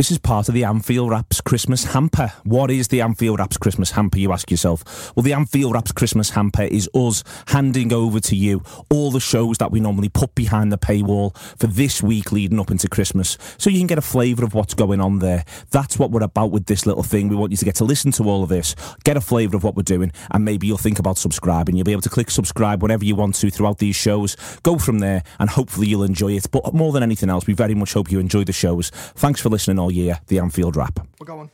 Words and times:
This 0.00 0.10
is 0.10 0.16
part 0.16 0.48
of 0.48 0.54
the 0.54 0.64
Anfield 0.64 1.10
Wrap's 1.10 1.42
Christmas 1.42 1.84
hamper. 1.84 2.32
What 2.44 2.70
is 2.70 2.88
the 2.88 3.02
Anfield 3.02 3.38
Wrap's 3.38 3.58
Christmas 3.58 3.90
hamper, 3.90 4.18
you 4.18 4.32
ask 4.32 4.50
yourself? 4.50 5.14
Well, 5.14 5.22
the 5.22 5.34
Anfield 5.34 5.74
Wrap's 5.74 5.92
Christmas 5.92 6.30
hamper 6.30 6.62
is 6.62 6.88
us 6.94 7.22
handing 7.48 7.92
over 7.92 8.18
to 8.18 8.34
you 8.34 8.62
all 8.88 9.10
the 9.10 9.20
shows 9.20 9.58
that 9.58 9.70
we 9.70 9.78
normally 9.78 10.08
put 10.08 10.34
behind 10.34 10.72
the 10.72 10.78
paywall 10.78 11.36
for 11.58 11.66
this 11.66 12.02
week 12.02 12.32
leading 12.32 12.58
up 12.58 12.70
into 12.70 12.88
Christmas 12.88 13.36
so 13.58 13.68
you 13.68 13.76
can 13.76 13.86
get 13.86 13.98
a 13.98 14.00
flavour 14.00 14.42
of 14.42 14.54
what's 14.54 14.72
going 14.72 15.02
on 15.02 15.18
there. 15.18 15.44
That's 15.70 15.98
what 15.98 16.10
we're 16.10 16.22
about 16.22 16.50
with 16.50 16.64
this 16.64 16.86
little 16.86 17.02
thing. 17.02 17.28
We 17.28 17.36
want 17.36 17.50
you 17.50 17.58
to 17.58 17.64
get 17.66 17.74
to 17.74 17.84
listen 17.84 18.10
to 18.12 18.22
all 18.22 18.42
of 18.42 18.48
this, 18.48 18.74
get 19.04 19.18
a 19.18 19.20
flavour 19.20 19.54
of 19.54 19.64
what 19.64 19.74
we're 19.74 19.82
doing, 19.82 20.12
and 20.30 20.46
maybe 20.46 20.66
you'll 20.66 20.78
think 20.78 20.98
about 20.98 21.18
subscribing. 21.18 21.76
You'll 21.76 21.84
be 21.84 21.92
able 21.92 22.00
to 22.00 22.08
click 22.08 22.30
subscribe 22.30 22.80
whenever 22.80 23.04
you 23.04 23.16
want 23.16 23.34
to 23.34 23.50
throughout 23.50 23.76
these 23.76 23.96
shows. 23.96 24.34
Go 24.62 24.78
from 24.78 25.00
there, 25.00 25.24
and 25.38 25.50
hopefully 25.50 25.88
you'll 25.88 26.04
enjoy 26.04 26.32
it. 26.32 26.50
But 26.50 26.72
more 26.72 26.90
than 26.90 27.02
anything 27.02 27.28
else, 27.28 27.46
we 27.46 27.52
very 27.52 27.74
much 27.74 27.92
hope 27.92 28.10
you 28.10 28.18
enjoy 28.18 28.44
the 28.44 28.54
shows. 28.54 28.88
Thanks 28.88 29.42
for 29.42 29.50
listening 29.50 29.78
all 29.78 29.89
year. 29.92 30.18
The 30.26 30.38
Anfield 30.38 30.76
Wrap. 30.76 31.06
We're 31.18 31.26
going. 31.26 31.50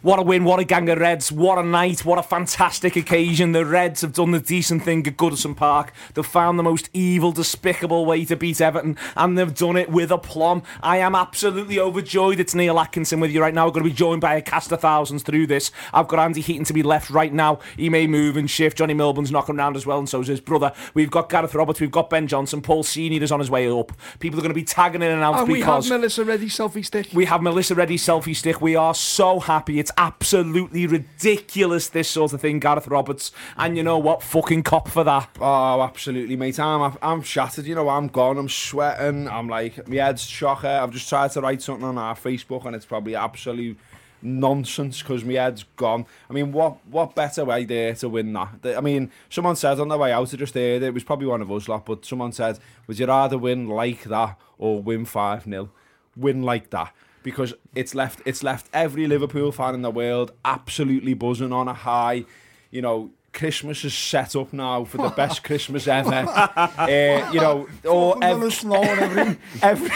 What 0.00 0.20
a 0.20 0.22
win, 0.22 0.44
what 0.44 0.60
a 0.60 0.64
gang 0.64 0.88
of 0.90 0.98
Reds, 1.00 1.32
what 1.32 1.58
a 1.58 1.62
night, 1.64 2.04
what 2.04 2.20
a 2.20 2.22
fantastic 2.22 2.94
occasion. 2.94 3.50
The 3.50 3.66
Reds 3.66 4.02
have 4.02 4.12
done 4.12 4.30
the 4.30 4.38
decent 4.38 4.84
thing 4.84 5.04
at 5.04 5.16
Goodison 5.16 5.56
Park. 5.56 5.92
They've 6.14 6.24
found 6.24 6.56
the 6.56 6.62
most 6.62 6.88
evil, 6.92 7.32
despicable 7.32 8.06
way 8.06 8.24
to 8.26 8.36
beat 8.36 8.60
Everton, 8.60 8.96
and 9.16 9.36
they've 9.36 9.52
done 9.52 9.76
it 9.76 9.90
with 9.90 10.12
aplomb. 10.12 10.62
I 10.84 10.98
am 10.98 11.16
absolutely 11.16 11.80
overjoyed. 11.80 12.38
It's 12.38 12.54
Neil 12.54 12.78
Atkinson 12.78 13.18
with 13.18 13.32
you 13.32 13.40
right 13.40 13.52
now. 13.52 13.66
We're 13.66 13.72
going 13.72 13.86
to 13.86 13.90
be 13.90 13.96
joined 13.96 14.20
by 14.20 14.36
a 14.36 14.40
cast 14.40 14.70
of 14.70 14.80
thousands 14.80 15.24
through 15.24 15.48
this. 15.48 15.72
I've 15.92 16.06
got 16.06 16.20
Andy 16.20 16.42
Heaton 16.42 16.64
to 16.66 16.72
be 16.72 16.84
left 16.84 17.10
right 17.10 17.32
now. 17.32 17.58
He 17.76 17.90
may 17.90 18.06
move 18.06 18.36
and 18.36 18.48
shift. 18.48 18.78
Johnny 18.78 18.94
Milburn's 18.94 19.32
knocking 19.32 19.58
around 19.58 19.76
as 19.76 19.84
well, 19.84 19.98
and 19.98 20.08
so 20.08 20.20
is 20.20 20.28
his 20.28 20.40
brother. 20.40 20.72
We've 20.94 21.10
got 21.10 21.28
Gareth 21.28 21.56
Roberts, 21.56 21.80
we've 21.80 21.90
got 21.90 22.08
Ben 22.08 22.28
Johnson. 22.28 22.62
Paul 22.62 22.84
Senior 22.84 23.20
is 23.20 23.32
on 23.32 23.40
his 23.40 23.50
way 23.50 23.68
up. 23.68 23.90
People 24.20 24.38
are 24.38 24.42
going 24.42 24.50
to 24.50 24.54
be 24.54 24.62
tagging 24.62 25.02
in 25.02 25.10
and 25.10 25.24
out 25.24 25.40
And 25.40 25.48
we 25.48 25.60
have 25.62 25.88
Melissa 25.88 26.24
Reddy 26.24 26.46
selfie 26.46 26.86
stick. 26.86 27.08
we 27.12 27.24
have 27.24 27.42
Melissa 27.42 27.74
Reddy 27.74 27.98
selfie 27.98 28.36
stick. 28.36 28.60
We 28.60 28.76
are 28.76 28.94
so 28.94 29.40
happy. 29.40 29.80
It's 29.80 29.87
absolutely 29.96 30.86
ridiculous, 30.86 31.88
this 31.88 32.08
sort 32.08 32.32
of 32.32 32.40
thing, 32.40 32.58
Gareth 32.58 32.88
Roberts. 32.88 33.32
And 33.56 33.76
you 33.76 33.82
know 33.82 33.98
what? 33.98 34.22
Fucking 34.22 34.62
cop 34.62 34.88
for 34.88 35.04
that. 35.04 35.30
Oh, 35.40 35.82
absolutely, 35.82 36.36
mate. 36.36 36.58
I'm 36.58 36.96
I'm 37.00 37.22
shattered. 37.22 37.66
You 37.66 37.74
know, 37.74 37.88
I'm 37.88 38.08
gone. 38.08 38.38
I'm 38.38 38.48
sweating. 38.48 39.28
I'm 39.28 39.48
like, 39.48 39.88
my 39.88 39.96
head's 39.96 40.24
shocker. 40.24 40.66
I've 40.66 40.90
just 40.90 41.08
tried 41.08 41.30
to 41.32 41.40
write 41.40 41.62
something 41.62 41.84
on 41.84 41.98
our 41.98 42.14
Facebook, 42.14 42.64
and 42.66 42.74
it's 42.74 42.86
probably 42.86 43.14
absolute 43.14 43.78
nonsense 44.22 45.00
because 45.02 45.24
my 45.24 45.34
head's 45.34 45.64
gone. 45.76 46.06
I 46.28 46.32
mean, 46.32 46.52
what 46.52 46.84
what 46.86 47.14
better 47.14 47.44
way 47.44 47.64
there 47.64 47.94
to 47.96 48.08
win 48.08 48.32
that? 48.32 48.76
I 48.76 48.80
mean, 48.80 49.10
someone 49.30 49.56
said 49.56 49.80
on 49.80 49.88
the 49.88 49.98
way 49.98 50.12
out, 50.12 50.32
I 50.32 50.36
just 50.36 50.54
heard 50.54 50.82
it, 50.82 50.94
was 50.94 51.04
probably 51.04 51.26
one 51.26 51.42
of 51.42 51.50
us 51.50 51.68
lot, 51.68 51.86
but 51.86 52.04
someone 52.04 52.32
said, 52.32 52.58
would 52.86 52.98
you 52.98 53.06
rather 53.06 53.38
win 53.38 53.68
like 53.68 54.04
that 54.04 54.38
or 54.58 54.82
win 54.82 55.04
5 55.04 55.44
0? 55.44 55.70
Win 56.16 56.42
like 56.42 56.70
that. 56.70 56.92
Because 57.22 57.54
it's 57.74 57.94
left 57.94 58.20
it's 58.24 58.42
left 58.42 58.68
every 58.72 59.06
Liverpool 59.06 59.52
fan 59.52 59.74
in 59.74 59.82
the 59.82 59.90
world 59.90 60.32
absolutely 60.44 61.14
buzzing 61.14 61.52
on 61.52 61.68
a 61.68 61.74
high. 61.74 62.24
You 62.70 62.82
know, 62.82 63.10
Christmas 63.32 63.84
is 63.84 63.94
set 63.94 64.34
up 64.34 64.52
now 64.52 64.84
for 64.84 64.96
the 64.98 65.10
best 65.10 65.44
Christmas 65.48 65.86
ever. 65.86 66.10
uh, 66.10 67.30
you 67.32 67.40
know, 67.40 67.68
or 67.88 68.22
ev- 68.22 68.52
snow 68.52 68.82
and 68.82 69.00
everything. 69.00 69.38
every 69.62 69.90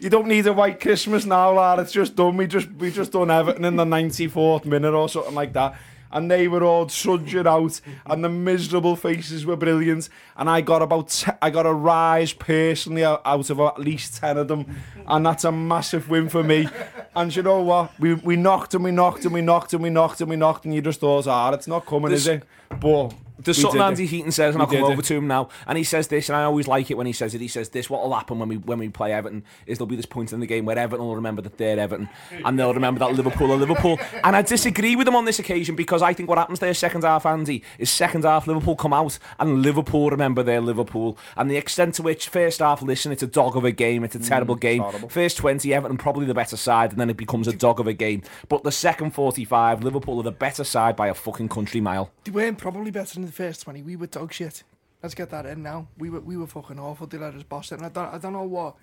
you 0.00 0.10
don't 0.10 0.26
need 0.28 0.46
a 0.46 0.52
white 0.52 0.80
Christmas 0.80 1.24
now, 1.24 1.52
lad. 1.52 1.78
It's 1.78 1.92
just 1.92 2.16
done. 2.16 2.36
We 2.36 2.46
just 2.46 2.70
we 2.72 2.90
just 2.90 3.12
done 3.12 3.30
Everton 3.30 3.64
in 3.64 3.76
the 3.76 3.84
94th 3.84 4.64
minute 4.64 4.94
or 4.94 5.08
something 5.08 5.34
like 5.34 5.52
that. 5.52 5.76
And 6.12 6.30
they 6.30 6.46
were 6.48 6.62
all 6.62 6.86
trudging 6.86 7.46
out, 7.46 7.80
and 8.06 8.22
the 8.22 8.28
miserable 8.28 8.96
faces 8.96 9.46
were 9.46 9.56
brilliant. 9.56 10.08
And 10.36 10.50
I 10.50 10.60
got 10.60 10.82
about 10.82 11.08
te- 11.08 11.32
I 11.40 11.50
got 11.50 11.66
a 11.66 11.72
rise 11.72 12.32
personally 12.32 13.04
out 13.04 13.22
out 13.24 13.48
of 13.50 13.58
at 13.60 13.78
least 13.78 14.16
ten 14.20 14.36
of 14.36 14.48
them, 14.48 14.66
and 15.06 15.24
that's 15.24 15.44
a 15.44 15.52
massive 15.52 16.10
win 16.10 16.28
for 16.28 16.42
me. 16.42 16.68
And 17.16 17.34
you 17.34 17.42
know 17.42 17.62
what? 17.62 17.98
We 17.98 18.14
we 18.14 18.36
knocked 18.36 18.74
and 18.74 18.84
we 18.84 18.90
knocked 18.90 19.24
and 19.24 19.32
we 19.34 19.40
knocked 19.40 19.72
and 19.72 19.82
we 19.82 19.90
knocked 19.90 20.20
and 20.20 20.30
we 20.30 20.36
knocked, 20.36 20.64
and 20.64 20.74
you 20.74 20.82
just 20.82 21.00
thought, 21.00 21.26
ah, 21.26 21.52
it's 21.52 21.66
not 21.66 21.86
coming, 21.86 22.12
is 22.12 22.26
it? 22.26 22.42
But 22.80 23.14
There's 23.44 23.58
we 23.58 23.62
something 23.62 23.80
Andy 23.80 24.04
it. 24.04 24.10
Heaton 24.10 24.32
says, 24.32 24.54
and 24.54 24.62
I'll 24.62 24.68
come 24.68 24.82
over 24.84 25.00
it. 25.00 25.04
to 25.06 25.16
him 25.16 25.26
now. 25.26 25.48
And 25.66 25.78
he 25.78 25.84
says 25.84 26.08
this, 26.08 26.28
and 26.28 26.36
I 26.36 26.44
always 26.44 26.68
like 26.68 26.90
it 26.90 26.96
when 26.96 27.06
he 27.06 27.12
says 27.12 27.34
it. 27.34 27.40
He 27.40 27.48
says 27.48 27.68
this: 27.70 27.88
what 27.90 28.02
will 28.02 28.14
happen 28.14 28.38
when 28.38 28.48
we 28.48 28.56
when 28.56 28.78
we 28.78 28.88
play 28.88 29.12
Everton 29.12 29.44
is 29.66 29.78
there'll 29.78 29.86
be 29.86 29.96
this 29.96 30.06
point 30.06 30.32
in 30.32 30.40
the 30.40 30.46
game 30.46 30.64
where 30.64 30.78
Everton 30.78 31.04
will 31.06 31.16
remember 31.16 31.42
that 31.42 31.58
they're 31.58 31.78
Everton, 31.78 32.08
and 32.30 32.58
they'll 32.58 32.74
remember 32.74 33.00
that 33.00 33.12
Liverpool 33.12 33.52
are 33.52 33.56
Liverpool. 33.56 33.98
And 34.24 34.36
I 34.36 34.42
disagree 34.42 34.94
with 34.94 35.08
him 35.08 35.16
on 35.16 35.24
this 35.24 35.38
occasion 35.38 35.74
because 35.74 36.00
I 36.00 36.12
think 36.12 36.28
what 36.28 36.38
happens 36.38 36.60
there 36.60 36.72
second 36.74 37.02
half, 37.02 37.26
Andy, 37.26 37.62
is 37.78 37.90
second 37.90 38.24
half 38.24 38.46
Liverpool 38.46 38.76
come 38.76 38.92
out 38.92 39.18
and 39.40 39.62
Liverpool 39.62 40.10
remember 40.10 40.42
their 40.42 40.60
Liverpool, 40.60 41.18
and 41.36 41.50
the 41.50 41.56
extent 41.56 41.94
to 41.96 42.02
which 42.02 42.28
first 42.28 42.60
half, 42.60 42.82
listen, 42.82 43.10
it's 43.10 43.22
a 43.22 43.26
dog 43.26 43.56
of 43.56 43.64
a 43.64 43.72
game, 43.72 44.04
it's 44.04 44.14
a 44.14 44.18
mm, 44.18 44.28
terrible 44.28 44.54
game. 44.54 44.82
horrible. 44.82 45.08
First 45.08 45.38
twenty, 45.38 45.74
Everton 45.74 45.96
probably 45.96 46.26
the 46.26 46.34
better 46.34 46.56
side, 46.56 46.92
and 46.92 47.00
then 47.00 47.10
it 47.10 47.16
becomes 47.16 47.48
a 47.48 47.52
dog 47.52 47.80
of 47.80 47.86
a 47.86 47.92
game. 47.92 48.22
But 48.48 48.62
the 48.62 48.72
second 48.72 49.12
forty-five, 49.12 49.82
Liverpool 49.82 50.20
are 50.20 50.24
the 50.24 50.32
better 50.32 50.64
side 50.64 50.96
by 50.96 51.08
a 51.08 51.14
fucking 51.14 51.48
country 51.48 51.80
mile. 51.80 52.10
They 52.24 52.32
weren't 52.32 52.58
probably 52.58 52.90
better 52.90 53.14
than 53.14 53.26
the 53.26 53.31
first 53.32 53.62
20. 53.62 53.82
We 53.82 53.96
were 53.96 54.06
dog 54.06 54.32
shit. 54.32 54.62
Let's 55.02 55.14
get 55.16 55.30
that 55.30 55.46
in 55.46 55.62
now. 55.62 55.88
We 55.98 56.10
were 56.10 56.20
we 56.20 56.36
were 56.36 56.46
fucking 56.46 56.78
awful. 56.78 57.06
They 57.08 57.18
let 57.18 57.34
us 57.34 57.42
boss 57.42 57.72
it. 57.72 57.76
And 57.80 57.86
I 57.86 57.88
don't 57.88 58.14
I 58.14 58.18
don't 58.18 58.32
know 58.32 58.44
what. 58.44 58.76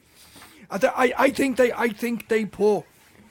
I, 0.69 0.77
don't- 0.77 0.93
I, 0.97 1.13
I 1.17 1.29
think 1.29 1.55
they 1.57 1.71
I 1.71 1.87
think 1.89 2.27
they 2.27 2.45
put 2.45 2.83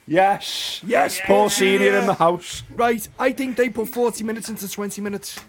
Yes, 0.07 0.81
Yes, 0.83 1.21
Paul 1.23 1.49
Senior 1.49 1.99
in 1.99 2.07
the 2.07 2.15
house. 2.15 2.63
right. 2.75 3.07
I 3.19 3.31
think 3.31 3.55
they 3.57 3.69
put 3.69 3.87
40 3.89 4.23
minutes 4.23 4.49
into 4.49 4.67
20 4.67 5.01
minutes. 5.01 5.39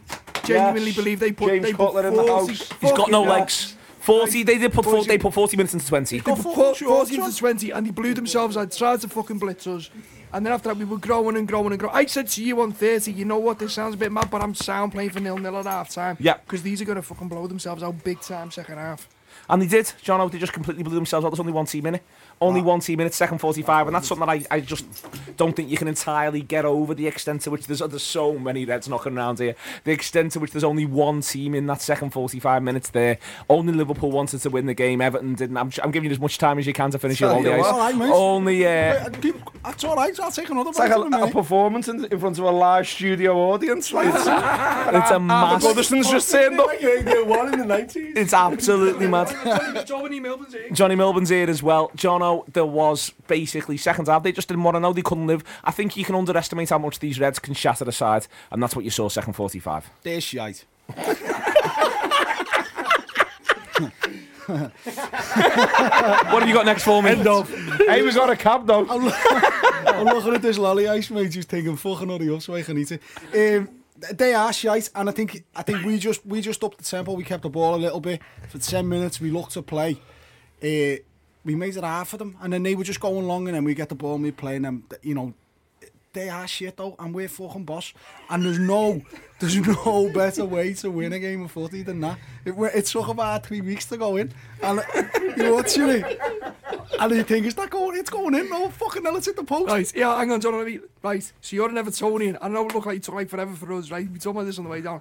Genuinely 0.45 0.89
Yes. 0.91 0.97
believe 0.97 1.21
they 1.21 1.33
put 1.33 1.49
James 1.49 1.63
they 1.65 1.73
put 1.73 1.87
Cutler 1.95 2.09
in 2.09 2.15
the 2.15 2.23
40 2.25 2.33
house. 2.53 2.73
He's 2.81 2.93
got 2.93 3.11
no 3.11 3.25
fucking- 3.25 3.41
legs. 3.41 3.77
Forty. 4.01 4.43
They 4.45 4.57
did 4.59 4.73
put. 4.73 4.85
40. 4.87 5.09
they 5.09 5.19
put 5.19 5.35
forty 5.35 5.57
minutes 5.59 5.75
into 5.75 5.87
twenty. 5.87 6.17
They 6.21 6.23
put 6.23 6.39
40, 6.39 6.85
40 6.87 7.15
into 7.17 7.37
20 7.37 7.71
and 7.71 7.87
they 7.87 7.91
blew 7.91 8.15
themselves 8.15 8.57
out, 8.57 8.73
tried 8.73 9.01
to 9.03 9.09
fucking 9.09 9.39
blitz 9.39 9.67
us. 9.67 9.91
And 10.33 10.47
then 10.47 10.53
after 10.53 10.69
that, 10.69 10.77
we 10.77 10.85
were 10.85 10.99
growing 10.99 11.37
and 11.37 11.47
growing 11.47 11.73
and 11.73 11.79
growing. 11.79 11.95
I 11.95 12.07
said 12.07 12.29
to 12.29 12.45
you 12.45 12.61
on 12.61 12.73
30, 12.73 13.13
you 13.13 13.25
know 13.25 13.39
what, 13.39 13.59
this 13.59 13.73
sounds 13.73 13.95
a 13.95 13.99
bit 13.99 14.13
mad, 14.13 14.31
but 14.31 14.41
I'm 14.43 14.55
sound 14.55 14.93
playing 14.93 15.11
for 15.11 15.21
nil-nil 15.21 15.59
at 15.59 15.67
half-time. 15.67 16.17
Yeah. 16.21 16.35
Because 16.35 16.63
these 16.63 16.81
are 16.81 16.85
going 16.85 16.97
to 16.97 17.03
fucking 17.03 17.29
blow 17.29 17.47
themselves 17.47 17.83
out 17.83 18.05
big 18.05 18.21
time 18.21 18.51
second 18.51 18.79
half. 18.79 19.09
And 19.49 19.61
they 19.61 19.67
did. 19.67 19.93
John 20.03 20.21
O, 20.21 20.29
they 20.29 20.39
just 20.39 20.53
completely 20.53 20.85
blew 20.85 20.95
themselves 20.95 21.25
out. 21.25 21.31
There's 21.31 21.41
only 21.41 21.53
one 21.53 21.67
team 21.67 21.87
in 21.87 21.97
it. 21.97 22.03
Only 22.43 22.63
one 22.63 22.81
team 22.81 23.01
in 23.01 23.07
it. 23.07 23.15
Second 23.15 23.39
forty-five, 23.39 23.87
and 23.87 23.95
that's 23.95 24.09
something 24.09 24.27
that 24.27 24.47
I, 24.51 24.57
I 24.57 24.61
just 24.61 24.87
don't 25.37 25.55
think 25.55 25.69
you 25.69 25.77
can 25.77 25.89
entirely 25.89 26.41
get 26.41 26.65
over. 26.65 26.95
The 26.95 27.07
extent 27.07 27.43
to 27.43 27.51
which 27.51 27.67
there's 27.67 27.81
there's 27.81 28.03
so 28.03 28.39
many 28.39 28.65
Reds 28.65 28.89
knocking 28.89 29.17
around 29.17 29.39
here. 29.39 29.55
The 29.85 29.93
extent 29.93 30.33
to 30.33 30.41
which 30.41 30.53
there's 30.53 30.65
only 30.65 30.87
one 30.87 31.21
team 31.21 31.55
in 31.55 31.67
that 31.67 31.83
second 31.83 32.11
forty-five 32.11 32.63
minutes 32.63 32.91
there. 32.91 33.19
Only 33.49 33.73
Liverpool 33.75 34.11
wanted 34.11 34.41
to 34.41 34.51
win 34.51 34.67
the 34.67 34.75
game. 34.75 35.01
Everton 35.01 35.35
didn't. 35.35 35.57
I'm, 35.57 35.71
I'm 35.83 35.91
giving 35.91 36.09
you 36.09 36.15
as 36.15 36.21
much 36.21 36.39
time 36.39 36.59
as 36.59 36.67
you 36.67 36.73
can 36.73 36.91
to 36.93 36.99
finish 36.99 37.21
your 37.21 37.31
Tell 37.31 37.37
all 37.39 37.45
you 37.45 37.51
the 37.51 37.59
what. 37.59 37.67
ice. 37.67 37.73
All 37.73 37.79
right, 37.79 37.97
mate. 37.97 38.11
Only. 38.11 38.67
Uh, 38.67 39.11
That's 39.65 39.85
all 39.85 39.97
right. 39.97 40.19
I'll 40.21 40.31
take 40.31 40.49
another 40.49 40.71
It's 40.71 40.79
like 40.79 40.91
bite 40.91 40.99
a, 40.99 41.03
in 41.07 41.15
a 41.15 41.25
a 41.25 41.31
performance 41.31 41.89
in, 41.89 42.05
in 42.07 42.19
front 42.19 42.39
of 42.39 42.45
a 42.45 42.51
live 42.51 42.89
studio 42.89 43.37
audience. 43.37 43.93
Like, 43.93 44.07
it's 44.15 45.11
a 45.11 45.15
the 45.15 45.19
massive. 45.21 45.75
Goodison's 45.75 46.11
just 46.11 46.29
saying, 46.29 46.59
up. 46.59 46.73
in 46.81 47.05
the 47.05 47.65
90s. 47.65 48.17
It's 48.17 48.33
absolutely 48.33 49.07
mad. 49.07 49.87
Johnny 49.87 50.21
Milburn's 50.21 50.53
here. 50.53 50.71
Johnny 50.71 50.97
Milburn's 50.97 51.29
here 51.29 51.49
as 51.49 51.63
well. 51.63 51.91
Jono, 52.31 52.53
there 52.53 52.67
was 52.67 53.11
basically 53.27 53.77
second 53.77 54.09
half. 54.09 54.23
They 54.23 54.33
just 54.33 54.49
didn't 54.49 54.63
want 54.63 54.77
to 54.77 54.81
know. 54.81 54.93
They 54.93 55.03
couldn't 55.03 55.27
live. 55.27 55.45
I 55.65 55.71
think 55.71 55.97
you 55.97 56.05
can 56.05 56.15
underestimate 56.15 56.71
how 56.71 56.79
much 56.79 56.99
these 56.99 57.21
Reds 57.21 57.39
can 57.39 57.55
shatter 57.55 57.89
aside, 57.89 58.27
and 58.51 58.63
that's 58.63 58.75
what 58.77 58.85
you 58.85 58.91
saw 58.91 59.09
second 59.09 59.35
45. 59.35 59.91
They're 60.03 60.21
shite. 60.21 60.65
What 64.51 66.41
have 66.41 66.49
you 66.49 66.55
got 66.55 66.67
next 66.67 66.83
for 66.83 67.01
me? 67.03 67.11
Hey, 67.11 68.03
we 68.03 68.13
got 68.13 68.31
a 68.31 68.37
cab 68.37 68.67
though. 68.67 68.85
I'm 68.89 69.05
looking 70.05 70.35
at 70.35 70.43
this 70.43 70.59
lolly 70.59 70.89
ice 70.89 71.09
mate 71.11 71.33
who's 71.33 71.47
taking 71.47 71.77
fucking 71.77 72.09
hurry 72.09 72.35
up 72.35 72.43
so 72.43 72.55
I 72.55 72.63
can 72.63 72.77
eat 72.79 72.91
it. 72.93 73.01
Um, 73.33 73.69
they 74.13 74.35
are 74.35 74.53
shite, 74.53 74.91
and 74.97 75.09
I 75.09 75.13
think 75.13 75.45
I 75.55 75.63
think 75.63 75.85
we 75.85 75.99
just 75.99 76.27
we 76.27 76.41
just 76.41 76.65
upped 76.65 76.79
the 76.79 76.85
tempo. 76.85 77.13
We 77.13 77.23
kept 77.23 77.45
the 77.45 77.49
ball 77.49 77.77
a 77.77 77.77
little 77.77 78.01
bit 78.01 78.21
for 78.49 78.59
ten 78.59 78.89
minutes. 78.89 79.21
We 79.21 79.31
looked 79.31 79.53
to 79.53 79.63
play. 79.63 80.01
Uh, 80.63 80.97
we 81.45 81.55
made 81.55 81.77
it 81.77 81.85
hard 81.85 82.09
for 82.09 82.17
them. 82.17 82.37
And 82.41 82.53
then 82.53 82.63
they 82.63 82.75
were 82.75 82.85
just 82.85 83.01
going 83.01 83.27
long 83.27 83.49
and 83.49 83.57
then 83.57 83.65
we 83.65 83.75
get 83.75 83.89
the 83.89 83.95
ball 83.95 84.15
and 84.15 84.25
we 84.25 84.31
playing 84.31 84.63
them, 84.63 84.85
you 85.03 85.15
know, 85.15 85.35
they 86.13 86.29
are 86.29 86.47
shit 86.49 86.77
though 86.77 86.97
and 86.99 87.15
we're 87.15 87.29
fucking 87.29 87.65
boss. 87.65 87.93
And 88.29 88.45
there's 88.45 88.59
no, 88.59 89.01
there's 89.39 89.57
no 89.57 90.11
better 90.15 90.45
way 90.45 90.75
to 90.75 90.91
win 90.91 91.13
a 91.13 91.19
game 91.19 91.43
of 91.43 91.53
footy 91.53 91.83
than 91.83 92.01
that. 92.01 92.19
It, 92.45 92.55
it 92.75 92.87
took 92.87 93.09
about 93.09 93.47
three 93.47 93.61
weeks 93.61 93.87
to 93.87 93.97
go 93.97 94.17
in 94.17 94.33
and 94.63 94.81
you're 95.37 95.55
watching 95.55 95.89
it. 95.89 96.21
And 96.99 97.13
you 97.13 97.23
think, 97.23 97.47
is 97.47 97.55
that 97.55 97.71
going, 97.71 97.97
it's 97.97 98.11
going 98.11 98.35
in? 98.35 98.51
No, 98.51 98.69
fucking 98.69 99.05
hell, 99.05 99.17
it's 99.17 99.27
hit 99.27 99.37
the 99.37 99.45
post. 99.45 99.71
Right, 99.71 99.93
yeah, 99.95 100.17
hang 100.19 100.31
on, 100.33 100.41
John, 100.41 100.55
I 100.55 100.65
mean, 100.65 100.83
right, 101.03 101.33
so 101.41 101.57
you're 101.57 101.69
an 101.69 101.77
Evertonian. 101.77 102.37
I 102.43 102.49
know 102.49 102.67
it 102.67 102.75
looked 102.75 102.87
like 102.87 102.99
it 102.99 103.03
took 103.05 103.15
like 103.15 103.29
forever 103.29 103.55
for 103.55 103.73
us, 103.73 103.91
right? 103.91 104.11
We 104.11 104.19
talked 104.19 104.37
about 104.37 104.45
this 104.45 104.59
on 104.59 104.65
the 104.65 104.71
way 104.71 104.83
down. 104.83 105.01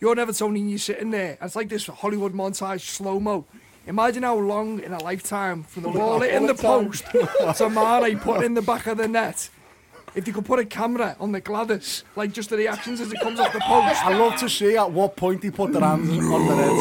You're 0.00 0.12
an 0.12 0.18
Evertonian, 0.18 0.68
you're 0.68 0.78
sitting 0.78 1.10
there. 1.10 1.38
And 1.40 1.46
it's 1.46 1.56
like 1.56 1.68
this 1.68 1.86
Hollywood 1.86 2.34
montage, 2.34 2.80
slow-mo. 2.80 3.46
Imagine 3.86 4.22
how 4.22 4.36
long 4.36 4.80
in 4.80 4.92
a 4.92 5.02
lifetime 5.02 5.62
from 5.64 5.82
the 5.82 5.90
ball 5.90 6.22
in 6.22 6.46
the 6.46 6.54
post 6.54 7.04
to 7.10 7.68
Mane 7.68 8.18
put 8.18 8.42
in 8.42 8.54
the 8.54 8.62
back 8.62 8.86
of 8.86 8.96
the 8.96 9.08
net. 9.08 9.50
If 10.14 10.28
you 10.28 10.32
could 10.32 10.44
put 10.44 10.60
a 10.60 10.64
camera 10.64 11.16
on 11.18 11.32
the 11.32 11.40
Gladys, 11.40 12.04
like 12.14 12.32
just 12.32 12.48
the 12.48 12.56
reactions 12.56 13.00
as 13.00 13.12
it 13.12 13.20
comes 13.20 13.40
off 13.40 13.52
the 13.52 13.58
post. 13.58 14.06
I 14.06 14.16
love 14.16 14.36
to 14.36 14.48
see 14.48 14.76
at 14.76 14.90
what 14.90 15.16
point 15.16 15.42
he 15.42 15.50
put 15.50 15.72
their 15.72 15.82
hands 15.82 16.08
on 16.08 16.46
the 16.46 16.54
net. 16.54 16.72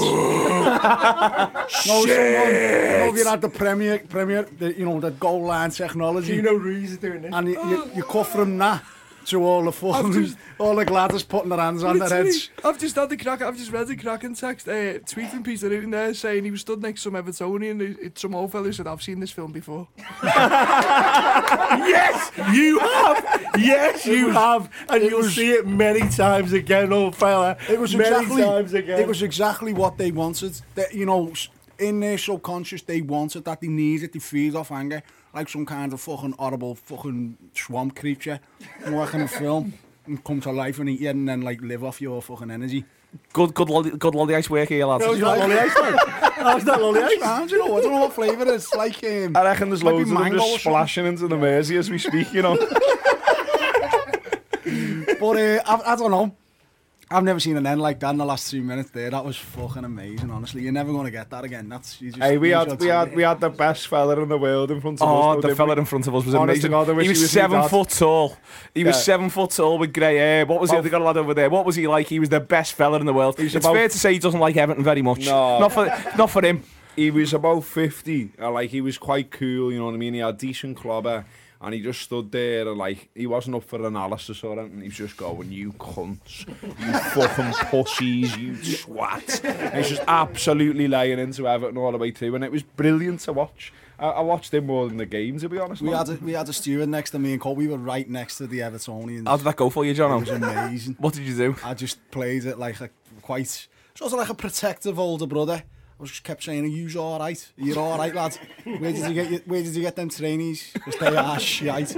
no, 1.88 2.06
Shit! 2.06 2.94
Someone, 3.02 3.18
you 3.18 3.26
had 3.26 3.42
the 3.42 3.50
Premier, 3.50 4.00
Premier, 4.08 4.44
the, 4.44 4.78
you 4.78 4.86
know, 4.86 5.00
the 5.00 5.12
goal 5.12 5.46
line 5.46 5.72
technology. 5.72 6.36
Gino 6.36 6.64
is 6.68 6.98
doing 6.98 7.24
it. 7.24 7.34
And 7.34 7.48
you, 7.48 7.70
you, 7.70 7.92
you 7.96 8.04
cut 8.04 8.28
from 8.28 8.58
that. 8.60 8.84
To 9.26 9.44
all 9.44 9.64
the 9.64 9.72
just- 10.12 10.38
all 10.60 10.76
the 10.76 10.86
gladders 10.86 11.24
putting 11.24 11.50
their 11.50 11.60
hands 11.60 11.84
on 11.84 12.00
their 12.00 12.10
heads. 12.10 12.50
I've 12.64 12.78
just 12.80 12.96
had 12.96 13.10
the 13.10 13.18
crack. 13.18 13.42
I've 13.42 13.58
just 13.58 13.72
read 13.72 13.88
the 13.88 13.96
cracking 13.96 14.36
text. 14.36 14.68
Uh, 14.68 15.00
tweet 15.00 15.30
from 15.30 15.44
Peter 15.44 15.70
Newton 15.70 15.92
there 15.92 16.14
saying 16.14 16.44
he 16.44 16.52
was 16.52 16.62
stood 16.62 16.82
next 16.82 17.04
to 17.04 17.10
some 17.12 17.14
Evertonian. 17.14 17.82
It, 17.82 17.98
it, 18.00 18.20
some 18.20 18.36
old 18.36 18.52
fellow 18.52 18.72
said, 18.72 18.88
"I've 18.88 19.02
seen 19.04 19.20
this 19.20 19.32
film 19.32 19.52
before." 19.52 19.88
Yes, 21.74 22.32
you 22.54 22.80
have. 22.80 23.52
Yes, 23.58 24.06
you 24.06 24.30
have, 24.30 24.70
and 24.90 25.04
you'll 25.04 25.24
see 25.24 25.52
it 25.52 25.68
many 25.68 26.08
times 26.10 26.54
again, 26.54 26.92
old 26.94 27.16
fella. 27.16 27.58
It 27.70 27.80
was 27.80 27.96
many 27.96 28.10
exactly, 28.10 28.42
times 28.44 28.74
again. 28.74 29.00
it 29.00 29.08
was 29.08 29.22
exactly 29.22 29.74
what 29.74 29.98
they 29.98 30.12
wanted. 30.12 30.60
That 30.76 30.94
you 30.94 31.06
know, 31.06 31.34
in 31.80 32.00
their 32.00 32.18
subconscious, 32.18 32.82
they 32.84 33.02
wanted 33.02 33.46
that. 33.46 33.62
They 33.62 33.68
needed 33.68 34.14
to 34.14 34.20
feed 34.20 34.56
off 34.56 34.72
anger, 34.72 35.04
like 35.34 35.50
some 35.50 35.66
kind 35.66 35.94
of 35.94 36.02
fucking 36.02 36.36
horrible 36.38 36.76
fucking 36.76 37.38
swamp 37.54 37.96
creature 37.96 38.40
working 38.90 39.22
a 39.22 39.28
film 39.28 39.74
and 40.06 40.24
come 40.24 40.40
to 40.42 40.52
life 40.52 40.80
and 40.80 40.90
eat 40.90 41.02
you 41.02 41.10
and 41.10 41.28
then 41.28 41.42
like 41.42 41.62
live 41.62 41.84
off 41.84 42.02
your 42.02 42.22
fucking 42.22 42.52
energy. 42.52 42.86
Good, 43.32 43.54
good, 43.54 43.70
lolly, 43.70 43.92
good 43.92 44.16
lolly 44.16 44.36
ice 44.36 44.50
work 44.50 44.70
here, 44.70 44.88
lads. 44.88 45.06
That 45.06 45.20
lolly 45.20 45.54
ice? 45.54 45.74
How's 46.36 46.64
that 46.66 46.82
lolly 46.82 47.02
ice? 47.02 47.20
Don't 47.20 47.52
know. 47.52 47.78
I 47.78 47.82
don't 47.82 47.92
know 47.92 48.00
what 48.02 48.14
flavour 48.14 48.42
it 48.42 48.48
is. 48.48 48.74
Like 48.74 49.04
um, 49.04 49.38
I 49.38 49.44
reckon 49.44 49.70
there's 49.70 49.84
loads 49.84 50.10
of 50.10 50.18
them 50.18 50.32
just 50.32 50.62
splashing 50.62 51.06
into 51.06 51.28
the 51.28 51.38
Mersey 51.38 51.78
as 51.78 51.90
we 51.92 52.00
speak, 52.00 52.34
you 52.34 52.42
know. 52.42 52.58
But 55.20 55.38
uh, 55.38 55.62
I, 55.66 55.94
I 55.94 55.96
don't 55.96 56.12
know. 56.12 56.36
I've 57.14 57.24
never 57.24 57.40
seen 57.40 57.56
an 57.58 57.68
end 57.68 57.82
like 57.82 58.00
that 58.00 58.10
in 58.10 58.18
the 58.18 58.26
last 58.26 58.50
two 58.50 58.62
minutes 58.62 58.90
there. 58.90 59.10
That 59.12 59.24
was 59.24 59.38
fucking 59.38 59.84
amazing, 59.84 60.32
honestly. 60.32 60.64
You're 60.64 60.72
never 60.72 60.92
going 60.92 61.06
to 61.06 61.12
get 61.12 61.30
that 61.30 61.44
again. 61.44 61.70
That's 61.70 62.02
you 62.02 62.10
just, 62.10 62.24
hey, 62.24 62.38
we 62.38 62.50
you 62.50 62.56
had 62.56 62.80
we 62.80 62.88
had 62.88 63.16
we 63.16 63.24
had 63.24 63.40
the 63.40 63.50
best 63.50 63.88
fella 63.88 64.20
in 64.20 64.30
the 64.30 64.38
world 64.38 64.72
in 64.72 64.82
front 64.82 65.02
of 65.02 65.08
oh, 65.08 65.12
us. 65.12 65.38
Oh, 65.38 65.42
though, 65.42 65.48
the 65.50 65.56
fella 65.56 65.76
we? 65.76 65.82
in 65.82 65.86
front 65.86 66.08
of 66.08 66.16
us 66.16 66.26
was 66.26 66.34
Honest 66.34 66.66
amazing. 66.66 66.72
God, 66.72 66.88
he 66.88 67.10
was 67.10 67.22
was 67.22 67.32
seven 67.32 67.70
foot 67.70 67.90
tall. 67.90 68.38
He 68.74 68.84
was 68.84 69.04
seven 69.04 69.30
foot 69.30 69.52
tall 69.52 69.78
with 69.78 69.94
grey 69.94 70.18
hair. 70.18 70.46
What 70.46 70.60
was 70.60 70.72
he? 70.72 70.80
They 70.82 70.90
got 70.90 71.02
a 71.02 71.04
lad 71.04 71.18
over 71.18 71.34
there? 71.34 71.50
What 71.50 71.66
was 71.66 71.76
he 71.76 71.88
like? 71.88 72.08
He 72.08 72.20
was 72.20 72.30
the 72.30 72.40
best 72.40 72.74
fella 72.74 73.00
in 73.00 73.06
the 73.06 73.14
world. 73.14 73.40
It's 73.40 73.56
about- 73.56 73.74
fair 73.74 73.88
to 73.88 73.98
say 73.98 74.14
he 74.14 74.20
doesn't 74.20 74.40
like 74.40 74.58
Everton 74.58 74.84
very 74.84 75.02
much. 75.02 75.26
No. 75.26 75.60
not 75.60 75.72
for 75.72 75.86
not 76.18 76.30
for 76.30 76.44
him. 76.44 76.64
he 76.96 77.12
was 77.12 77.34
about 77.34 77.64
50 77.64 78.34
uh, 78.40 78.52
like 78.52 78.70
he 78.70 78.82
was 78.82 78.98
quite 78.98 79.32
cool 79.32 79.72
you 79.72 79.80
know 79.80 79.86
what 79.86 79.96
I 79.96 79.98
mean 79.98 80.14
he 80.14 80.20
had 80.20 80.38
decent 80.38 80.78
clobber 80.78 81.10
uh, 81.10 81.24
and 81.64 81.74
he 81.74 81.82
just 81.82 82.02
stood 82.02 82.32
there 82.32 82.68
and 82.68 82.78
like 82.78 83.10
he 83.16 83.26
wasn't 83.26 83.56
up 83.56 83.64
for 83.64 83.86
analysis 83.86 84.44
or 84.44 84.60
anything. 84.60 84.82
He 84.82 84.88
was 84.88 84.98
just 84.98 85.18
going, 85.18 85.52
"You 85.52 85.72
cunts, 85.74 86.46
you 86.48 87.00
fucking 87.10 87.54
pussies, 87.70 88.36
you 88.38 88.56
swat 88.64 89.44
And 89.44 89.78
he's 89.78 89.90
just 89.90 90.04
absolutely 90.08 90.88
laying 90.88 91.20
into 91.20 91.48
Everton 91.48 91.78
all 91.78 91.92
the 91.92 91.98
way 91.98 92.12
through, 92.12 92.36
and 92.36 92.44
it 92.44 92.52
was 92.52 92.64
brilliant 92.64 93.22
to 93.22 93.34
watch. 93.34 93.72
I, 93.98 94.08
I 94.10 94.22
watched 94.22 94.54
him 94.54 94.66
more 94.66 94.88
than 94.88 94.98
the 94.98 95.06
game, 95.06 95.40
to 95.40 95.48
be 95.48 95.58
honest. 95.58 95.82
We 95.82 95.90
man. 95.90 96.06
had 96.06 96.10
a, 96.10 96.24
we 96.24 96.34
had 96.34 96.50
a 96.50 96.54
steward 96.54 96.90
next 96.90 97.12
to 97.12 97.20
me 97.20 97.32
and 97.32 97.42
Cole. 97.42 97.56
We 97.56 97.68
were 97.68 97.78
right 97.78 98.10
next 98.10 98.38
to 98.40 98.48
the 98.48 98.60
Evertonians. 98.60 99.28
How 99.28 99.38
did 99.38 99.46
that 99.46 99.56
go 99.56 99.70
for 99.70 99.86
you, 99.86 99.94
John? 99.94 100.12
It 100.12 100.20
was 100.20 100.30
amazing. 100.30 100.96
what 101.00 101.14
did 101.14 101.24
you 101.24 101.36
do? 101.36 101.56
I 101.64 101.74
just 101.74 102.00
played 102.12 102.46
it 102.46 102.60
like 102.60 102.82
a, 102.82 102.90
quite 103.22 103.68
sort 103.96 104.12
of 104.12 104.20
like 104.20 104.30
a 104.30 104.34
protective 104.34 105.00
older 105.00 105.28
brother. 105.28 105.64
I 106.04 106.06
just 106.06 106.24
kept 106.26 106.44
saying, 106.44 106.66
are 106.66 106.68
you 106.68 107.00
all 107.00 107.18
right? 107.18 107.52
you 107.56 107.80
all 107.80 107.98
right, 107.98 108.14
lad. 108.14 108.38
Where 108.66 108.92
did 108.92 109.08
you 109.08 109.14
get, 109.14 109.32
your, 109.32 109.40
where 109.46 109.64
did 109.64 109.74
you 109.74 109.82
get 109.82 109.96
them 109.96 110.10
trainees? 110.10 110.72
Because 110.74 110.98
they 110.98 111.16
are 111.16 111.24
ah, 111.24 111.38
shite. 111.38 111.96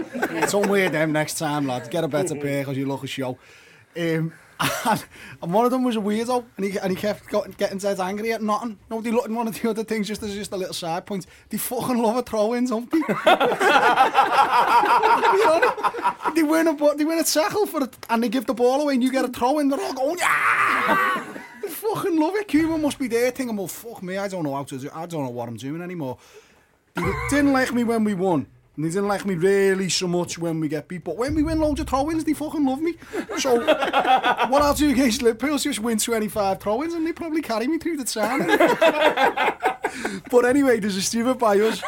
Don't 0.52 0.70
wear 0.70 0.90
them 0.90 1.12
next 1.12 1.40
time, 1.40 1.66
lad. 1.66 1.90
Get 1.90 2.04
a 2.04 2.08
better 2.08 2.36
pair 2.36 2.62
because 2.62 2.78
you 2.78 2.86
look 2.86 3.04
a 3.04 3.08
show. 3.08 3.36
Um, 3.98 4.32
and, 4.60 5.04
and 5.42 5.52
one 5.52 5.66
of 5.66 5.72
them 5.72 5.84
was 5.84 5.96
a 5.96 6.00
weirdo, 6.00 6.46
and 6.56 6.66
he, 6.66 6.78
and 6.78 6.92
he 6.92 6.96
kept 6.96 7.28
got, 7.30 7.58
getting 7.58 7.80
dead 7.80 8.00
angry 8.00 8.32
at 8.32 8.44
nothing. 8.44 8.78
Nobody 8.92 9.10
looked 9.10 9.26
at 9.26 9.32
one 9.32 9.48
of 9.48 9.60
the 9.60 9.70
other 9.72 9.84
things 9.84 10.08
just 10.08 10.22
as 10.22 10.36
just 10.36 10.52
a 10.52 10.58
little 10.58 10.76
side 10.76 11.08
point. 11.08 11.26
They 11.50 11.58
fucking 11.58 11.98
love 11.98 12.18
a 12.18 12.22
throw-in, 12.22 12.68
don't 12.68 12.92
they? 12.92 13.00
they 16.36 16.44
win 16.44 16.68
a, 16.68 16.96
they 16.96 17.06
win 17.06 17.18
a 17.18 17.24
tackle 17.24 17.66
for 17.66 17.86
it, 17.86 17.98
and 18.08 18.22
they 18.22 18.30
give 18.30 18.46
the 18.46 18.54
ball 18.54 18.82
away, 18.82 18.94
and 18.94 19.02
you 19.02 19.12
get 19.12 19.26
a 19.26 19.30
throw-in, 19.30 19.68
they're 19.68 19.82
all 19.82 19.94
going, 19.94 20.20
yeah! 20.20 21.25
fucking 21.96 22.20
love 22.20 22.36
it. 22.36 22.48
Cuba 22.48 22.78
must 22.78 23.00
be 23.00 23.08
there 23.08 23.32
thinking, 23.32 23.56
well, 23.56 23.68
fuck 23.68 24.04
me, 24.04 24.18
I 24.18 24.28
don't 24.28 24.44
know 24.44 24.56
how 24.56 24.64
to 24.64 24.78
do 24.78 24.90
I 24.94 25.06
don't 25.06 25.24
know 25.24 25.30
what 25.30 25.48
I'm 25.48 25.58
doing 25.58 25.82
anymore. 25.82 26.18
They 26.96 27.14
didn't 27.30 27.54
like 27.54 27.74
me 27.74 27.84
when 27.84 28.04
we 28.04 28.14
won. 28.14 28.48
And 28.76 28.84
they 28.84 28.90
didn't 28.90 29.08
like 29.08 29.26
me 29.26 29.36
really 29.36 29.88
so 29.88 30.06
much 30.06 30.38
when 30.38 30.60
we 30.60 30.68
get 30.68 30.90
beat. 30.90 31.06
But 31.06 31.16
when 31.16 31.34
we 31.34 31.44
win 31.44 31.60
loads 31.60 31.80
of 31.80 31.88
throw-ins, 31.88 32.26
they 32.26 32.34
fucking 32.34 32.66
love 32.66 32.82
me. 32.82 32.96
So 33.38 33.60
what 33.60 34.62
I'll 34.62 34.74
do 34.74 34.90
against 34.90 35.22
Liverpool 35.22 35.56
is 35.56 35.64
just 35.64 35.80
win 35.80 35.98
25 35.98 36.60
throw-ins 36.60 36.94
and 36.94 37.08
they 37.08 37.14
probably 37.14 37.42
carry 37.42 37.68
me 37.68 37.78
through 37.78 37.98
the 37.98 38.04
town. 38.04 38.48
but 40.32 40.46
anyway, 40.46 40.80
there's 40.82 40.98
a 40.98 41.02
stupid 41.02 41.40
by 41.40 41.58
us. 41.60 41.82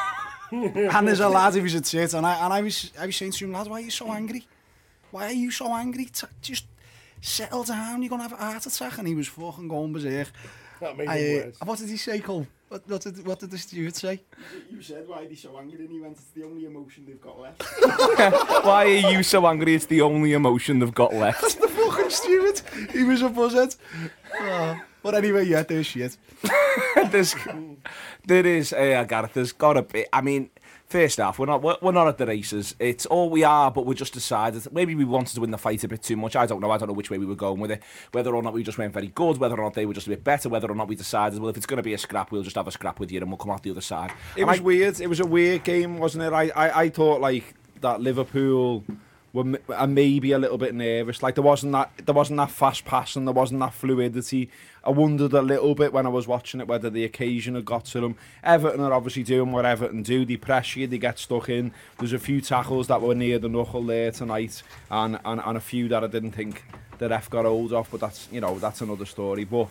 and 0.51 1.06
there's 1.07 1.19
a 1.19 1.27
lad 1.27 1.56
who 1.56 1.63
was 1.63 1.74
a 1.74 1.81
tit. 1.81 2.13
And 2.13 2.25
I, 2.25 2.45
and 2.45 2.54
I, 2.54 2.62
was, 2.62 2.92
I 2.98 3.06
was 3.06 3.15
saying 3.18 3.33
to 3.33 3.45
him, 3.45 3.51
lad, 3.51 3.68
why 3.68 3.80
are 3.80 3.83
you 3.83 3.92
so 3.92 4.09
angry? 4.09 4.48
Why 5.12 5.25
are 5.25 5.33
you 5.33 5.51
so 5.51 5.74
angry? 5.74 6.09
Just 6.42 6.68
settle 7.22 7.64
down. 7.64 8.02
You're 8.02 8.10
gonna 8.10 8.24
have 8.24 8.34
a 8.34 8.38
heart 8.38 8.66
attack. 8.66 8.98
And 8.98 9.08
he 9.08 9.16
was 9.16 9.28
fucking 9.28 9.68
going 9.68 9.94
berserk. 9.94 10.30
That 10.80 10.98
made 10.98 11.08
I, 11.08 11.14
uh, 11.14 11.46
worse. 11.46 11.58
what 11.64 11.80
did 11.80 11.90
he 11.90 11.98
say, 11.98 12.19
Cole? 12.19 12.46
What, 12.69 12.88
what 12.88 13.02
did 13.02 13.25
what 13.25 13.40
did 13.40 13.50
the 13.50 13.58
steward 13.58 13.96
say? 13.96 14.22
You 14.69 14.81
said 14.81 15.08
why 15.08 15.24
are 15.24 15.28
they 15.28 15.36
so 15.36 15.58
angry, 15.58 15.80
and 15.80 15.90
he 15.90 16.00
went, 16.02 16.18
it's 16.18 16.31
the 16.31 16.44
only 16.44 16.66
emotion 16.66 17.06
they've 17.08 17.22
got 17.22 17.40
left. 17.40 17.64
Why 18.66 18.86
are 18.86 19.12
you 19.12 19.24
so 19.24 19.48
angry? 19.48 19.74
It's 19.75 19.86
the 19.86 20.02
only 20.02 20.34
emotion 20.34 20.80
they've 20.80 20.94
got 20.94 21.14
left. 21.14 21.60
the 21.62 21.68
fucking 21.68 22.10
steward. 22.10 22.62
He 22.92 23.04
was 23.04 23.22
a 23.22 23.30
buzzard. 23.30 23.74
Oh. 24.40 24.80
But 25.02 25.16
anyway, 25.16 25.46
yeah, 25.46 25.64
there's 25.64 25.86
shit. 25.86 26.18
there's, 27.12 27.34
there 28.25 28.46
is, 28.46 28.74
uh, 28.74 29.06
Gareth, 29.08 29.34
there's 29.34 29.54
got 29.54 29.74
to 29.74 29.84
be. 29.84 30.06
I 30.12 30.19
mean, 30.19 30.50
first 30.88 31.18
half, 31.18 31.38
we're 31.38 31.45
not 31.45 31.62
we're, 31.62 31.75
we're 31.81 31.92
not 31.92 32.07
at 32.07 32.18
the 32.18 32.25
races. 32.25 32.75
It's 32.80 33.06
all 33.06 33.30
we 33.30 33.44
are, 33.44 33.69
but 33.72 33.86
we 33.86 33.94
just 33.95 34.13
decided 34.13 34.72
maybe 34.74 34.95
we 34.95 35.06
wanted 35.06 35.36
to 35.36 35.42
win 35.42 35.51
the 35.51 35.57
fight 35.57 35.84
a 35.84 35.88
bit 35.88 36.01
too 36.01 36.16
much. 36.18 36.36
I 36.36 36.45
don't 36.45 36.62
know. 36.62 36.72
I 36.72 36.78
don't 36.78 36.88
know 36.88 36.94
which 36.94 37.10
way 37.10 37.18
we 37.18 37.25
were 37.25 37.36
going 37.36 37.60
with 37.60 37.72
it. 37.72 37.84
Whether 38.13 38.36
or 38.36 38.42
not 38.42 38.54
we 38.54 38.63
just 38.63 38.78
weren't 38.78 38.94
very 38.94 39.07
good, 39.07 39.38
whether 39.38 39.56
or 39.56 39.63
not 39.63 39.74
they 39.74 39.86
were 39.86 39.94
just 39.94 40.07
a 40.07 40.12
bit 40.12 40.24
better, 40.24 40.50
whether 40.50 40.69
or 40.72 40.75
not 40.75 40.88
we 40.88 40.95
decided, 40.95 41.39
well, 41.39 41.50
if 41.50 41.57
it's 41.57 41.66
going 41.66 41.78
to 41.78 41.84
be 41.84 41.94
a 41.94 41.98
scrap, 41.98 42.31
we'll 42.31 42.44
just 42.44 42.56
have 42.56 42.68
a 42.68 42.72
scrap 42.72 43.00
with 43.00 43.12
you 43.12 43.19
and 43.19 43.30
we'll 43.30 43.38
come 43.38 43.51
out 43.51 43.63
the 43.63 43.72
other 43.72 43.81
side. 43.81 44.12
It 44.36 44.42
And 44.42 44.48
was 44.50 44.60
I- 44.60 44.63
weird. 44.63 45.00
It 45.01 45.07
was 45.07 45.19
a 45.19 45.25
weird 45.25 45.63
game, 45.63 45.98
wasn't 45.98 46.24
it? 46.24 46.34
I, 46.34 46.50
I, 46.56 46.81
I 46.84 46.90
thought 46.90 47.22
like 47.22 47.54
that 47.81 48.01
Liverpool 48.01 48.83
were 49.38 49.60
are 49.69 49.84
uh, 49.84 49.88
maybe 49.88 50.31
a 50.31 50.39
little 50.39 50.57
bit 50.57 50.74
nervous. 50.74 51.22
Like 51.22 51.36
there 51.36 51.44
wasn't 51.44 51.74
that 51.74 51.92
there 52.06 52.16
wasn't 52.16 52.38
that 52.38 52.51
fast 52.51 52.86
passing, 52.86 53.25
there 53.25 53.34
wasn't 53.34 53.60
that 53.60 53.74
fluidity. 53.74 54.50
I 54.84 54.89
wondered 54.89 55.34
a 55.34 55.42
little 55.42 55.75
bit 55.75 55.94
when 55.94 56.06
I 56.06 56.10
was 56.10 56.28
watching 56.28 56.62
it 56.62 56.68
whether 56.68 56.89
the 56.89 57.04
occasion 57.04 57.56
had 57.56 57.66
got 57.66 57.86
to 57.86 58.01
them. 58.01 58.16
Everton 58.44 58.81
are 58.81 58.94
obviously 58.94 59.23
doing 59.23 59.52
what 59.52 59.66
Everton 59.66 60.04
do. 60.04 60.26
They 60.26 60.38
press 60.38 60.76
you, 60.76 60.88
they 60.88 60.97
get 60.97 61.19
stuck 61.19 61.50
in. 61.50 61.71
There's 62.00 62.14
a 62.14 62.19
few 62.19 62.42
tackles 62.42 62.88
that 62.88 63.02
were 63.02 63.16
near 63.16 63.40
the 63.40 63.50
knuckle 63.50 63.83
there 63.83 64.11
tonight, 64.11 64.64
and 64.90 65.19
and, 65.23 65.42
and 65.44 65.57
a 65.57 65.61
few 65.61 65.88
that 65.90 66.04
I 66.04 66.07
didn't 66.07 66.31
think 66.31 66.64
the 66.97 67.09
ref 67.09 67.30
got 67.30 67.45
hold 67.45 67.73
of. 67.73 67.90
But 67.92 68.02
that's 68.02 68.28
you 68.31 68.42
know 68.42 68.57
that's 68.59 68.81
another 68.81 69.06
story. 69.06 69.44
But 69.44 69.68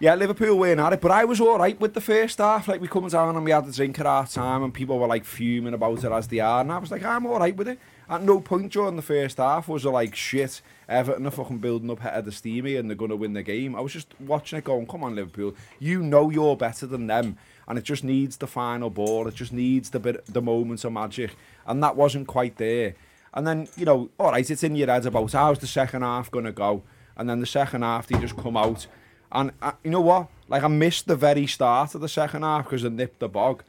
yeah, 0.00 0.14
Liverpool 0.14 0.58
weren't 0.58 0.80
at 0.80 0.94
it, 0.94 1.00
but 1.02 1.10
I 1.10 1.26
was 1.26 1.42
all 1.42 1.58
right 1.58 1.78
with 1.78 1.92
the 1.92 2.00
first 2.00 2.38
half. 2.38 2.66
Like 2.66 2.80
we 2.80 2.88
come 2.88 3.06
down 3.08 3.36
and 3.36 3.44
we 3.44 3.50
had 3.50 3.66
the 3.66 3.72
drink 3.72 4.00
at 4.00 4.06
our 4.06 4.26
time, 4.26 4.62
and 4.62 4.72
people 4.72 4.98
were 4.98 5.06
like 5.06 5.26
fuming 5.26 5.74
about 5.74 6.02
it 6.02 6.10
as 6.10 6.26
they 6.26 6.40
are, 6.40 6.62
and 6.62 6.72
I 6.72 6.78
was 6.78 6.90
like, 6.90 7.04
I'm 7.04 7.26
all 7.26 7.38
right 7.38 7.54
with 7.54 7.68
it. 7.68 7.78
At 8.08 8.22
no 8.22 8.40
point 8.40 8.72
during 8.72 8.96
the 8.96 9.02
first 9.02 9.36
half 9.36 9.68
was 9.68 9.84
it 9.84 9.90
like 9.90 10.16
shit. 10.16 10.62
Everton 10.88 11.26
are 11.26 11.30
fucking 11.30 11.58
building 11.58 11.90
up 11.90 12.00
head 12.00 12.26
of 12.26 12.34
steam 12.34 12.64
here 12.64 12.80
and 12.80 12.90
they're 12.90 12.96
going 12.96 13.10
to 13.10 13.16
win 13.16 13.34
the 13.34 13.44
game. 13.44 13.76
I 13.76 13.80
was 13.80 13.92
just 13.92 14.08
watching 14.18 14.58
it 14.58 14.64
going, 14.64 14.88
come 14.88 15.04
on 15.04 15.14
Liverpool, 15.14 15.54
you 15.78 16.02
know 16.02 16.28
you're 16.30 16.56
better 16.56 16.86
than 16.86 17.06
them, 17.06 17.36
and 17.68 17.78
it 17.78 17.84
just 17.84 18.02
needs 18.02 18.38
the 18.38 18.48
final 18.48 18.90
ball. 18.90 19.28
It 19.28 19.34
just 19.34 19.52
needs 19.52 19.90
the 19.90 20.00
bit, 20.00 20.26
the 20.26 20.42
moments 20.42 20.82
of 20.84 20.92
magic, 20.92 21.36
and 21.66 21.82
that 21.84 21.94
wasn't 21.94 22.26
quite 22.26 22.56
there. 22.56 22.94
And 23.34 23.46
then 23.46 23.68
you 23.76 23.84
know, 23.84 24.08
all 24.18 24.32
right, 24.32 24.50
it's 24.50 24.64
in 24.64 24.76
your 24.76 24.88
head 24.88 25.04
about 25.04 25.32
how's 25.32 25.58
the 25.58 25.66
second 25.66 26.02
half 26.02 26.30
going 26.30 26.46
to 26.46 26.52
go, 26.52 26.82
and 27.18 27.28
then 27.28 27.40
the 27.40 27.46
second 27.46 27.82
half 27.82 28.06
they 28.06 28.18
just 28.18 28.36
come 28.36 28.56
out. 28.56 28.86
And 29.32 29.52
uh, 29.62 29.72
you 29.84 29.90
know 29.90 30.00
what? 30.00 30.28
Like, 30.48 30.62
I 30.62 30.68
missed 30.68 31.06
the 31.06 31.16
very 31.16 31.46
start 31.46 31.94
of 31.94 32.00
the 32.00 32.08
second 32.08 32.42
half 32.42 32.64
because 32.64 32.84
I 32.84 32.88
nipped 32.88 33.20
the 33.20 33.28
bog. 33.28 33.62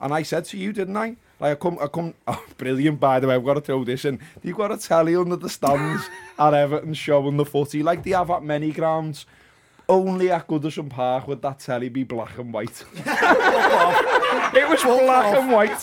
And 0.00 0.14
I 0.14 0.22
said 0.22 0.44
to 0.46 0.56
you, 0.56 0.72
didn't 0.72 0.96
I? 0.96 1.16
Like, 1.40 1.52
I 1.52 1.54
come, 1.56 1.78
I 1.80 1.86
come, 1.86 2.14
oh, 2.28 2.44
brilliant, 2.56 3.00
by 3.00 3.20
the 3.20 3.28
way, 3.28 3.34
I've 3.34 3.44
got 3.44 3.54
to 3.54 3.60
throw 3.60 3.84
this 3.84 4.04
in. 4.04 4.20
You've 4.42 4.56
got 4.56 4.72
a 4.72 4.76
telly 4.76 5.16
under 5.16 5.36
the 5.36 5.48
stands 5.48 6.08
at 6.38 6.54
Everton 6.54 6.94
showing 6.94 7.36
the 7.36 7.44
footy, 7.44 7.82
like 7.82 8.02
they 8.04 8.10
have 8.10 8.30
at 8.30 8.42
many 8.42 8.72
grounds. 8.72 9.26
Only 9.90 10.30
at 10.30 10.46
Goodison 10.46 10.90
Park 10.90 11.26
would 11.28 11.40
that 11.40 11.60
telly 11.60 11.88
be 11.88 12.04
black 12.04 12.36
and 12.36 12.52
white. 12.52 12.84
it 12.94 14.68
was 14.68 14.82
black 14.82 15.34
and 15.34 15.50
white. 15.50 15.80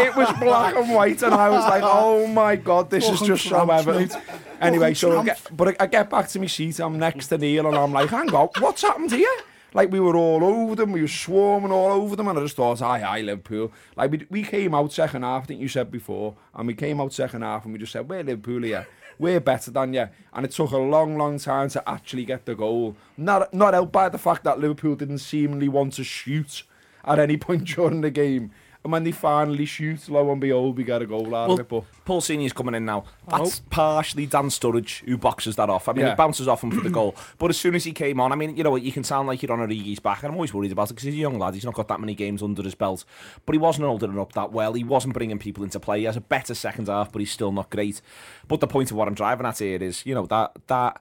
It 0.00 0.14
was 0.14 0.32
black 0.38 0.76
and 0.76 0.94
white, 0.94 1.20
and 1.24 1.34
I 1.34 1.50
was 1.50 1.64
like, 1.64 1.82
oh 1.84 2.28
my 2.28 2.54
God, 2.54 2.88
this 2.88 3.08
is 3.08 3.20
just 3.20 3.48
so 3.48 3.68
Everton. 3.68 4.16
Oh, 4.62 4.66
anyway, 4.66 4.94
so 4.94 5.18
I 5.18 5.24
get, 5.24 5.40
but 5.56 5.68
I, 5.68 5.84
I 5.84 5.86
get 5.86 6.08
back 6.08 6.28
to 6.28 6.38
my 6.40 6.46
seat, 6.46 6.78
I'm 6.78 6.98
next 6.98 7.28
to 7.28 7.38
Neil, 7.38 7.66
and 7.66 7.76
I'm 7.76 7.92
like, 7.92 8.10
hang 8.10 8.32
on, 8.32 8.48
what's 8.60 8.82
happened 8.82 9.10
here? 9.10 9.28
Like, 9.74 9.90
we 9.90 10.00
were 10.00 10.16
all 10.16 10.44
over 10.44 10.74
them, 10.74 10.92
we 10.92 11.00
were 11.00 11.08
swarming 11.08 11.72
all 11.72 11.90
over 11.90 12.14
them, 12.14 12.28
and 12.28 12.38
I 12.38 12.42
just 12.42 12.56
thought, 12.56 12.82
aye, 12.82 13.00
aye, 13.00 13.22
Liverpool. 13.22 13.72
Like, 13.96 14.10
we, 14.10 14.26
we 14.30 14.42
came 14.42 14.74
out 14.74 14.92
second 14.92 15.22
half, 15.22 15.44
I 15.44 15.46
think 15.46 15.60
you 15.60 15.68
said 15.68 15.90
before, 15.90 16.36
and 16.54 16.66
we 16.66 16.74
came 16.74 17.00
out 17.00 17.12
second 17.12 17.42
half, 17.42 17.64
and 17.64 17.72
we 17.72 17.78
just 17.78 17.92
said, 17.92 18.08
we're 18.08 18.22
Liverpool 18.22 18.62
here. 18.62 18.86
We're 19.18 19.40
better 19.40 19.70
than 19.70 19.94
you. 19.94 20.08
And 20.32 20.44
it 20.44 20.52
took 20.52 20.72
a 20.72 20.78
long, 20.78 21.16
long 21.16 21.38
time 21.38 21.68
to 21.70 21.88
actually 21.88 22.24
get 22.24 22.44
the 22.44 22.54
goal. 22.54 22.96
Not, 23.16 23.52
not 23.54 23.74
helped 23.74 23.92
by 23.92 24.08
the 24.08 24.18
fact 24.18 24.44
that 24.44 24.58
Liverpool 24.58 24.96
didn't 24.96 25.18
seemingly 25.18 25.68
want 25.68 25.94
to 25.94 26.04
shoot 26.04 26.64
at 27.04 27.18
any 27.18 27.36
point 27.38 27.64
during 27.64 28.00
the 28.00 28.10
game. 28.10 28.50
And 28.84 28.90
when 28.90 29.04
they 29.04 29.12
finally 29.12 29.64
shoot, 29.64 30.08
lo 30.08 30.32
and 30.32 30.40
behold, 30.40 30.76
we 30.76 30.82
get 30.82 31.02
a 31.02 31.06
goal 31.06 31.34
out 31.34 31.48
Well, 31.48 31.52
of 31.52 31.60
it. 31.60 31.68
But 31.68 31.84
Paul 32.04 32.20
Senior's 32.20 32.52
coming 32.52 32.74
in 32.74 32.84
now. 32.84 33.04
That's 33.28 33.60
oh. 33.60 33.64
partially 33.70 34.26
Dan 34.26 34.46
Sturridge 34.46 35.04
who 35.04 35.16
boxes 35.16 35.54
that 35.54 35.70
off. 35.70 35.88
I 35.88 35.92
mean, 35.92 36.04
Yeah. 36.04 36.12
it 36.12 36.16
bounces 36.16 36.48
off 36.48 36.64
him 36.64 36.72
for 36.72 36.80
the 36.80 36.90
goal. 36.90 37.14
But 37.38 37.50
as 37.50 37.56
soon 37.56 37.76
as 37.76 37.84
he 37.84 37.92
came 37.92 38.18
on, 38.18 38.32
I 38.32 38.34
mean, 38.36 38.56
you 38.56 38.64
know 38.64 38.70
what, 38.70 38.82
you 38.82 38.90
can 38.90 39.04
sound 39.04 39.28
like 39.28 39.42
you're 39.42 39.52
on 39.52 39.60
Origi's 39.60 40.00
back. 40.00 40.22
And 40.22 40.28
I'm 40.30 40.34
always 40.34 40.52
worried 40.52 40.72
about 40.72 40.90
it 40.90 40.94
because 40.94 41.04
he's 41.04 41.14
a 41.14 41.18
young 41.18 41.38
lad. 41.38 41.54
He's 41.54 41.64
not 41.64 41.74
got 41.74 41.86
that 41.88 42.00
many 42.00 42.14
games 42.14 42.42
under 42.42 42.62
his 42.62 42.74
belt. 42.74 43.04
But 43.46 43.54
he 43.54 43.58
wasn't 43.58 43.86
holding 43.86 44.12
it 44.12 44.18
up 44.18 44.32
that 44.32 44.52
well. 44.52 44.72
He 44.72 44.82
wasn't 44.84 45.14
bringing 45.14 45.38
people 45.38 45.62
into 45.62 45.78
play. 45.78 46.00
He 46.00 46.04
has 46.04 46.16
a 46.16 46.20
better 46.20 46.54
second 46.54 46.88
half, 46.88 47.12
but 47.12 47.20
he's 47.20 47.30
still 47.30 47.52
not 47.52 47.70
great. 47.70 48.00
But 48.48 48.60
the 48.60 48.66
point 48.66 48.90
of 48.90 48.96
what 48.96 49.06
I'm 49.06 49.14
driving 49.14 49.46
at 49.46 49.58
here 49.58 49.82
is, 49.82 50.04
you 50.04 50.14
know, 50.14 50.26
that 50.26 50.56
that 50.66 51.00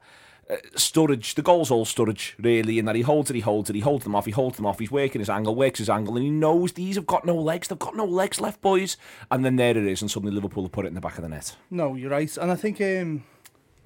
uh, 0.50 0.55
storage, 0.75 1.36
the 1.36 1.41
goal's 1.41 1.71
all 1.71 1.86
storage, 1.86 2.36
really, 2.39 2.79
in 2.79 2.86
that 2.86 2.95
he 2.95 3.01
holds 3.01 3.29
it, 3.29 3.36
he 3.36 3.41
holds 3.41 3.69
it, 3.69 3.75
he 3.75 3.81
holds 3.81 4.03
them 4.03 4.15
off, 4.15 4.25
he 4.25 4.31
holds 4.31 4.57
them 4.57 4.65
off, 4.65 4.79
he's 4.79 4.91
working 4.91 5.19
his 5.19 5.29
angle, 5.29 5.55
works 5.55 5.79
his 5.79 5.89
angle, 5.89 6.15
and 6.15 6.25
he 6.25 6.31
knows 6.31 6.74
these 6.74 6.95
have 6.95 7.05
got 7.05 7.25
no 7.25 7.36
legs, 7.36 7.67
they've 7.67 7.79
got 7.79 7.95
no 7.95 8.05
legs 8.05 8.41
left, 8.41 8.62
boys. 8.62 8.98
And 9.29 9.45
then 9.45 9.55
there 9.55 9.77
it 9.77 9.86
is, 9.86 10.01
and 10.01 10.10
suddenly 10.10 10.33
Liverpool 10.33 10.63
have 10.63 10.71
put 10.71 10.86
it 10.86 10.89
in 10.89 10.95
the 10.95 11.01
back 11.01 11.17
of 11.17 11.24
the 11.24 11.29
net. 11.29 11.55
No, 11.69 11.95
you're 11.95 12.12
right. 12.12 12.36
And 12.38 12.51
I 12.51 12.55
think 12.55 12.81
um, 12.81 13.24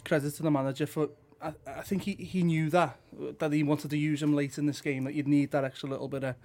credit 0.03 0.33
to 0.35 0.43
the 0.43 0.51
manager 0.51 0.87
for 0.87 1.09
I, 1.41 1.53
I 1.67 1.81
think 1.81 2.03
he, 2.03 2.13
he 2.13 2.43
knew 2.43 2.69
that 2.71 2.97
that 3.39 3.51
he 3.51 3.63
wanted 3.63 3.91
to 3.91 3.97
use 3.97 4.21
him 4.23 4.33
late 4.33 4.57
in 4.57 4.65
this 4.65 4.81
game 4.81 5.03
that 5.03 5.13
you'd 5.13 5.27
need 5.27 5.51
that 5.51 5.63
extra 5.63 5.89
little 5.89 6.07
bit 6.07 6.23
of 6.23 6.35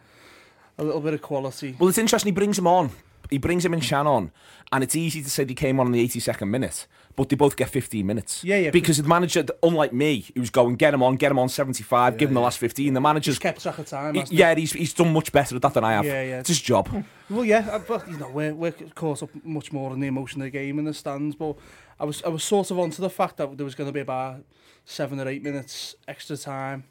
a 0.78 0.84
little 0.84 1.00
bit 1.00 1.14
of 1.14 1.22
quality. 1.22 1.76
Well, 1.78 1.88
it's 1.88 1.98
interesting 1.98 2.28
he 2.28 2.34
brings 2.34 2.58
him 2.58 2.66
on 2.66 2.90
He 3.30 3.38
brings 3.38 3.64
him 3.64 3.72
in 3.74 3.80
Shannon, 3.80 4.32
and 4.72 4.82
it's 4.84 4.96
easy 4.96 5.22
to 5.22 5.30
say 5.30 5.44
they 5.44 5.54
came 5.54 5.78
on 5.80 5.86
in 5.86 5.92
the 5.92 6.06
82nd 6.06 6.48
minute, 6.48 6.86
but 7.16 7.28
they 7.28 7.36
both 7.36 7.56
get 7.56 7.68
15 7.68 8.06
minutes. 8.06 8.42
Yeah, 8.44 8.56
yeah. 8.58 8.70
Because 8.70 8.98
the 8.98 9.08
manager, 9.08 9.44
unlike 9.62 9.92
me, 9.92 10.26
who's 10.34 10.50
going, 10.50 10.76
get 10.76 10.94
him 10.94 11.02
on, 11.02 11.16
get 11.16 11.30
him 11.30 11.38
on 11.38 11.48
75, 11.48 12.16
give 12.16 12.28
him 12.30 12.34
the 12.34 12.40
last 12.40 12.58
15, 12.58 12.92
the 12.94 13.00
manager's. 13.00 13.36
He's 13.36 13.38
kept 13.38 13.62
track 13.62 13.78
of 13.78 13.86
time. 13.86 14.14
he- 14.14 14.20
hasn't 14.20 14.34
he? 14.36 14.40
yeah, 14.40 14.54
he's, 14.54 14.72
he's 14.72 14.92
done 14.94 15.12
much 15.12 15.30
better 15.32 15.56
at 15.56 15.62
that 15.62 15.74
than 15.74 15.84
I 15.84 15.92
have. 15.92 16.04
Yeah, 16.04 16.22
yeah. 16.22 16.38
It's 16.40 16.48
his 16.48 16.60
job. 16.60 16.88
Well, 17.30 17.44
yeah, 17.44 17.68
uh, 17.70 17.78
but 17.78 18.10
you 18.10 18.16
know 18.16 18.28
we're 18.28 18.52
we're 18.52 18.72
caught 18.96 19.22
up 19.22 19.30
much 19.44 19.70
more 19.72 19.92
in 19.92 20.00
the 20.00 20.08
emotion 20.08 20.40
of 20.40 20.46
the 20.46 20.50
game 20.50 20.80
in 20.80 20.84
the 20.84 20.92
stands. 20.92 21.36
But 21.36 21.54
I 22.00 22.04
was 22.04 22.24
I 22.24 22.28
was 22.28 22.42
sort 22.42 22.72
of 22.72 22.78
onto 22.80 23.00
the 23.00 23.08
fact 23.08 23.36
that 23.36 23.56
there 23.56 23.64
was 23.64 23.76
going 23.76 23.86
to 23.88 23.92
be 23.92 24.00
about 24.00 24.40
seven 24.84 25.20
or 25.20 25.28
eight 25.28 25.44
minutes 25.44 25.94
extra 26.08 26.36
time. 26.36 26.82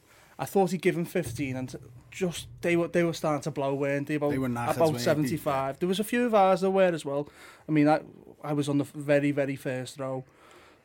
I 0.41 0.45
thought 0.45 0.71
he'd 0.71 0.81
give 0.81 0.95
him 0.97 1.03
15, 1.05 1.55
and 1.57 1.75
just 2.11 2.47
they 2.61 2.75
were 2.77 2.87
they 2.87 3.03
were 3.03 3.13
starting 3.13 3.41
to 3.43 3.51
blow, 3.51 3.73
weren't 3.75 4.07
they? 4.07 4.15
About 4.15 4.31
They 4.31 4.37
about 4.37 4.77
weren't 4.79 4.93
they? 4.93 4.99
75. 4.99 5.79
There 5.79 5.87
was 5.89 5.99
a 5.99 6.03
few 6.03 6.25
of 6.25 6.33
ours 6.33 6.61
that 6.61 6.71
were 6.71 6.83
as 6.85 7.03
well. 7.05 7.27
I 7.67 7.71
mean, 7.73 7.87
I 7.87 7.99
I 8.43 8.53
was 8.53 8.69
on 8.69 8.77
the 8.77 8.85
very 8.85 9.31
very 9.31 9.55
first 9.57 9.99
row. 9.99 10.23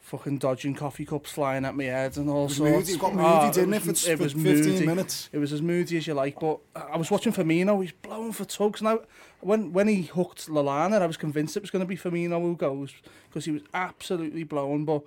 Fucking 0.01 0.37
dodging 0.37 0.75
coffee 0.75 1.07
cups 1.07 1.31
flying 1.33 1.65
at 1.65 1.75
my 1.75 1.85
head 1.85 2.19
and 2.19 2.29
all 2.29 2.45
was 2.45 2.57
sorts. 2.57 2.73
moody, 2.77 2.93
it 2.93 2.99
got 3.01 3.15
moody, 3.15 3.27
Ah, 3.27 3.51
didn't 3.51 3.71
was- 3.87 4.05
it, 4.07 4.07
for- 4.07 4.13
it 4.13 4.19
was 4.19 4.33
15 4.35 4.45
moody. 4.73 4.87
minutes? 4.87 5.31
It 5.33 5.39
was 5.39 5.51
as 5.51 5.63
moody 5.63 5.97
as 5.97 6.07
you 6.07 6.13
like, 6.13 6.39
but 6.39 6.59
I 6.77 6.99
was 6.99 7.11
watching 7.11 7.33
Firmino. 7.33 7.81
He's 7.81 7.93
blowing 7.93 8.33
for 8.33 8.45
tugs. 8.45 8.83
Now, 8.83 9.01
when 9.41 9.73
when 9.73 9.89
he 9.89 10.03
hooked 10.03 10.47
Lallana, 10.49 11.01
I 11.01 11.07
was 11.07 11.17
convinced 11.17 11.57
it 11.57 11.63
was 11.63 11.71
going 11.71 11.81
to 11.81 11.87
be 11.89 11.97
Firmino 11.97 12.39
who 12.43 12.55
goes 12.55 12.93
because 13.31 13.47
he 13.47 13.53
was 13.53 13.63
absolutely 13.73 14.45
blowing. 14.45 14.85
But 14.85 15.05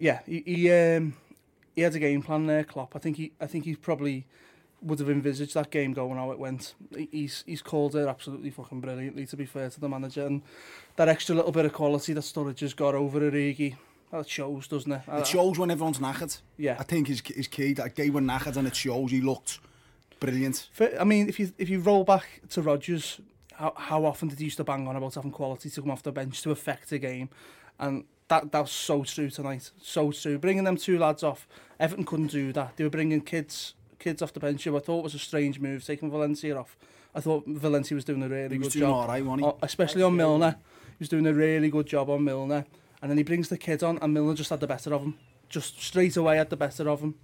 yeah, 0.00 0.20
he 0.26 0.42
he, 0.44 0.72
um, 0.72 1.14
he 1.76 1.82
had 1.82 1.94
a 1.94 1.98
game 2.00 2.22
plan 2.22 2.46
there, 2.46 2.64
Klopp. 2.64 2.96
I 2.96 2.98
think 2.98 3.18
he, 3.18 3.32
I 3.40 3.46
think 3.46 3.66
he 3.66 3.76
probably 3.76 4.26
would 4.82 4.98
have 4.98 5.10
envisaged 5.10 5.54
that 5.54 5.70
game 5.70 5.92
going 5.92 6.16
how 6.16 6.30
it 6.32 6.38
went. 6.38 6.74
He's 7.12 7.44
he's 7.46 7.62
called 7.62 7.94
it 7.94 8.08
absolutely 8.08 8.50
fucking 8.50 8.80
brilliantly. 8.80 9.26
To 9.26 9.36
be 9.36 9.44
fair 9.44 9.70
to 9.70 9.80
the 9.80 9.88
manager, 9.88 10.26
and 10.26 10.42
that 10.96 11.08
extra 11.08 11.34
little 11.34 11.52
bit 11.52 11.66
of 11.66 11.72
quality 11.72 12.12
that 12.14 12.22
Sturridge 12.22 12.60
has 12.60 12.74
got 12.74 12.94
over 12.94 13.20
Origi, 13.20 13.76
that 14.10 14.28
shows, 14.28 14.66
doesn't 14.66 14.90
it? 14.90 15.02
It 15.06 15.26
shows 15.26 15.58
when 15.58 15.70
everyone's 15.70 15.98
knackered. 15.98 16.40
Yeah, 16.56 16.76
I 16.78 16.82
think 16.82 17.10
is 17.10 17.20
is 17.34 17.46
key. 17.46 17.74
Like 17.74 17.94
they 17.94 18.10
were 18.10 18.22
knackered, 18.22 18.56
and 18.56 18.66
it 18.66 18.74
shows. 18.74 19.10
He 19.10 19.20
looked 19.20 19.58
brilliant. 20.18 20.68
I 20.98 21.04
mean, 21.04 21.28
if 21.28 21.38
you 21.38 21.52
if 21.58 21.68
you 21.68 21.80
roll 21.80 22.04
back 22.04 22.26
to 22.50 22.62
Rodgers, 22.62 23.20
how 23.52 23.74
how 23.76 24.04
often 24.06 24.28
did 24.28 24.38
he 24.38 24.44
used 24.44 24.56
to 24.56 24.64
bang 24.64 24.88
on 24.88 24.96
about 24.96 25.14
having 25.14 25.30
quality 25.30 25.68
to 25.70 25.80
come 25.82 25.90
off 25.90 26.02
the 26.02 26.12
bench 26.12 26.42
to 26.42 26.50
affect 26.50 26.90
a 26.92 26.98
game, 26.98 27.28
and 27.78 28.04
that 28.28 28.52
that 28.52 28.60
was 28.60 28.70
so 28.70 29.04
true 29.04 29.30
tonight, 29.30 29.70
so 29.80 30.12
true. 30.12 30.38
Bringing 30.38 30.64
them 30.64 30.76
two 30.76 30.98
lads 30.98 31.22
off, 31.22 31.46
Everton 31.78 32.04
couldn't 32.04 32.28
do 32.28 32.52
that. 32.52 32.76
They 32.76 32.84
were 32.84 32.90
bringing 32.90 33.20
kids 33.20 33.74
kids 33.98 34.22
off 34.22 34.32
the 34.32 34.40
bench 34.40 34.64
who 34.64 34.76
I 34.76 34.80
thought 34.80 34.98
it 35.00 35.04
was 35.04 35.14
a 35.14 35.18
strange 35.18 35.58
move, 35.58 35.84
taking 35.84 36.10
Valencia 36.10 36.56
off. 36.56 36.76
I 37.14 37.20
thought 37.20 37.44
Valencia 37.46 37.94
was 37.94 38.04
doing 38.04 38.22
a 38.22 38.28
really 38.28 38.56
He 38.56 38.58
was 38.58 38.68
good 38.68 38.80
doing 38.80 38.90
job, 38.90 38.94
all 38.94 39.08
right, 39.08 39.24
wasn't 39.24 39.46
he? 39.46 39.52
Especially 39.62 40.02
on 40.02 40.16
Milner. 40.16 40.56
He 40.90 40.96
was 41.00 41.08
doing 41.08 41.26
a 41.26 41.32
really 41.32 41.70
good 41.70 41.86
job 41.86 42.10
on 42.10 42.24
Milner, 42.24 42.66
and 43.00 43.10
then 43.10 43.18
he 43.18 43.24
brings 43.24 43.48
the 43.48 43.58
kid 43.58 43.82
on, 43.82 43.98
and 43.98 44.12
Milner 44.12 44.34
just 44.34 44.50
had 44.50 44.60
the 44.60 44.66
better 44.66 44.92
of 44.94 45.02
him, 45.02 45.18
just 45.48 45.80
straight 45.80 46.16
away 46.16 46.36
had 46.36 46.50
the 46.50 46.56
better 46.56 46.88
of 46.88 47.00
him. 47.00 47.14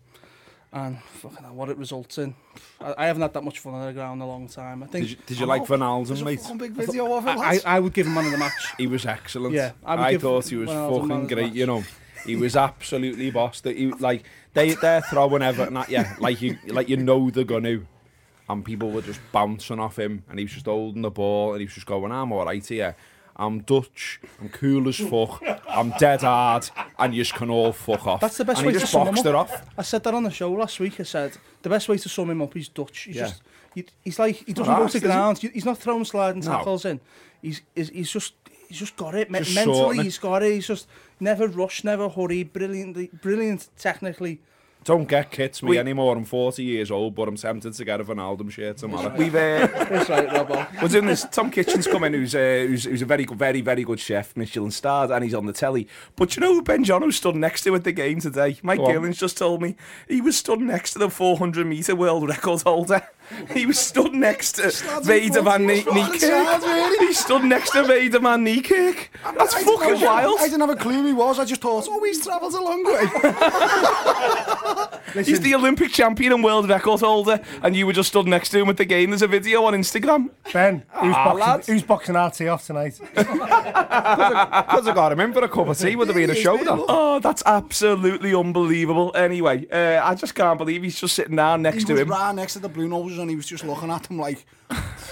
And 0.75 1.03
fucking 1.03 1.45
hell, 1.45 1.53
what 1.55 1.69
it 1.69 1.77
results 1.77 2.17
in. 2.17 2.35
I, 2.81 2.95
I 2.97 3.07
haven't 3.07 3.21
had 3.21 3.35
that 3.35 3.45
much 3.45 3.59
fun 3.59 3.75
on 3.75 3.87
the 3.87 3.93
ground 3.93 4.23
in 4.23 4.23
a 4.23 4.27
long 4.27 4.49
time. 4.49 4.83
I 4.83 4.87
think 4.87 5.05
did 5.07 5.11
you, 5.11 5.17
did 5.27 5.39
you 5.41 5.45
like 5.47 5.67
Van 5.67 5.81
There's 5.81 5.89
Alden, 5.89 6.19
a 6.19 6.25
mate? 6.25 6.41
fucking 6.41 6.57
big 6.59 6.73
video 6.73 7.15
of 7.15 7.27
it, 7.27 7.37
I, 7.37 7.55
I. 7.57 7.61
I 7.67 7.81
would 7.81 7.93
give 7.93 8.07
him 8.07 8.15
man 8.15 8.25
of 8.25 8.33
the 8.33 8.39
match. 8.39 8.73
He 8.79 8.87
was 8.87 9.05
excellent. 9.05 9.55
Yeah, 9.55 9.73
I 9.85 9.97
would 9.97 10.03
I, 10.03 10.11
give 10.13 10.23
thought 10.23 10.49
he 10.49 10.57
was 10.57 10.71
Van 10.71 10.91
fucking 10.91 11.27
great. 11.27 11.53
You 11.53 11.67
know, 11.67 11.85
he 12.25 12.37
was 12.37 12.57
absolutely 12.57 13.31
boss. 13.31 13.61
That 13.61 13.77
he 13.77 13.89
like 13.93 14.25
they 14.55 14.73
they're 14.73 15.03
throwing 15.03 15.43
Everton 15.43 15.77
at 15.77 15.91
you 15.91 16.05
like 16.19 16.41
you 16.41 16.57
like 16.69 16.89
you 16.89 16.97
know 16.97 17.29
they're 17.29 17.45
gonna, 17.45 17.81
and 18.49 18.65
people 18.65 18.91
were 18.91 19.03
just 19.03 19.21
bouncing 19.31 19.79
off 19.79 19.99
him, 19.99 20.25
and 20.31 20.39
he 20.39 20.47
was 20.47 20.53
just 20.53 20.65
holding 20.65 21.03
the 21.03 21.11
ball, 21.11 21.53
and 21.53 21.61
he 21.61 21.67
was 21.67 21.75
just 21.75 21.87
going, 21.87 22.13
"I'm 22.13 22.33
all 22.33 22.47
right 22.47 22.67
here." 22.67 22.97
I'm 23.37 23.61
Dutch, 23.61 24.21
I'm 24.41 24.49
cool 24.51 24.89
as 24.89 24.97
fuck, 24.97 25.43
I'm 25.69 25.91
dead 25.99 26.21
hard, 26.21 26.69
and 26.99 27.15
you 27.15 27.23
just 27.23 27.35
can 27.35 27.49
all 27.51 27.73
fuck 27.73 28.07
off. 28.07 28.21
That's 28.21 28.37
the 28.37 28.45
best 28.45 28.59
and 28.59 28.67
way 28.67 28.73
he 28.73 28.79
to 28.79 28.81
just 28.81 28.93
sum 28.93 29.09
him 29.09 29.17
up. 29.27 29.51
off. 29.51 29.63
I 29.79 29.83
said 29.83 30.03
that 30.05 30.15
on 30.15 30.23
the 30.25 30.31
show 30.31 30.53
last 30.53 30.79
week. 30.81 31.01
I 31.01 31.05
said 31.05 31.37
the 31.63 31.71
best 31.71 31.89
way 31.89 31.97
to 31.99 32.09
sum 32.09 32.31
him 32.31 32.43
up 32.43 32.55
is 32.57 32.69
Dutch. 32.69 33.01
He's 33.05 33.17
Yeah. 33.17 33.23
just 33.29 33.43
he, 33.75 33.87
he's 34.05 34.19
like 34.19 34.37
he 34.47 34.53
doesn't 34.53 34.75
go 34.75 34.83
arsed, 34.83 34.91
to 34.93 34.97
is 34.99 35.03
he? 35.03 35.09
ground. 35.09 35.39
He? 35.39 35.49
He's 35.49 35.65
not 35.65 35.79
throwing 35.79 36.05
sliding 36.05 36.43
No. 36.43 36.51
tackles 36.51 36.85
in. 36.85 37.01
He's 37.41 37.63
he's, 37.75 37.89
he's 37.89 38.11
just 38.13 38.35
he's 38.69 38.79
just 38.79 38.97
got 38.97 39.15
it. 39.15 39.31
Me- 39.31 39.39
Just 39.39 39.55
sorting 39.55 39.73
Mentally, 39.73 39.99
it. 40.01 40.05
he's 40.05 40.19
got 40.19 40.43
it. 40.43 40.53
He's 40.53 40.67
just 40.67 40.87
never 41.19 41.49
rushed, 41.49 41.85
never 41.85 42.09
hurry. 42.11 42.43
Brilliantly, 42.45 43.09
brilliant 43.23 43.69
technically. 43.79 44.41
Don't 44.85 45.09
get 45.09 45.31
kits 45.31 45.63
me 45.63 45.71
We- 45.71 45.79
anymore. 45.79 46.17
I'm 46.17 46.25
40 46.25 46.63
years 46.65 46.91
old, 46.91 47.15
but 47.15 47.29
I'm 47.29 47.37
tempted 47.37 47.73
to 47.75 47.85
get 47.85 48.01
a 48.01 48.05
Wijnaldum 48.05 48.51
shirt 48.51 48.79
tomorrow. 48.79 49.15
We've 49.17 49.35
uh, 49.35 49.67
That's 49.67 50.11
right, 50.11 50.29
Robbo. 50.29 50.83
we're 50.83 50.89
doing 50.89 51.07
this. 51.07 51.25
Tom 51.31 51.51
Kitchin's 51.51 51.87
coming, 51.87 52.13
who's, 52.13 52.35
uh, 52.35 52.65
who's 52.67 52.85
who's 52.85 53.03
a 53.03 53.07
very 53.07 53.25
good, 53.25 53.39
very 53.39 53.61
very 53.61 53.85
good 53.85 54.01
chef, 54.01 54.37
Michelin 54.37 54.71
starred, 54.73 55.11
and 55.11 55.23
he's 55.23 55.35
on 55.35 55.47
the 55.47 55.53
telly. 55.53 55.87
But 56.17 56.35
you 56.37 56.41
know 56.41 56.55
who 56.55 56.63
Ben 56.63 56.85
Jono 56.85 57.13
stood 57.13 57.37
next 57.37 57.63
to 57.63 57.75
at 57.75 57.85
the 57.85 57.93
game 57.93 58.21
today? 58.21 58.59
Mike 58.63 58.79
Go 58.79 58.87
on. 58.87 58.95
Gillens 58.95 59.19
just 59.19 59.39
told 59.39 59.63
me 59.63 59.77
he 60.09 60.21
was 60.21 60.37
stood 60.37 60.61
next 60.61 60.95
to 60.95 60.99
the 60.99 61.11
400 61.11 61.67
meter 61.67 61.95
world 61.95 62.29
record 62.29 62.63
holder. 62.63 63.07
He 63.53 63.67
was 63.67 63.79
stood 63.79 64.13
next 64.15 64.53
to 64.53 64.63
Wayde 64.63 65.43
Van 65.43 65.67
Nie- 65.67 65.83
Niekerk. 65.83 66.99
He 67.01 67.13
stood 67.13 67.45
next 67.45 67.71
to 67.73 67.83
Wayde 67.83 68.21
Van 68.21 68.45
Niekerk. 68.45 69.09
That's 69.39 69.55
I 69.55 69.63
fucking 69.65 70.01
know- 70.01 70.07
wild. 70.07 70.39
I 70.41 70.45
didn't 70.45 70.61
have 70.61 70.71
a 70.71 70.77
clue 70.77 70.95
who 70.95 71.07
he 71.07 71.13
was. 71.13 71.39
I 71.39 71.45
just 71.45 71.61
thought, 71.61 71.87
oh, 71.89 72.03
he's 72.05 72.25
travelled 72.25 72.55
a 72.55 72.61
long 72.63 72.85
way. 72.85 73.07
He's 75.25 75.41
the 75.41 75.55
Olympic 75.55 75.91
champion 75.93 76.33
and 76.33 76.43
world 76.43 76.69
record 76.71 77.01
holder, 77.01 77.39
and 77.63 77.77
you 77.77 77.87
were 77.87 77.93
just 77.93 78.09
stood 78.09 78.27
next 78.27 78.49
to 78.51 78.61
him 78.61 78.69
at 78.71 78.79
the 78.79 78.87
game. 78.87 79.11
There's 79.11 79.21
a 79.21 79.27
video 79.27 79.63
on 79.65 79.75
Instagram. 79.75 80.31
Ben, 80.55 80.85
who's, 80.91 81.15
Ah, 81.15 81.25
boxing, 81.25 81.39
lads. 81.41 81.67
who's 81.67 81.83
boxing 81.83 82.15
RT 82.17 82.41
off 82.49 82.67
tonight? 82.67 82.99
Because 83.93 84.89
I 84.89 84.95
got 84.95 85.13
him 85.13 85.21
in 85.21 85.33
for 85.35 85.45
a 85.45 85.49
cup 85.49 85.69
of 85.69 85.79
tea, 85.79 85.97
would 85.97 86.09
have 86.09 86.17
been 86.17 86.31
a 86.31 86.35
show 86.35 86.57
that. 86.57 86.67
Oh, 86.89 87.19
that's 87.21 87.43
absolutely 87.45 88.35
unbelievable. 88.35 89.13
Anyway, 89.15 89.67
uh, 89.71 90.01
I 90.03 90.15
just 90.15 90.35
can't 90.35 90.57
believe 90.57 90.83
he's 90.83 90.99
just 90.99 91.15
sitting 91.15 91.37
down 91.37 91.61
next 91.63 91.79
he 91.81 91.85
to 91.85 91.93
was 91.93 92.03
him. 92.03 92.09
right 92.09 92.35
next 92.35 92.55
to 92.55 92.59
the 92.61 92.69
Blue 92.71 92.89
Noses 92.89 93.19
and 93.23 93.31
he 93.31 93.37
was 93.37 93.47
just 93.47 93.65
looking 93.65 93.91
at 93.91 94.03
them 94.05 94.19
like 94.19 94.45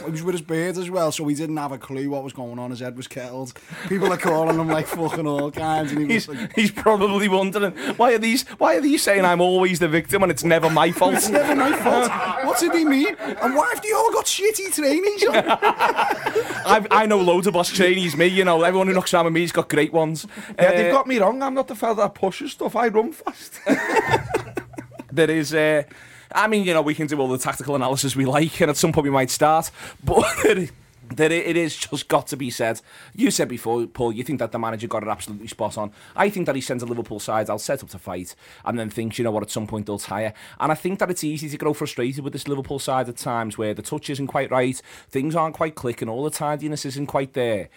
he 0.05 0.11
was 0.11 0.23
with 0.23 0.35
his 0.35 0.43
beard 0.43 0.77
as 0.79 0.89
well, 0.91 1.13
so 1.13 1.27
he 1.29 1.35
didn't 1.35 1.57
have 1.59 1.73
a 1.73 1.79
clue 1.79 2.09
what 2.11 2.25
was 2.25 2.33
going 2.33 2.59
on. 2.59 2.71
His 2.71 2.81
head 2.81 2.97
was 2.97 3.07
kettled. 3.07 3.53
People 3.89 4.13
are 4.13 4.17
calling 4.17 4.59
him 4.59 4.69
like 4.69 4.87
fucking 4.87 5.27
all 5.27 5.51
kinds, 5.51 5.93
and 5.93 6.01
he 6.03 6.15
He's, 6.15 6.29
like, 6.29 6.53
he's 6.55 6.71
probably 6.71 7.29
wondering 7.29 7.73
why 7.97 8.13
are 8.15 8.19
these 8.19 8.43
why 8.59 8.77
are 8.77 8.81
these 8.81 9.03
saying 9.03 9.25
I'm 9.25 9.41
always 9.41 9.79
the 9.79 9.89
victim 9.89 10.23
and 10.23 10.31
it's 10.33 10.45
never 10.45 10.69
my 10.71 10.91
fault. 10.93 11.15
"It's 11.15 11.29
never 11.29 11.55
my 11.55 11.73
fault. 11.79 12.11
What 12.47 12.59
did 12.59 12.75
he 12.75 12.85
mean? 12.85 13.15
And 13.19 13.55
why 13.55 13.71
have 13.75 13.83
they 13.83 13.93
all 13.93 14.13
got 14.13 14.25
shitty 14.27 14.75
trainees 14.75 15.25
on?" 15.27 15.35
I, 16.67 16.87
I 16.91 17.07
know 17.07 17.19
loads 17.21 17.47
of 17.47 17.55
boss 17.55 17.71
trainees. 17.71 18.17
Me, 18.17 18.27
you 18.27 18.45
know, 18.45 18.63
everyone 18.63 18.87
who 18.87 18.95
knocks 18.95 19.13
around 19.15 19.27
with 19.27 19.35
me's 19.35 19.53
got 19.53 19.69
great 19.69 19.93
ones. 19.93 20.27
Yeah, 20.59 20.71
they've 20.73 20.87
Uh, 20.93 20.97
got 20.97 21.07
me 21.07 21.19
wrong. 21.19 21.43
I'm 21.43 21.55
not 21.55 21.69
the 21.69 21.75
fella 21.75 21.97
that 21.97 22.15
pushes 22.15 22.53
stuff. 22.53 22.75
I 22.77 22.89
run 22.89 23.13
fast. 23.13 23.61
there 25.13 25.31
is. 25.31 25.53
Uh, 25.55 25.83
I 26.33 26.47
mean, 26.47 26.65
you 26.65 26.75
know, 26.75 26.83
we 26.83 26.95
can 26.95 27.07
do 27.07 27.21
all 27.21 27.29
the 27.29 27.39
tactical 27.39 27.75
analysis 27.75 28.15
we 28.15 28.25
like, 28.25 28.61
and 28.61 28.71
at 28.71 28.77
some 28.77 28.93
point 28.93 29.05
we 29.05 29.11
might 29.11 29.31
start. 29.31 29.71
But 30.05 30.25
That 31.17 31.33
it, 31.33 31.57
is 31.57 31.77
just 31.77 32.07
got 32.07 32.29
to 32.29 32.37
be 32.37 32.51
said. 32.51 32.81
You 33.17 33.33
said 33.33 33.49
before, 33.49 33.85
Paul, 33.87 34.13
you 34.13 34.23
think 34.23 34.39
that 34.39 34.53
the 34.53 34.61
manager 34.61 34.87
got 34.87 35.03
it 35.03 35.09
absolutely 35.09 35.49
spot 35.49 35.77
on. 35.77 35.91
I 36.15 36.31
think 36.31 36.47
that 36.47 36.55
he 36.55 36.61
sends 36.61 36.85
a 36.85 36.87
Liverpool 36.87 37.19
side, 37.19 37.51
I'll 37.51 37.59
set 37.59 37.83
up 37.83 37.89
to 37.91 37.99
fight, 37.99 38.37
and 38.65 38.79
then 38.79 38.91
thinks, 38.91 39.19
you 39.19 39.25
know 39.25 39.33
what, 39.33 39.43
at 39.43 39.51
some 39.51 39.67
point 39.67 39.87
they'll 39.87 39.99
tire. 39.99 40.33
And 40.61 40.71
I 40.71 40.77
think 40.77 41.01
that 41.01 41.11
it's 41.11 41.25
easy 41.25 41.49
to 41.49 41.57
grow 41.57 41.75
frustrated 41.75 42.23
with 42.23 42.33
this 42.33 42.47
Liverpool 42.47 42.79
side 42.79 43.09
at 43.09 43.17
times 43.17 43.59
where 43.59 43.75
the 43.75 43.83
touch 43.83 44.09
isn't 44.09 44.29
quite 44.29 44.53
right, 44.53 44.81
things 45.09 45.35
aren't 45.35 45.57
quite 45.57 45.75
clicking, 45.75 46.09
all 46.09 46.23
the 46.23 46.31
tidiness 46.31 46.85
isn't 46.85 47.09
quite 47.09 47.33
there. 47.33 47.71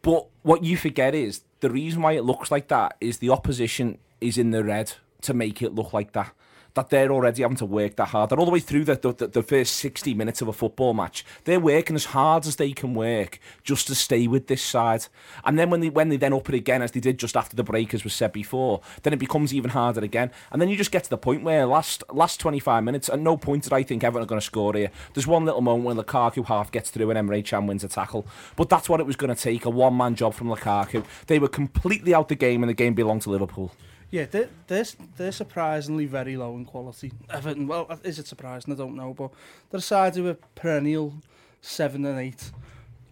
But 0.00 0.28
what 0.42 0.64
you 0.64 0.78
forget 0.78 1.14
is 1.14 1.42
the 1.60 1.70
reason 1.70 2.00
why 2.00 2.12
it 2.12 2.24
looks 2.24 2.50
like 2.50 2.68
that 2.68 2.96
is 3.02 3.18
the 3.18 3.30
opposition 3.30 3.98
is 4.22 4.38
in 4.38 4.50
the 4.50 4.64
red 4.64 4.94
to 5.22 5.34
make 5.34 5.60
it 5.60 5.74
look 5.74 5.92
like 5.92 6.12
that. 6.12 6.32
That 6.74 6.90
they're 6.90 7.10
already 7.10 7.42
having 7.42 7.56
to 7.58 7.66
work 7.66 7.96
that 7.96 8.08
hard. 8.08 8.30
They're 8.30 8.38
all 8.38 8.46
the 8.46 8.50
way 8.50 8.60
through 8.60 8.84
the, 8.84 8.94
the, 8.94 9.26
the 9.26 9.42
first 9.42 9.76
60 9.76 10.14
minutes 10.14 10.40
of 10.40 10.48
a 10.48 10.52
football 10.52 10.94
match. 10.94 11.24
They're 11.44 11.60
working 11.60 11.96
as 11.96 12.06
hard 12.06 12.46
as 12.46 12.56
they 12.56 12.72
can 12.72 12.94
work 12.94 13.38
just 13.62 13.86
to 13.88 13.94
stay 13.94 14.26
with 14.26 14.46
this 14.46 14.62
side. 14.62 15.06
And 15.44 15.58
then 15.58 15.70
when 15.70 15.80
they 15.80 15.90
when 15.90 16.08
they 16.08 16.16
then 16.16 16.32
up 16.32 16.48
it 16.48 16.54
again, 16.54 16.82
as 16.82 16.92
they 16.92 17.00
did 17.00 17.18
just 17.18 17.36
after 17.36 17.56
the 17.56 17.62
break, 17.62 17.92
as 17.92 18.04
was 18.04 18.14
said 18.14 18.32
before, 18.32 18.80
then 19.02 19.12
it 19.12 19.18
becomes 19.18 19.52
even 19.52 19.70
harder 19.70 20.00
again. 20.00 20.30
And 20.50 20.62
then 20.62 20.68
you 20.68 20.76
just 20.76 20.92
get 20.92 21.04
to 21.04 21.10
the 21.10 21.18
point 21.18 21.42
where 21.42 21.66
last 21.66 22.04
last 22.10 22.40
25 22.40 22.84
minutes, 22.84 23.08
at 23.08 23.20
no 23.20 23.36
point 23.36 23.64
did 23.64 23.72
I 23.72 23.82
think 23.82 24.02
Everton 24.04 24.22
are 24.24 24.26
going 24.26 24.40
to 24.40 24.44
score 24.44 24.72
here. 24.74 24.90
There's 25.14 25.26
one 25.26 25.44
little 25.44 25.60
moment 25.60 25.84
when 25.84 25.96
Lukaku 25.96 26.46
half 26.46 26.72
gets 26.72 26.90
through 26.90 27.10
and 27.10 27.28
Emre 27.28 27.44
Can 27.44 27.66
wins 27.66 27.84
a 27.84 27.88
tackle. 27.88 28.26
But 28.56 28.68
that's 28.68 28.88
what 28.88 29.00
it 29.00 29.06
was 29.06 29.16
going 29.16 29.34
to 29.34 29.40
take, 29.40 29.64
a 29.64 29.70
one-man 29.70 30.14
job 30.14 30.34
from 30.34 30.48
Lukaku. 30.48 31.04
They 31.26 31.38
were 31.38 31.48
completely 31.48 32.14
out 32.14 32.28
the 32.28 32.34
game 32.34 32.62
and 32.62 32.70
the 32.70 32.74
game 32.74 32.94
belonged 32.94 33.22
to 33.22 33.30
Liverpool. 33.30 33.72
Yeah, 34.12 34.26
they're, 34.26 34.50
they're, 34.66 34.84
they're 35.16 35.32
surprisingly 35.32 36.04
very 36.04 36.36
low 36.36 36.54
in 36.56 36.66
quality. 36.66 37.12
Everton, 37.30 37.66
well, 37.66 37.88
is 38.04 38.18
it 38.18 38.26
surprising? 38.26 38.70
I 38.74 38.76
don't 38.76 38.94
know, 38.94 39.14
but 39.14 39.30
they're 39.70 39.78
a 39.78 39.80
side 39.82 40.14
who 40.14 40.28
are 40.28 40.36
perennial 40.54 41.14
seven 41.62 42.04
and 42.04 42.20
eight. 42.20 42.52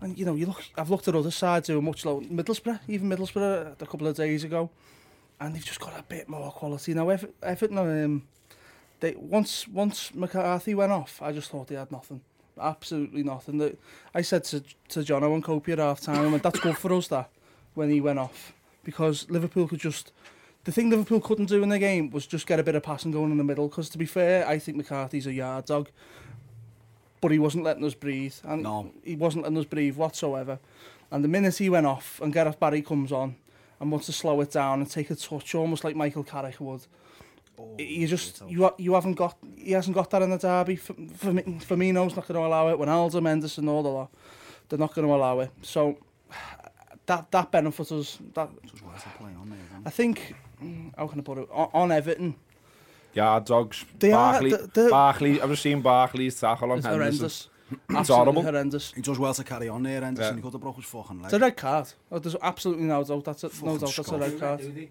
And 0.03 0.19
you 0.19 0.27
know, 0.27 0.35
you 0.35 0.45
look. 0.45 0.63
I've 0.77 0.91
looked 0.91 1.09
at 1.09 1.15
other 1.15 1.31
sides 1.31 1.69
who 1.69 1.79
are 1.79 1.83
much 1.83 2.05
lower. 2.05 2.21
Middlesbrough, 2.21 2.81
even 2.87 3.09
Middlesbrough, 3.09 3.81
a 3.81 3.87
couple 3.87 4.07
of 4.07 4.15
days 4.17 4.45
ago, 4.45 4.69
and 5.41 5.55
they've 5.55 5.65
just 5.65 5.81
got 5.81 5.99
a 5.99 6.03
bit 6.03 6.29
more 6.29 6.53
quality 6.53 6.93
now. 6.93 7.09
Ever- 7.09 7.31
Everton, 7.43 7.79
um, 7.79 8.23
they 9.01 9.15
once 9.17 9.67
once 9.69 10.15
McCarthy 10.15 10.75
went 10.75 10.93
off, 10.93 11.21
I 11.23 11.33
just 11.33 11.51
thought 11.51 11.69
they 11.69 11.77
had 11.77 11.91
nothing, 11.93 12.21
absolutely 12.61 13.23
nothing. 13.23 13.57
That 13.59 13.79
I 14.15 14.21
said 14.21 14.45
to 14.45 14.63
to 14.89 15.03
John 15.03 15.25
Owen 15.25 15.43
Copey 15.43 15.73
at 15.73 15.79
half 15.79 16.01
time, 16.03 16.19
I 16.27 16.27
went, 16.29 16.43
"That's 16.43 16.61
good 16.61 16.77
for 16.77 16.93
us." 16.93 17.09
That 17.09 17.31
when 17.75 17.91
he 17.91 18.01
went 18.03 18.19
off, 18.19 18.53
because 18.85 19.29
Liverpool 19.31 19.67
could 19.67 19.81
just. 19.81 20.13
the 20.65 20.73
thing 20.73 20.91
Liverpool 20.91 21.21
couldn't 21.21 21.47
do 21.47 21.63
in 21.63 21.69
the 21.69 21.79
game 21.79 22.11
was 22.11 22.27
just 22.27 22.47
get 22.47 22.61
a 22.61 22.63
bit 22.63 22.75
of 22.75 22.83
passing 22.83 23.11
going 23.11 23.31
in 23.31 23.39
the 23.39 23.45
middle. 23.45 23.69
Because 23.69 23.89
to 23.91 23.99
be 23.99 24.07
fair, 24.07 24.47
I 24.47 24.59
think 24.59 24.77
McCarthy's 24.77 25.27
a 25.27 25.33
yard 25.33 25.67
dog, 25.67 25.91
but 27.21 27.31
he 27.31 27.39
wasn't 27.39 27.65
letting 27.65 27.85
us 27.85 27.95
breathe, 27.95 28.35
and 28.45 28.63
no. 28.63 28.93
he 29.05 29.17
wasn't 29.17 29.45
letting 29.45 29.59
us 29.59 29.65
breathe 29.65 29.97
whatsoever. 29.97 30.59
And 31.11 31.25
the 31.25 31.29
minute 31.29 31.57
he 31.59 31.69
went 31.69 31.87
off, 31.87 32.21
and 32.23 32.33
Gareth 32.33 32.61
Barry 32.61 32.83
comes 32.83 33.11
on, 33.11 33.37
and 33.81 33.91
wants 33.91 34.07
to 34.07 34.13
slow 34.13 34.41
it 34.43 34.53
down 34.53 34.81
and 34.81 34.91
take 34.91 35.11
a 35.11 35.17
touch, 35.17 35.55
almost 35.55 35.83
like 35.83 35.97
Michael 35.97 36.25
Carrick 36.25 36.61
would. 36.61 36.87
You 37.79 38.07
just 38.07 38.43
you 38.49 38.63
ha 38.63 38.75
you 38.79 38.95
haven't 38.95 39.15
got 39.15 39.37
he 39.57 39.73
hasn't 39.73 39.95
got 39.95 40.11
that 40.11 40.23
in 40.23 40.31
the 40.31 40.39
derby. 40.39 40.77
For, 40.77 40.95
for 40.95 41.33
Firmino's 41.33 42.17
not 42.17 42.27
going 42.27 42.41
to 42.41 42.47
allow 42.47 42.69
it. 42.69 42.79
When 42.79 42.89
Aldo 42.89 43.21
Menderson 43.21 43.69
all 43.69 43.83
the 43.83 43.89
lot, 43.89 44.11
they're 44.69 44.79
not 44.79 44.95
going 44.95 45.07
to 45.07 45.15
allow 45.15 45.41
it. 45.41 45.51
So 45.61 45.99
that 47.07 47.31
that 47.31 47.51
benefits 47.51 47.93
us. 47.93 48.19
That, 48.35 48.49
I 49.85 49.91
think 49.91 50.35
how 50.97 51.07
can 51.07 51.21
I 51.21 51.23
put 51.23 51.39
it, 51.39 51.49
on, 51.53 51.69
on 51.73 51.93
Everton. 51.93 52.35
Yeah, 53.15 53.41
dogs. 53.41 53.85
They 53.99 54.11
Barkley, 54.11 54.55
are, 54.55 54.91
Barkley, 54.91 55.41
I've 55.41 55.51
just 55.51 55.63
seen 55.63 55.81
Barkley's 55.81 56.39
tackle 56.39 56.71
on 56.71 56.79
it's 56.79 56.87
Henderson. 56.87 57.19
Horrendous. 57.19 57.49
it's 57.91 58.09
horrible. 58.09 58.43
horrendous. 58.43 58.93
He 58.93 59.03
does 59.03 59.19
well 59.19 59.35
to 59.35 59.45
carry 59.45 59.69
on 59.69 59.83
there, 59.83 60.01
Henderson. 60.01 60.35
Yeah. 60.35 60.37
He 60.37 60.43
got 60.43 60.53
the 60.53 60.59
broke 60.59 60.77
his 60.77 60.85
fucking 60.85 61.17
leg. 61.17 61.25
It's 61.27 61.35
a 61.35 61.39
red 61.39 61.57
card. 61.57 61.93
Oh, 62.11 62.19
there's 62.19 62.37
absolutely 62.41 62.85
no 62.85 63.03
doubt. 63.03 63.25
That's 63.25 63.45
a, 63.45 63.49
fucking 63.49 63.69
no 63.69 63.79
doubt 63.79 63.97
that's 63.97 64.11
a 64.11 64.19
red 64.19 64.39
card. 64.39 64.89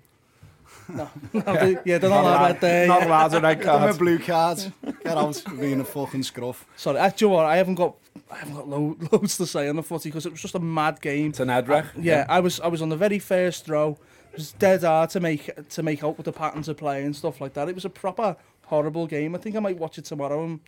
no, 0.90 1.10
no, 1.34 1.42
they, 1.42 1.78
yeah, 1.86 1.98
they're 1.98 2.10
not, 2.10 2.24
not 2.24 2.24
allowed 2.24 2.48
red 2.48 2.62
there. 2.62 2.88
Not 2.88 3.04
allowed 3.04 3.34
a 3.34 3.42
red 3.42 3.62
card. 3.62 3.82
Give 3.82 3.96
a 3.96 4.00
blue 4.00 4.20
card. 4.20 4.74
Get 5.04 5.18
out 5.18 5.36
for 5.36 5.56
being 5.56 5.80
a 5.80 5.86
fucking 5.86 6.24
scruff. 6.24 6.66
Sorry, 6.76 7.00
I, 7.00 7.10
do 7.10 7.26
you 7.26 7.30
know 7.30 7.36
what? 7.36 7.46
I 7.46 7.58
haven't 7.58 7.76
got 7.76 7.96
I 8.30 8.38
haven't 8.38 8.56
got 8.56 8.68
lo 8.68 8.98
loads 9.12 9.38
to 9.38 9.46
say 9.46 9.70
on 9.70 9.78
the 9.78 9.84
footy 9.84 10.10
because 10.10 10.26
it 10.26 10.32
was 10.32 10.42
just 10.42 10.56
a 10.56 10.60
mad 10.60 11.02
game. 11.02 11.30
It's 11.30 11.40
an 11.40 11.48
edrych. 11.48 11.88
Yeah, 11.96 12.20
yeah, 12.20 12.26
I 12.28 12.40
was 12.42 12.60
I 12.60 12.68
was 12.68 12.82
on 12.82 12.90
the 12.90 12.98
very 12.98 13.20
first 13.20 13.66
throw 13.66 13.98
was 14.34 14.52
dead 14.54 14.84
hard 14.84 15.10
to 15.12 15.20
make 15.20 15.70
to 15.70 15.84
make 15.84 16.04
out 16.04 16.18
with 16.18 16.26
the 16.26 16.32
patterns 16.32 16.68
of 16.68 16.78
play 16.78 17.04
and 17.04 17.16
stuff 17.16 17.42
like 17.42 17.54
that. 17.54 17.70
It 17.70 17.76
was 17.76 17.86
a 17.86 17.90
proper 17.90 18.36
horrible 18.66 19.08
game. 19.08 19.36
I 19.36 19.40
think 19.40 19.56
I 19.56 19.60
might 19.60 19.78
watch 19.78 19.98
it 19.98 20.06
tomorrow 20.06 20.44
and, 20.44 20.60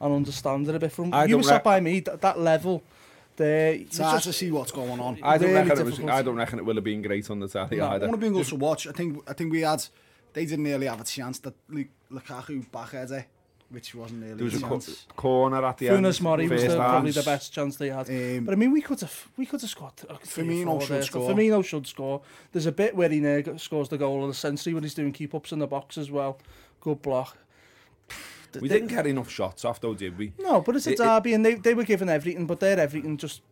and 0.00 0.14
understand 0.14 0.68
it 0.68 0.74
a 0.74 0.78
bit 0.78 0.92
from. 0.92 1.12
I 1.12 1.24
you 1.26 1.36
were 1.36 1.42
sat 1.42 1.64
by 1.64 1.80
me 1.80 2.00
that, 2.00 2.20
that 2.20 2.38
level. 2.38 2.82
There, 3.36 3.72
it's 3.72 3.96
hard 3.96 4.22
to 4.22 4.32
see 4.34 4.50
what's 4.50 4.72
going 4.72 5.00
on. 5.00 5.18
I 5.22 5.38
don't 5.38 5.48
really 5.48 5.54
reckon 5.54 5.68
difficult. 5.68 5.98
it 6.00 6.04
was, 6.04 6.12
I 6.12 6.22
don't 6.22 6.36
reckon 6.36 6.58
it 6.58 6.64
will 6.64 6.74
have 6.74 6.84
been 6.84 7.00
great 7.00 7.30
on 7.30 7.40
the 7.40 7.48
telly 7.48 7.78
no, 7.78 7.88
either. 7.88 8.06
want 8.06 8.20
to 8.20 8.28
be 8.28 8.34
things 8.34 8.48
to 8.50 8.56
watch, 8.56 8.86
I 8.86 8.92
think 8.92 9.22
I 9.28 9.32
think 9.32 9.50
we 9.52 9.62
had 9.62 9.82
they 10.32 10.44
didn't 10.44 10.64
really 10.64 10.86
have 10.86 11.00
a 11.00 11.04
chance 11.04 11.38
that 11.40 11.54
Lukaku 12.10 12.68
backheader 12.70 13.24
which 13.70 13.94
wasn't 13.94 14.22
really 14.22 14.34
there 14.34 14.44
was 14.44 14.54
a, 14.54 14.60
chance. 14.60 15.06
corner 15.16 15.64
at 15.64 15.78
the 15.78 15.86
Funes 15.86 15.96
end. 15.96 16.06
Funes 16.06 16.20
Mori 16.20 16.48
was 16.48 16.62
the, 16.64 16.76
probably 16.76 17.10
the 17.12 17.22
best 17.22 17.52
chance 17.52 17.76
they 17.76 17.88
had. 17.88 18.08
Um, 18.10 18.44
but 18.44 18.52
I 18.52 18.56
mean, 18.56 18.72
we 18.72 18.80
could 18.80 19.00
have 19.00 19.28
we 19.36 19.46
could 19.46 19.60
have 19.60 19.70
scored. 19.70 19.96
Firmino 19.96 20.80
should 20.80 20.90
there. 20.90 21.02
score. 21.02 21.30
Firmino 21.30 21.64
should 21.64 21.86
score. 21.86 22.22
There's 22.52 22.66
a 22.66 22.72
bit 22.72 22.96
where 22.96 23.08
he 23.08 23.24
uh, 23.26 23.56
scores 23.56 23.88
the 23.88 23.98
goal 23.98 24.22
of 24.22 24.28
the 24.28 24.34
century 24.34 24.74
when 24.74 24.82
he's 24.82 24.94
doing 24.94 25.12
keep 25.12 25.34
ups 25.34 25.52
in 25.52 25.60
the 25.60 25.66
box 25.66 25.96
as 25.96 26.10
well. 26.10 26.38
Good 26.80 27.02
block. 27.02 27.38
We 28.60 28.68
didn't 28.68 28.88
get 28.88 29.06
enough 29.06 29.30
shots 29.30 29.64
off 29.64 29.80
though, 29.80 29.94
did 29.94 30.18
we? 30.18 30.32
No, 30.38 30.60
but 30.60 30.74
it's 30.76 30.88
a 30.88 30.92
it, 30.92 30.98
derby 30.98 31.32
it, 31.32 31.34
and 31.36 31.46
they, 31.46 31.54
they 31.54 31.74
were 31.74 31.84
given 31.84 32.08
everything, 32.08 32.46
but 32.46 32.58
their 32.58 32.80
everything 32.80 33.16
just 33.16 33.42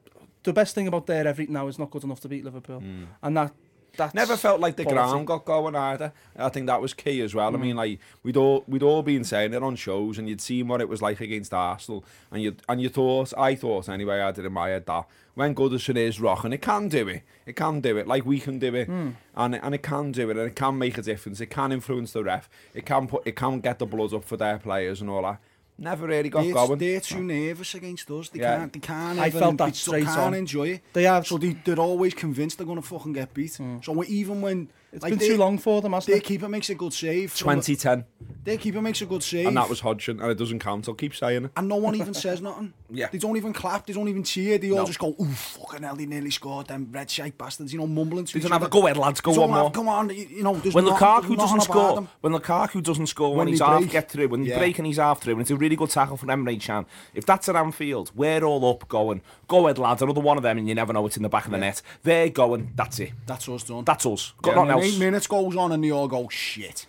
the 0.42 0.52
best 0.52 0.74
thing 0.74 0.88
about 0.88 1.06
their 1.06 1.26
everything 1.26 1.52
now 1.52 1.68
is 1.68 1.78
not 1.78 1.90
good 1.90 2.04
enough 2.04 2.20
to 2.20 2.28
beat 2.28 2.44
Liverpool. 2.44 2.80
Mm. 2.80 3.06
And 3.22 3.36
that 3.36 3.52
that's 3.96 4.14
Never 4.14 4.36
felt 4.36 4.60
like 4.60 4.76
the 4.76 4.84
ground 4.84 5.26
got 5.26 5.44
going 5.44 5.74
either. 5.74 6.12
I 6.36 6.48
think 6.50 6.66
that 6.66 6.80
was 6.80 6.94
key 6.94 7.20
as 7.20 7.34
well. 7.34 7.48
I 7.48 7.58
Mm. 7.58 7.60
mean, 7.60 7.76
like 7.76 7.98
we'd 8.22 8.36
all 8.36 8.64
we'd 8.68 8.82
all 8.82 9.02
been 9.02 9.24
saying 9.24 9.54
it 9.54 9.62
on 9.62 9.76
shows, 9.76 10.18
and 10.18 10.28
you'd 10.28 10.40
seen 10.40 10.68
what 10.68 10.80
it 10.80 10.88
was 10.88 11.02
like 11.02 11.20
against 11.20 11.52
Arsenal, 11.54 12.04
and 12.30 12.42
you 12.42 12.54
and 12.68 12.80
you 12.80 12.88
thought, 12.88 13.32
I 13.36 13.54
thought 13.54 13.88
anyway, 13.88 14.20
I 14.20 14.30
did 14.32 14.44
in 14.44 14.52
my 14.52 14.68
head 14.68 14.86
that 14.86 15.06
when 15.34 15.54
Goodison 15.54 15.96
is 15.96 16.20
rocking, 16.20 16.52
it 16.52 16.62
can 16.62 16.88
do 16.88 17.06
it. 17.08 17.22
It 17.46 17.54
can 17.56 17.80
do 17.80 17.96
it, 17.96 18.06
like 18.06 18.26
we 18.26 18.38
can 18.40 18.58
do 18.58 18.74
it, 18.74 18.88
Mm. 18.88 19.14
and 19.36 19.54
and 19.56 19.74
it 19.74 19.82
can 19.82 20.12
do 20.12 20.30
it, 20.30 20.36
and 20.36 20.46
it 20.48 20.56
can 20.56 20.78
make 20.78 20.98
a 20.98 21.02
difference. 21.02 21.40
It 21.40 21.46
can 21.50 21.72
influence 21.72 22.12
the 22.12 22.22
ref. 22.24 22.48
It 22.74 22.86
can 22.86 23.06
put 23.06 23.26
it 23.26 23.36
can 23.36 23.60
get 23.60 23.78
the 23.78 23.86
blood 23.86 24.12
up 24.12 24.24
for 24.24 24.36
their 24.36 24.58
players 24.58 25.00
and 25.00 25.08
all 25.10 25.22
that. 25.22 25.40
never 25.78 26.06
really 26.06 26.28
got 26.28 26.42
they, 26.42 26.50
going. 26.50 26.78
They're 26.78 27.00
too 27.00 27.22
nervous 27.22 27.74
against 27.74 28.10
us. 28.10 28.28
They 28.28 28.40
yeah. 28.40 28.58
can't, 28.58 28.72
they 28.72 28.80
can't, 28.80 29.18
I 29.18 29.28
even, 29.28 29.40
felt 29.40 29.56
that 29.58 29.76
straight 29.76 30.04
can't 30.04 30.18
on. 30.18 30.34
enjoy 30.34 30.68
it. 30.68 30.82
They 30.92 31.04
have. 31.04 31.26
So 31.26 31.38
they, 31.38 31.56
they're 31.64 31.78
always 31.78 32.14
convinced 32.14 32.58
they're 32.58 32.66
going 32.66 32.82
to 32.82 32.86
fucking 32.86 33.12
get 33.12 33.32
beat. 33.32 33.52
Mm. 33.52 33.84
So 33.84 34.04
even 34.04 34.42
when 34.42 34.68
It's 34.92 35.02
like 35.02 35.10
been 35.10 35.18
they- 35.18 35.28
too 35.28 35.36
long 35.36 35.58
for 35.58 35.82
them, 35.82 35.92
hasn't 35.92 36.06
Their 36.08 36.16
it? 36.16 36.24
keeper 36.24 36.48
makes 36.48 36.70
a 36.70 36.74
good 36.74 36.92
save. 36.94 37.30
from- 37.32 37.60
2010, 37.60 38.04
Their 38.44 38.56
keeper 38.56 38.80
makes 38.80 39.02
a 39.02 39.06
good 39.06 39.22
save. 39.22 39.46
and 39.46 39.56
that 39.56 39.68
was 39.68 39.80
Hodgson, 39.80 40.18
and 40.20 40.30
it 40.30 40.38
doesn't 40.38 40.60
count. 40.60 40.88
I'll 40.88 40.94
keep 40.94 41.14
saying 41.14 41.44
it. 41.46 41.50
And 41.56 41.68
no 41.68 41.76
one 41.76 41.94
even 41.94 42.14
says 42.14 42.40
nothing. 42.40 42.72
Yeah. 42.90 43.08
They 43.12 43.18
don't 43.18 43.36
even 43.36 43.52
clap. 43.52 43.84
They 43.86 43.92
don't 43.92 44.08
even 44.08 44.22
cheer. 44.24 44.56
They 44.56 44.70
all 44.70 44.78
No. 44.78 44.84
just 44.86 44.98
go, 44.98 45.14
"Ooh, 45.20 45.26
fucking 45.26 45.82
hell! 45.82 45.94
They 45.94 46.06
nearly 46.06 46.30
scored." 46.30 46.68
Them 46.68 46.88
red 46.90 47.10
shite 47.10 47.36
bastards, 47.36 47.70
you 47.70 47.78
know, 47.78 47.86
mumbling. 47.86 48.24
To 48.24 48.32
They 48.32 48.38
each 48.38 48.44
don't 48.44 48.52
have 48.52 48.62
a 48.62 48.64
other. 48.64 48.70
go 48.70 48.86
ahead, 48.86 48.96
lads, 48.96 49.20
go 49.20 49.32
don't 49.34 49.40
one 49.42 49.50
have- 49.50 49.60
more. 49.60 49.70
Come 49.72 49.88
on, 49.90 50.08
you, 50.08 50.26
you 50.30 50.42
know. 50.42 50.54
There's 50.54 50.74
When 50.74 50.86
not- 50.86 50.98
Lukaku 50.98 51.26
there's 51.28 51.38
doesn't 51.38 51.56
nothing 51.58 51.70
about 51.72 51.84
score, 51.88 51.94
them. 51.96 52.08
when 52.22 52.32
Lukaku 52.32 52.82
doesn't 52.82 53.06
score, 53.08 53.28
when, 53.28 53.38
When 53.40 53.48
he's 53.48 53.58
they 53.58 53.64
half 53.66 53.80
break. 53.80 53.90
get 53.90 54.10
through, 54.10 54.28
when 54.28 54.42
Yeah. 54.42 54.54
he's 54.54 54.58
breaking, 54.58 54.84
he's 54.86 54.96
half 54.96 55.20
through, 55.20 55.34
and 55.34 55.42
it's 55.42 55.50
a 55.50 55.56
really 55.56 55.76
good 55.76 55.90
tackle 55.90 56.16
from 56.16 56.30
Emre 56.30 56.58
Can. 56.58 56.86
If 57.14 57.26
that's 57.26 57.46
at 57.50 57.56
Anfield, 57.56 58.10
we're 58.14 58.42
all 58.42 58.64
up 58.70 58.88
going, 58.88 59.20
go 59.48 59.66
ahead, 59.66 59.76
lads, 59.76 60.00
another 60.00 60.22
one 60.22 60.38
of 60.38 60.42
them, 60.42 60.56
and 60.56 60.66
you 60.66 60.74
never 60.74 60.94
know 60.94 61.04
it's 61.06 61.18
in 61.18 61.22
the 61.22 61.28
back 61.28 61.44
of 61.44 61.50
the 61.50 61.58
net. 61.58 61.82
They're 62.04 62.30
going, 62.30 62.72
that's 62.74 62.98
it. 63.00 63.12
That's 63.26 63.46
us 63.50 63.64
done. 63.64 63.84
That's 63.84 64.06
us. 64.06 64.32
Got 64.40 64.52
And 64.52 64.56
nothing 64.56 64.68
then 64.68 64.77
else. 64.78 64.94
eight 64.94 64.98
minutes 64.98 65.26
goes 65.26 65.56
on 65.56 65.72
and 65.72 65.82
they 65.84 65.90
all 65.90 66.08
go 66.08 66.28
shit. 66.28 66.86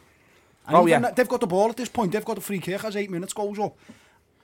And 0.68 0.78
Oh, 0.78 0.86
yeah. 0.86 1.00
They've 1.12 1.28
got 1.28 1.42
the 1.42 1.48
ball 1.48 1.70
at 1.70 1.78
this 1.78 1.90
point. 1.90 2.12
They've 2.12 2.24
got 2.26 2.36
the 2.36 2.42
free 2.42 2.60
kick 2.60 2.84
as 2.84 2.96
eight 2.96 3.10
minutes 3.10 3.34
goes 3.34 3.58
up. 3.60 3.76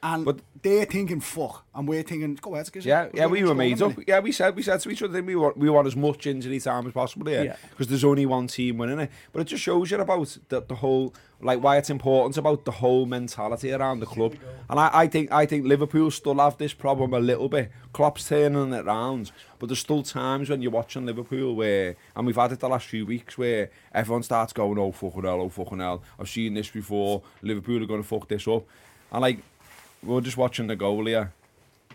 And 0.03 0.25
But- 0.25 0.39
they're 0.65 0.86
thinking 0.86 1.19
fuck, 1.19 1.63
and 1.75 1.88
we're 1.88 2.01
thinking 2.04 2.36
go 2.41 2.56
ahead. 2.56 2.71
Giz. 2.71 2.86
Yeah, 2.86 3.04
We're 3.06 3.19
yeah, 3.19 3.25
we 3.28 3.41
were 3.41 3.47
score 3.49 3.56
made 3.56 3.82
up. 3.82 3.89
minute. 3.91 4.08
Yeah, 4.08 4.19
we 4.19 4.32
said 4.32 4.56
we 4.56 4.63
said 4.63 4.80
to 4.82 4.89
each 4.89 5.04
other 5.04 5.21
we 5.21 5.36
want 5.36 5.56
we 5.58 5.69
want 5.69 5.86
as 5.88 5.95
much 5.95 6.25
injury 6.25 6.60
time 6.60 6.88
as 6.88 6.93
possible 6.93 7.28
here 7.28 7.43
Yeah. 7.43 7.56
because 7.69 7.88
there's 7.88 8.04
only 8.04 8.25
one 8.25 8.47
team 8.47 8.80
winning 8.80 8.99
it. 8.99 9.12
But 9.32 9.41
it 9.41 9.45
just 9.45 9.63
shows 9.63 9.91
you 9.91 9.99
about 9.99 10.38
the, 10.49 10.62
the 10.62 10.75
whole 10.75 11.13
like 11.41 11.62
why 11.62 11.78
it's 11.78 11.89
important 11.91 12.38
about 12.38 12.65
the 12.65 12.71
whole 12.71 13.06
mentality 13.06 13.71
around 13.71 13.99
the 13.99 14.06
club. 14.08 14.36
And 14.69 14.80
I, 14.80 14.89
I 14.93 15.08
think 15.08 15.32
I 15.32 15.45
think 15.45 15.65
Liverpool 15.65 16.10
still 16.10 16.36
have 16.39 16.58
this 16.58 16.73
problem 16.73 17.13
a 17.13 17.19
little 17.19 17.47
bit. 17.47 17.71
Klopp's 17.93 18.28
turning 18.28 18.73
it 18.73 18.86
round, 18.86 19.32
but 19.60 19.67
there's 19.67 19.80
still 19.80 20.01
times 20.01 20.49
when 20.49 20.62
you're 20.62 20.71
watching 20.71 21.06
Liverpool 21.06 21.56
where, 21.56 21.95
and 22.15 22.25
we've 22.25 22.36
had 22.36 22.51
it 22.51 22.60
the 22.60 22.67
last 22.69 22.88
few 22.88 23.06
weeks 23.06 23.38
where 23.38 23.69
everyone 23.93 24.23
starts 24.23 24.51
going, 24.51 24.80
oh 24.80 24.91
fucking 24.91 25.21
hell, 25.23 25.41
oh 25.41 25.49
fucking 25.49 25.80
hell. 25.80 26.01
I've 26.19 26.28
seen 26.30 26.56
this 26.56 26.69
before. 26.69 27.21
Liverpool 27.41 27.84
are 27.84 27.86
going 27.86 28.01
to 28.01 28.08
fuck 28.08 28.28
this 28.28 28.47
up. 28.47 28.63
And 29.12 29.21
like 29.21 29.39
we 30.06 30.13
were 30.13 30.22
just 30.22 30.38
watching 30.38 30.68
the 30.68 30.76
goal 30.76 31.06
here. 31.06 31.32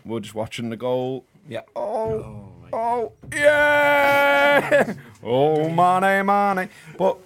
We 0.05 0.13
were 0.13 0.19
just 0.19 0.35
watching 0.35 0.69
the 0.69 0.77
goal. 0.77 1.23
Yeah. 1.47 1.61
Oh, 1.75 2.51
oh, 2.73 2.73
oh 2.73 3.11
yeah! 3.33 4.93
oh, 5.23 5.63
oh 5.63 5.69
money, 5.69 6.23
money. 6.23 6.67
But, 6.97 7.17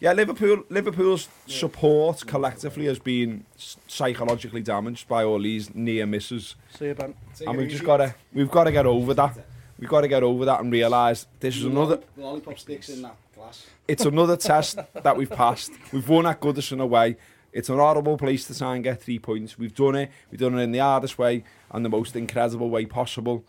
yeah, 0.00 0.12
Liverpool, 0.12 0.64
Liverpool's 0.68 1.28
yeah. 1.46 1.58
support 1.58 2.26
collectively 2.26 2.86
has 2.86 2.98
been 2.98 3.44
psychologically 3.56 4.62
damaged 4.62 5.06
by 5.08 5.22
all 5.22 5.40
these 5.40 5.74
near 5.74 6.06
misses. 6.06 6.56
See 6.76 6.86
you, 6.86 6.94
Ben. 6.94 7.14
Take 7.36 7.48
and 7.48 7.56
we've 7.56 7.70
just 7.70 7.84
got 7.84 7.98
to, 7.98 8.14
we've 8.32 8.50
got 8.50 8.64
to 8.64 8.72
get 8.72 8.86
over 8.86 9.14
that. 9.14 9.38
We've 9.78 9.88
got 9.88 10.02
to 10.02 10.08
get 10.08 10.22
over 10.22 10.44
that 10.44 10.60
and 10.60 10.72
realise 10.72 11.26
this 11.40 11.56
is 11.56 11.64
another... 11.64 12.00
The 12.16 12.22
lollipop 12.22 12.58
sticks 12.58 12.88
in 12.88 13.02
that 13.02 13.16
glass. 13.34 13.66
It's 13.88 14.04
another 14.04 14.36
test 14.36 14.78
that 14.94 15.16
we've 15.16 15.30
passed. 15.30 15.72
We've 15.92 16.08
won 16.08 16.26
at 16.26 16.40
Goodison 16.40 16.80
away. 16.80 17.16
It's 17.52 17.68
an 17.68 17.78
horrible 17.78 18.16
place 18.16 18.46
to 18.46 18.56
try 18.56 18.74
and 18.74 18.84
get 18.84 19.02
three 19.02 19.18
points. 19.18 19.58
We've 19.58 19.74
done 19.74 19.96
it. 19.96 20.10
We've 20.30 20.40
done 20.40 20.58
it 20.58 20.62
in 20.62 20.72
the 20.72 20.78
hardest 20.78 21.18
way 21.18 21.44
and 21.70 21.84
the 21.84 21.90
most 21.90 22.16
incredible 22.16 22.70
way 22.70 22.86
possible. 22.86 23.44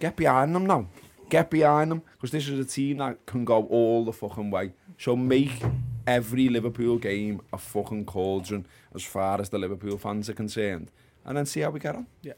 Get 0.00 0.16
behind 0.16 0.54
them 0.54 0.66
now. 0.66 0.88
Get 1.28 1.50
behind 1.50 1.90
them 1.90 2.02
because 2.14 2.30
this 2.30 2.48
is 2.48 2.58
a 2.58 2.64
team 2.64 2.98
that 2.98 3.24
can 3.26 3.44
go 3.44 3.64
all 3.66 4.04
the 4.04 4.12
fucking 4.12 4.50
way. 4.50 4.72
So 4.98 5.16
make 5.16 5.62
every 6.06 6.48
Liverpool 6.48 6.98
game 6.98 7.40
a 7.52 7.58
fucking 7.58 8.04
cauldron 8.04 8.66
as 8.94 9.02
far 9.02 9.40
as 9.40 9.48
the 9.48 9.58
Liverpool 9.58 9.98
fans 9.98 10.28
are 10.28 10.34
concerned, 10.34 10.90
and 11.24 11.36
then 11.36 11.46
see 11.46 11.60
how 11.60 11.70
we 11.70 11.80
get 11.80 11.96
on. 11.96 12.06
Yeah, 12.22 12.34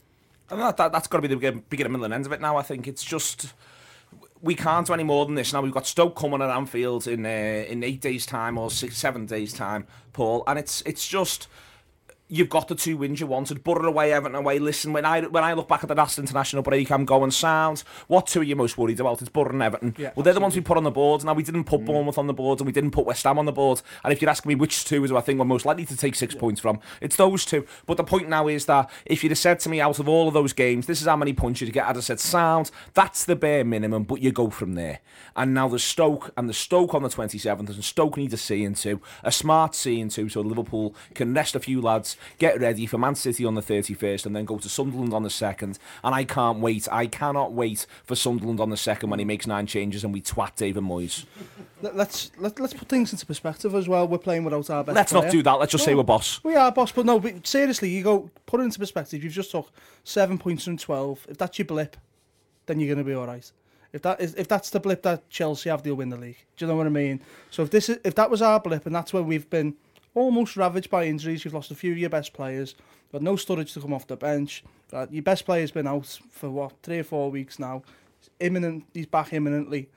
and 0.50 0.60
that, 0.60 0.76
that, 0.76 0.92
that's 0.92 1.06
got 1.06 1.18
to 1.18 1.28
be 1.28 1.34
the 1.34 1.62
beginning, 1.68 1.92
middle, 1.92 2.04
and 2.04 2.14
end 2.14 2.26
of 2.26 2.32
it 2.32 2.40
now. 2.40 2.56
I 2.56 2.62
think 2.62 2.86
it's 2.86 3.04
just 3.04 3.54
we 4.44 4.54
can't 4.54 4.86
do 4.86 4.92
any 4.92 5.04
more 5.04 5.24
than 5.24 5.34
this 5.34 5.52
now. 5.52 5.62
We've 5.62 5.72
got 5.72 5.86
Stoke 5.86 6.14
coming 6.14 6.42
at 6.42 6.50
Anfield 6.50 7.06
in 7.08 7.24
uh, 7.24 7.28
in 7.28 7.82
eight 7.82 8.00
days' 8.00 8.26
time 8.26 8.58
or 8.58 8.70
six, 8.70 8.96
seven 8.96 9.26
days' 9.26 9.52
time, 9.52 9.86
Paul, 10.12 10.44
and 10.46 10.58
it's 10.58 10.82
it's 10.82 11.08
just. 11.08 11.48
You've 12.34 12.48
got 12.48 12.66
the 12.66 12.74
two 12.74 12.96
wins 12.96 13.20
you 13.20 13.28
wanted. 13.28 13.62
Borough 13.62 13.88
away, 13.88 14.12
Everton 14.12 14.34
away. 14.34 14.58
Listen, 14.58 14.92
when 14.92 15.04
I 15.04 15.20
when 15.22 15.44
I 15.44 15.52
look 15.52 15.68
back 15.68 15.84
at 15.84 15.88
the 15.88 15.94
last 15.94 16.18
international 16.18 16.62
break, 16.62 16.90
I'm 16.90 17.04
going 17.04 17.30
sound. 17.30 17.84
What 18.08 18.26
two 18.26 18.40
are 18.40 18.44
you 18.44 18.56
most 18.56 18.76
worried 18.76 18.98
about? 18.98 19.20
It's 19.20 19.28
Borough 19.28 19.52
and 19.52 19.62
Everton. 19.62 19.94
Yeah, 19.96 20.10
well, 20.16 20.24
they're 20.24 20.34
the 20.34 20.40
ones 20.40 20.56
we 20.56 20.60
put 20.60 20.76
on 20.76 20.82
the 20.82 20.90
board. 20.90 21.22
Now 21.24 21.34
we 21.34 21.44
didn't 21.44 21.64
put 21.64 21.82
mm. 21.82 21.86
Bournemouth 21.86 22.18
on 22.18 22.26
the 22.26 22.34
board, 22.34 22.58
and 22.58 22.66
we 22.66 22.72
didn't 22.72 22.90
put 22.90 23.06
West 23.06 23.22
Ham 23.22 23.38
on 23.38 23.46
the 23.46 23.52
board. 23.52 23.82
And 24.02 24.12
if 24.12 24.20
you're 24.20 24.30
asking 24.30 24.48
me 24.48 24.56
which 24.56 24.84
two 24.84 25.04
is 25.04 25.12
I 25.12 25.20
think 25.20 25.38
we're 25.38 25.44
most 25.44 25.64
likely 25.64 25.86
to 25.86 25.96
take 25.96 26.16
six 26.16 26.34
points 26.34 26.60
from, 26.60 26.80
it's 27.00 27.14
those 27.14 27.44
two. 27.44 27.66
But 27.86 27.98
the 27.98 28.04
point 28.04 28.28
now 28.28 28.48
is 28.48 28.66
that 28.66 28.90
if 29.06 29.22
you'd 29.22 29.30
have 29.30 29.38
said 29.38 29.60
to 29.60 29.68
me 29.68 29.80
out 29.80 30.00
of 30.00 30.08
all 30.08 30.26
of 30.26 30.34
those 30.34 30.52
games, 30.52 30.86
this 30.86 31.00
is 31.00 31.06
how 31.06 31.16
many 31.16 31.32
points 31.32 31.60
you'd 31.60 31.72
get, 31.72 31.86
I'd 31.86 31.96
have 31.96 32.04
said 32.04 32.18
sound. 32.18 32.72
That's 32.94 33.24
the 33.24 33.36
bare 33.36 33.64
minimum, 33.64 34.02
but 34.02 34.20
you 34.20 34.32
go 34.32 34.50
from 34.50 34.74
there. 34.74 34.98
And 35.36 35.54
now 35.54 35.68
there's 35.68 35.84
Stoke, 35.84 36.32
and 36.36 36.48
the 36.48 36.54
Stoke 36.54 36.94
on 36.94 37.02
the 37.02 37.08
27th, 37.08 37.68
and 37.68 37.84
Stoke 37.84 38.16
need 38.16 38.32
a 38.32 38.36
C 38.36 38.64
into 38.64 39.00
a 39.22 39.30
smart 39.30 39.74
C 39.74 40.00
into, 40.00 40.28
so 40.28 40.40
Liverpool 40.40 40.94
can 41.14 41.34
rest 41.34 41.54
a 41.54 41.60
few 41.60 41.80
lads, 41.80 42.16
get 42.38 42.60
ready 42.60 42.86
for 42.86 42.98
Man 42.98 43.14
City 43.14 43.44
on 43.44 43.54
the 43.54 43.60
31st, 43.60 44.26
and 44.26 44.36
then 44.36 44.44
go 44.44 44.58
to 44.58 44.68
Sunderland 44.68 45.12
on 45.12 45.22
the 45.22 45.28
2nd. 45.28 45.78
And 46.02 46.14
I 46.14 46.24
can't 46.24 46.60
wait. 46.60 46.88
I 46.90 47.06
cannot 47.06 47.52
wait 47.52 47.86
for 48.04 48.16
Sunderland 48.16 48.60
on 48.60 48.70
the 48.70 48.76
2nd 48.76 49.08
when 49.08 49.18
he 49.18 49.24
makes 49.24 49.46
nine 49.46 49.66
changes 49.66 50.04
and 50.04 50.12
we 50.12 50.20
twat 50.20 50.56
David 50.56 50.82
Moyes. 50.82 51.24
Let, 51.82 51.96
let's 51.96 52.30
let, 52.38 52.58
let's 52.58 52.72
put 52.72 52.88
things 52.88 53.12
into 53.12 53.26
perspective 53.26 53.74
as 53.74 53.88
well. 53.88 54.08
We're 54.08 54.18
playing 54.18 54.44
without 54.44 54.70
our 54.70 54.84
best 54.84 54.96
Let's 54.96 55.12
not 55.12 55.30
do 55.30 55.42
that. 55.42 55.52
Let's 55.54 55.72
just 55.72 55.84
say 55.84 55.94
we're 55.94 56.02
boss. 56.02 56.42
We 56.42 56.56
are 56.56 56.72
boss, 56.72 56.92
but 56.92 57.04
no. 57.04 57.20
But 57.20 57.46
seriously, 57.46 57.90
you 57.90 58.02
go 58.02 58.30
put 58.46 58.60
it 58.60 58.64
into 58.64 58.78
perspective. 58.78 59.22
You've 59.22 59.32
just 59.32 59.50
took 59.50 59.70
seven 60.02 60.38
points 60.38 60.64
from 60.64 60.78
twelve. 60.78 61.26
If 61.28 61.36
that's 61.36 61.58
your 61.58 61.66
blip, 61.66 61.96
then 62.66 62.80
you're 62.80 62.94
going 62.94 63.04
to 63.04 63.08
be 63.08 63.14
all 63.14 63.26
right. 63.26 63.50
If 63.92 64.02
that 64.02 64.20
is 64.20 64.34
if 64.34 64.48
that's 64.48 64.70
the 64.70 64.80
blip 64.80 65.02
that 65.02 65.28
Chelsea 65.30 65.70
have, 65.70 65.82
they'll 65.82 65.94
win 65.94 66.08
the 66.08 66.16
league. 66.16 66.38
Do 66.56 66.64
you 66.64 66.70
know 66.70 66.76
what 66.76 66.86
I 66.86 66.90
mean? 66.90 67.20
So 67.50 67.62
if 67.62 67.70
this 67.70 67.88
is 67.88 67.98
if 68.04 68.14
that 68.16 68.30
was 68.30 68.42
our 68.42 68.58
blip, 68.60 68.86
and 68.86 68.94
that's 68.94 69.12
where 69.12 69.22
we've 69.22 69.48
been 69.48 69.74
almost 70.14 70.56
ravaged 70.56 70.90
by 70.90 71.04
injuries. 71.04 71.44
You've 71.44 71.54
lost 71.54 71.70
a 71.70 71.74
few 71.74 71.92
of 71.92 71.98
your 71.98 72.10
best 72.10 72.32
players. 72.32 72.74
Got 73.12 73.22
no 73.22 73.34
Sturridge 73.34 73.72
to 73.74 73.80
come 73.80 73.92
off 73.92 74.06
the 74.06 74.16
bench. 74.16 74.64
Your 75.10 75.22
best 75.22 75.44
player's 75.44 75.70
been 75.70 75.86
out 75.86 76.18
for 76.30 76.50
what 76.50 76.72
three 76.82 76.98
or 77.00 77.04
four 77.04 77.30
weeks 77.30 77.58
now. 77.58 77.82
He's 78.20 78.30
imminent. 78.40 78.84
He's 78.94 79.06
back 79.06 79.32
imminently. 79.32 79.88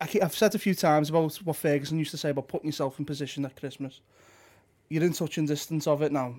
I've 0.00 0.34
said 0.34 0.54
a 0.54 0.58
few 0.58 0.74
times 0.74 1.10
about 1.10 1.34
what 1.44 1.56
Ferguson 1.56 1.98
used 1.98 2.12
to 2.12 2.16
say 2.16 2.30
about 2.30 2.48
putting 2.48 2.68
yourself 2.68 2.98
in 2.98 3.04
position 3.04 3.44
at 3.44 3.58
Christmas. 3.58 4.00
You're 4.88 5.02
in 5.02 5.12
touching 5.14 5.46
distance 5.46 5.86
of 5.86 6.02
it 6.02 6.12
now. 6.12 6.34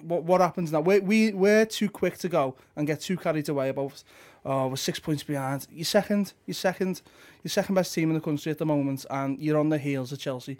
What 0.00 0.22
what 0.22 0.40
happens 0.40 0.72
now? 0.72 0.80
We 0.80 1.00
we 1.00 1.32
we're 1.32 1.66
too 1.66 1.90
quick 1.90 2.16
to 2.18 2.28
go 2.28 2.54
and 2.76 2.86
get 2.86 3.00
too 3.00 3.16
carried 3.16 3.48
away 3.48 3.68
about. 3.68 4.02
Oh, 4.44 4.68
we're 4.68 4.76
six 4.76 4.98
points 4.98 5.24
behind. 5.24 5.66
You're 5.70 5.84
second. 5.84 6.32
You're 6.46 6.54
second. 6.54 7.02
You're 7.42 7.50
second 7.50 7.74
best 7.74 7.92
team 7.92 8.08
in 8.08 8.14
the 8.14 8.20
country 8.20 8.52
at 8.52 8.58
the 8.58 8.64
moment, 8.64 9.04
and 9.10 9.38
you're 9.38 9.58
on 9.58 9.68
the 9.68 9.78
heels 9.78 10.12
of 10.12 10.20
Chelsea. 10.20 10.58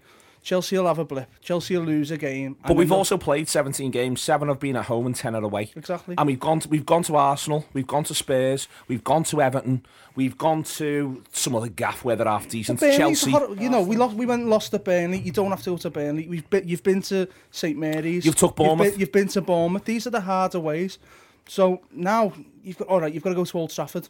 Chelsea 0.49 0.79
will 0.79 0.87
have 0.87 0.99
a 0.99 1.05
blip. 1.05 1.29
Chelsea 1.43 1.77
will 1.77 1.85
lose 1.85 2.11
a 2.11 2.17
game. 2.17 2.57
But 2.67 2.75
we've 2.75 2.91
also 2.91 3.19
played 3.19 3.51
17 3.51 3.91
games. 3.91 4.23
Seven 4.23 4.49
have 4.49 4.59
been 4.59 4.77
at 4.77 4.87
home 4.87 5.05
and 5.05 5.15
10 5.15 5.35
are 5.35 5.45
away. 5.45 5.71
Exactly. 5.77 6.15
And 6.17 6.27
we've 6.27 6.41
gone 6.41 6.61
to, 6.61 6.69
we've 6.71 6.87
gone 6.87 7.03
to 7.03 7.17
Arsenal, 7.17 7.67
we've 7.75 7.87
gone 7.87 8.05
to 8.05 8.15
Spurs, 8.15 8.67
we've 8.89 9.05
gone 9.05 9.25
to 9.25 9.43
Everton, 9.43 9.85
we've 10.17 10.39
gone 10.39 10.63
to 10.63 11.23
some 11.33 11.55
other 11.55 11.69
gaff 11.69 12.03
where 12.03 12.17
they're 12.17 12.27
half 12.27 12.49
decent. 12.49 12.81
Chelsea. 12.81 13.31
you 13.59 13.69
know, 13.69 13.83
we 13.83 13.97
lost. 13.97 14.17
We 14.17 14.25
went 14.25 14.41
and 14.41 14.51
lost 14.51 14.73
at 14.73 14.87
Burnley. 14.87 15.19
You 15.19 15.33
don't 15.33 15.51
have 15.51 15.63
to 15.65 15.71
go 15.71 15.77
to 15.77 15.91
Burnley. 15.91 16.27
We've 16.27 16.49
been, 16.49 16.67
you've 16.67 16.83
been 16.83 17.03
to 17.03 17.29
St 17.51 17.77
Mary's. 17.77 18.25
You've 18.25 18.37
took 18.37 18.57
Bournemouth. 18.57 18.87
You've 18.87 18.93
been, 18.95 19.01
you've 19.01 19.13
been 19.13 19.29
to 19.29 19.43
Bournemouth. 19.43 19.85
These 19.85 20.07
are 20.07 20.11
the 20.11 20.23
harder 20.23 20.61
ways. 20.61 20.99
So 21.47 21.83
now 21.93 22.33
you've 22.65 22.79
got 22.79 22.89
all 22.89 23.03
right. 23.03 23.13
You've 23.13 23.23
got 23.23 23.31
to 23.31 23.37
go 23.37 23.45
to 23.45 23.59
Old 23.59 23.71
Trafford. 23.71 24.09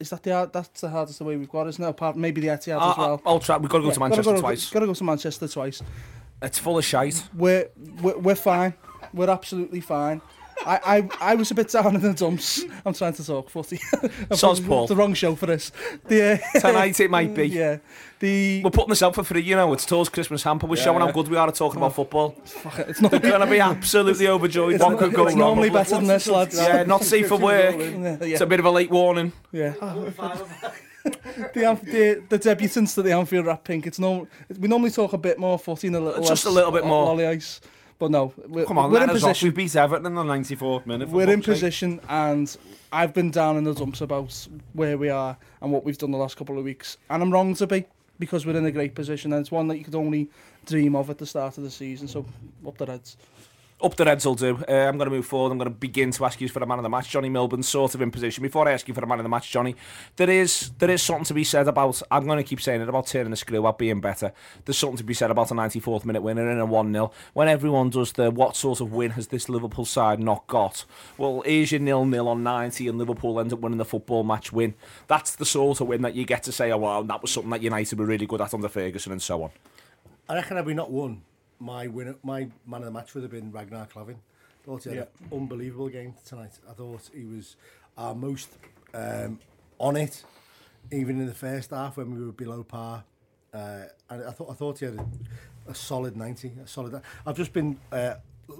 Is 0.00 0.10
that 0.10 0.22
the 0.22 0.50
that's 0.52 0.80
the 0.80 0.88
hardest 0.88 1.20
way 1.20 1.36
we've 1.36 1.48
got, 1.48 1.66
isn't 1.68 1.84
it? 1.84 1.88
Apart 1.88 2.16
maybe 2.16 2.40
the 2.40 2.48
Etihad 2.48 2.80
Uh, 2.80 2.90
as 2.92 2.96
well. 2.96 3.22
uh, 3.24 3.28
Old 3.28 3.42
Trafford, 3.42 3.62
we've 3.62 3.70
got 3.70 3.78
to 3.78 3.82
go 3.82 3.88
Yeah, 3.88 3.94
to 3.94 4.00
gotta 4.00 4.10
Manchester 4.10 4.32
go, 4.34 4.40
twice. 4.40 4.70
Got 4.70 4.80
to 4.80 4.86
go 4.86 4.94
to 4.94 5.04
Manchester 5.04 5.48
twice. 5.48 5.82
It's 6.42 6.58
full 6.58 6.78
of 6.78 6.84
shite. 6.84 7.22
We're 7.34 7.68
we're, 8.02 8.18
we're 8.18 8.34
fine. 8.34 8.74
We're 9.12 9.28
absolutely 9.30 9.80
fine. 9.80 10.22
I, 10.66 10.80
I, 11.20 11.32
I 11.32 11.34
was 11.36 11.50
a 11.50 11.54
bit 11.54 11.68
down 11.70 11.94
in 11.94 12.02
the 12.02 12.12
dumps. 12.12 12.62
I'm 12.84 12.92
trying 12.92 13.14
to 13.14 13.24
talk 13.24 13.48
footy. 13.50 13.78
I've 13.94 14.10
Soz 14.30 14.56
probably 14.58 14.66
Paul. 14.66 14.86
The 14.88 14.96
wrong 14.96 15.14
show 15.14 15.34
for 15.34 15.46
this. 15.46 15.72
The, 16.06 16.40
uh, 16.54 16.60
Tonight 16.60 17.00
it 17.00 17.10
might 17.10 17.34
be. 17.34 17.48
yeah. 17.48 17.78
The 18.18 18.62
We're 18.62 18.70
putting 18.70 18.90
this 18.90 19.02
out 19.02 19.14
for 19.14 19.24
free, 19.24 19.40
you 19.40 19.56
know. 19.56 19.72
It's 19.72 19.86
Tours 19.86 20.10
Christmas 20.10 20.42
hamper. 20.42 20.66
We're 20.66 20.76
showing 20.76 21.00
how 21.00 21.10
good 21.10 21.28
we 21.28 21.38
are 21.38 21.48
at 21.48 21.54
talking 21.54 21.78
about 21.78 21.94
football. 21.94 22.34
it's 22.76 23.00
not. 23.00 23.10
Going 23.12 23.40
to 23.40 23.46
be 23.46 23.60
absolutely 23.60 24.28
overjoyed. 24.28 24.74
It's, 24.74 24.84
what 24.84 24.98
could 24.98 25.14
go 25.14 25.24
it's 25.26 25.32
wrong? 25.32 25.38
normally 25.38 25.70
better 25.70 25.94
than 25.96 26.06
this, 26.06 26.26
lads. 26.26 26.56
Yeah, 26.56 26.82
not 26.82 27.02
safe 27.04 27.28
for 27.28 27.38
work. 27.38 27.76
Yeah, 27.78 28.18
It's 28.20 28.42
a 28.42 28.46
bit 28.46 28.60
of 28.60 28.66
a 28.66 28.70
late 28.70 28.90
warning. 28.90 29.32
yeah. 29.52 29.72
the, 31.02 31.78
the 31.82 32.22
the 32.28 32.38
debutants 32.38 32.94
to 32.94 33.02
the 33.02 33.12
Anfield 33.12 33.46
Wrap 33.46 33.64
Pink. 33.64 33.86
It's 33.86 33.98
no. 33.98 34.28
We 34.58 34.68
normally 34.68 34.90
talk 34.90 35.12
a 35.12 35.18
bit 35.18 35.38
more 35.38 35.58
footy 35.58 35.86
and 35.86 35.96
a 35.96 36.00
little 36.00 36.20
Just 36.22 36.44
less 36.44 36.44
a 36.44 36.50
little 36.50 36.72
bit 36.72 36.84
more. 36.84 37.06
lolly 37.06 37.26
ice, 37.26 37.60
but 38.00 38.10
no. 38.10 38.32
We're, 38.48 38.64
Come 38.64 38.78
on, 38.78 38.90
we're 38.90 39.04
in 39.04 39.10
position. 39.10 39.48
We 39.48 39.52
beat 39.52 39.76
Everton 39.76 40.06
in 40.06 40.14
the 40.14 40.22
94th 40.24 40.86
minute. 40.86 41.10
We're 41.10 41.30
in 41.30 41.40
sake. 41.40 41.44
position, 41.44 42.00
and 42.08 42.56
I've 42.90 43.14
been 43.14 43.30
down 43.30 43.56
in 43.58 43.64
the 43.64 43.74
dumps 43.74 44.00
about 44.00 44.48
where 44.72 44.98
we 44.98 45.10
are 45.10 45.36
and 45.60 45.70
what 45.70 45.84
we've 45.84 45.98
done 45.98 46.10
the 46.10 46.18
last 46.18 46.36
couple 46.36 46.58
of 46.58 46.64
weeks, 46.64 46.96
and 47.10 47.22
I'm 47.22 47.30
wrong 47.30 47.54
to 47.54 47.66
be 47.68 47.84
because 48.18 48.44
we're 48.44 48.56
in 48.56 48.64
a 48.64 48.72
great 48.72 48.94
position, 48.94 49.32
and 49.32 49.40
it's 49.40 49.52
one 49.52 49.68
that 49.68 49.76
you 49.76 49.84
could 49.84 49.94
only 49.94 50.28
dream 50.66 50.96
of 50.96 51.10
at 51.10 51.18
the 51.18 51.26
start 51.26 51.58
of 51.58 51.62
the 51.64 51.70
season. 51.70 52.08
So 52.08 52.24
up 52.66 52.78
the 52.78 52.86
Reds. 52.86 53.16
Up 53.82 53.96
the 53.96 54.04
Reds 54.04 54.26
will 54.26 54.34
do. 54.34 54.62
Uh, 54.68 54.72
I'm 54.72 54.98
going 54.98 55.08
to 55.08 55.16
move 55.16 55.24
forward. 55.24 55.52
I'm 55.52 55.58
going 55.58 55.70
to 55.70 55.74
begin 55.74 56.10
to 56.10 56.24
ask 56.26 56.38
you 56.38 56.48
for 56.48 56.60
the 56.60 56.66
man 56.66 56.78
of 56.78 56.82
the 56.82 56.90
match. 56.90 57.08
Johnny 57.08 57.30
Milburn 57.30 57.62
sort 57.62 57.94
of 57.94 58.02
in 58.02 58.10
position. 58.10 58.42
Before 58.42 58.68
I 58.68 58.72
ask 58.72 58.86
you 58.86 58.92
for 58.92 59.00
the 59.00 59.06
man 59.06 59.18
of 59.20 59.22
the 59.22 59.30
match, 59.30 59.50
Johnny, 59.50 59.74
there 60.16 60.28
is 60.28 60.70
there 60.78 60.90
is 60.90 61.02
something 61.02 61.24
to 61.24 61.34
be 61.34 61.44
said 61.44 61.66
about, 61.66 62.02
I'm 62.10 62.26
going 62.26 62.36
to 62.36 62.44
keep 62.44 62.60
saying 62.60 62.82
it, 62.82 62.88
about 62.90 63.06
turning 63.06 63.30
the 63.30 63.36
screw, 63.36 63.58
about 63.58 63.78
being 63.78 64.00
better. 64.00 64.32
There's 64.64 64.76
something 64.76 64.98
to 64.98 65.04
be 65.04 65.14
said 65.14 65.30
about 65.30 65.50
a 65.50 65.54
94th 65.54 66.04
minute 66.04 66.20
winner 66.20 66.50
in 66.50 66.58
a 66.58 66.66
1-0. 66.66 67.10
When 67.32 67.48
everyone 67.48 67.88
does 67.88 68.12
the, 68.12 68.30
what 68.30 68.54
sort 68.54 68.82
of 68.82 68.92
win 68.92 69.12
has 69.12 69.28
this 69.28 69.48
Liverpool 69.48 69.86
side 69.86 70.20
not 70.20 70.46
got? 70.46 70.84
Well, 71.16 71.42
here's 71.46 71.72
your 71.72 71.80
nil-nil 71.80 72.28
on 72.28 72.42
90 72.42 72.86
and 72.86 72.98
Liverpool 72.98 73.40
end 73.40 73.52
up 73.52 73.60
winning 73.60 73.78
the 73.78 73.86
football 73.86 74.24
match 74.24 74.52
win. 74.52 74.74
That's 75.06 75.34
the 75.36 75.46
sort 75.46 75.80
of 75.80 75.88
win 75.88 76.02
that 76.02 76.14
you 76.14 76.26
get 76.26 76.42
to 76.42 76.52
say, 76.52 76.70
oh, 76.70 76.78
wow, 76.78 77.02
that 77.02 77.22
was 77.22 77.30
something 77.30 77.50
that 77.50 77.62
United 77.62 77.98
were 77.98 78.04
really 78.04 78.26
good 78.26 78.42
at 78.42 78.52
under 78.52 78.68
Ferguson 78.68 79.12
and 79.12 79.22
so 79.22 79.42
on. 79.42 79.50
I 80.28 80.34
reckon 80.34 80.58
had 80.58 80.66
we 80.66 80.74
not 80.74 80.90
won, 80.90 81.22
my 81.60 81.86
winner, 81.86 82.16
my 82.22 82.48
man 82.66 82.80
of 82.80 82.86
the 82.86 82.90
match 82.90 83.14
would 83.14 83.22
have 83.22 83.30
been 83.30 83.52
Ragnar 83.52 83.86
Clavin. 83.86 84.16
Thought 84.64 84.84
he 84.84 84.90
had 84.90 84.98
yeah. 84.98 85.26
an 85.30 85.38
unbelievable 85.38 85.88
game 85.88 86.14
tonight. 86.26 86.58
I 86.68 86.72
thought 86.72 87.10
he 87.14 87.24
was 87.24 87.56
our 87.96 88.14
most 88.14 88.48
um, 88.92 89.38
on 89.78 89.96
it, 89.96 90.24
even 90.90 91.20
in 91.20 91.26
the 91.26 91.34
first 91.34 91.70
half 91.70 91.96
when 91.96 92.14
we 92.14 92.24
were 92.24 92.32
below 92.32 92.62
par. 92.62 93.04
Uh, 93.52 93.84
and 94.08 94.24
I 94.24 94.30
thought 94.30 94.50
I 94.50 94.54
thought 94.54 94.78
he 94.78 94.86
had 94.86 94.94
a, 94.96 95.06
a 95.70 95.74
solid 95.74 96.16
90, 96.16 96.52
a 96.64 96.66
solid. 96.66 97.00
I've 97.26 97.36
just 97.36 97.52
been 97.52 97.78
uh, 97.92 98.14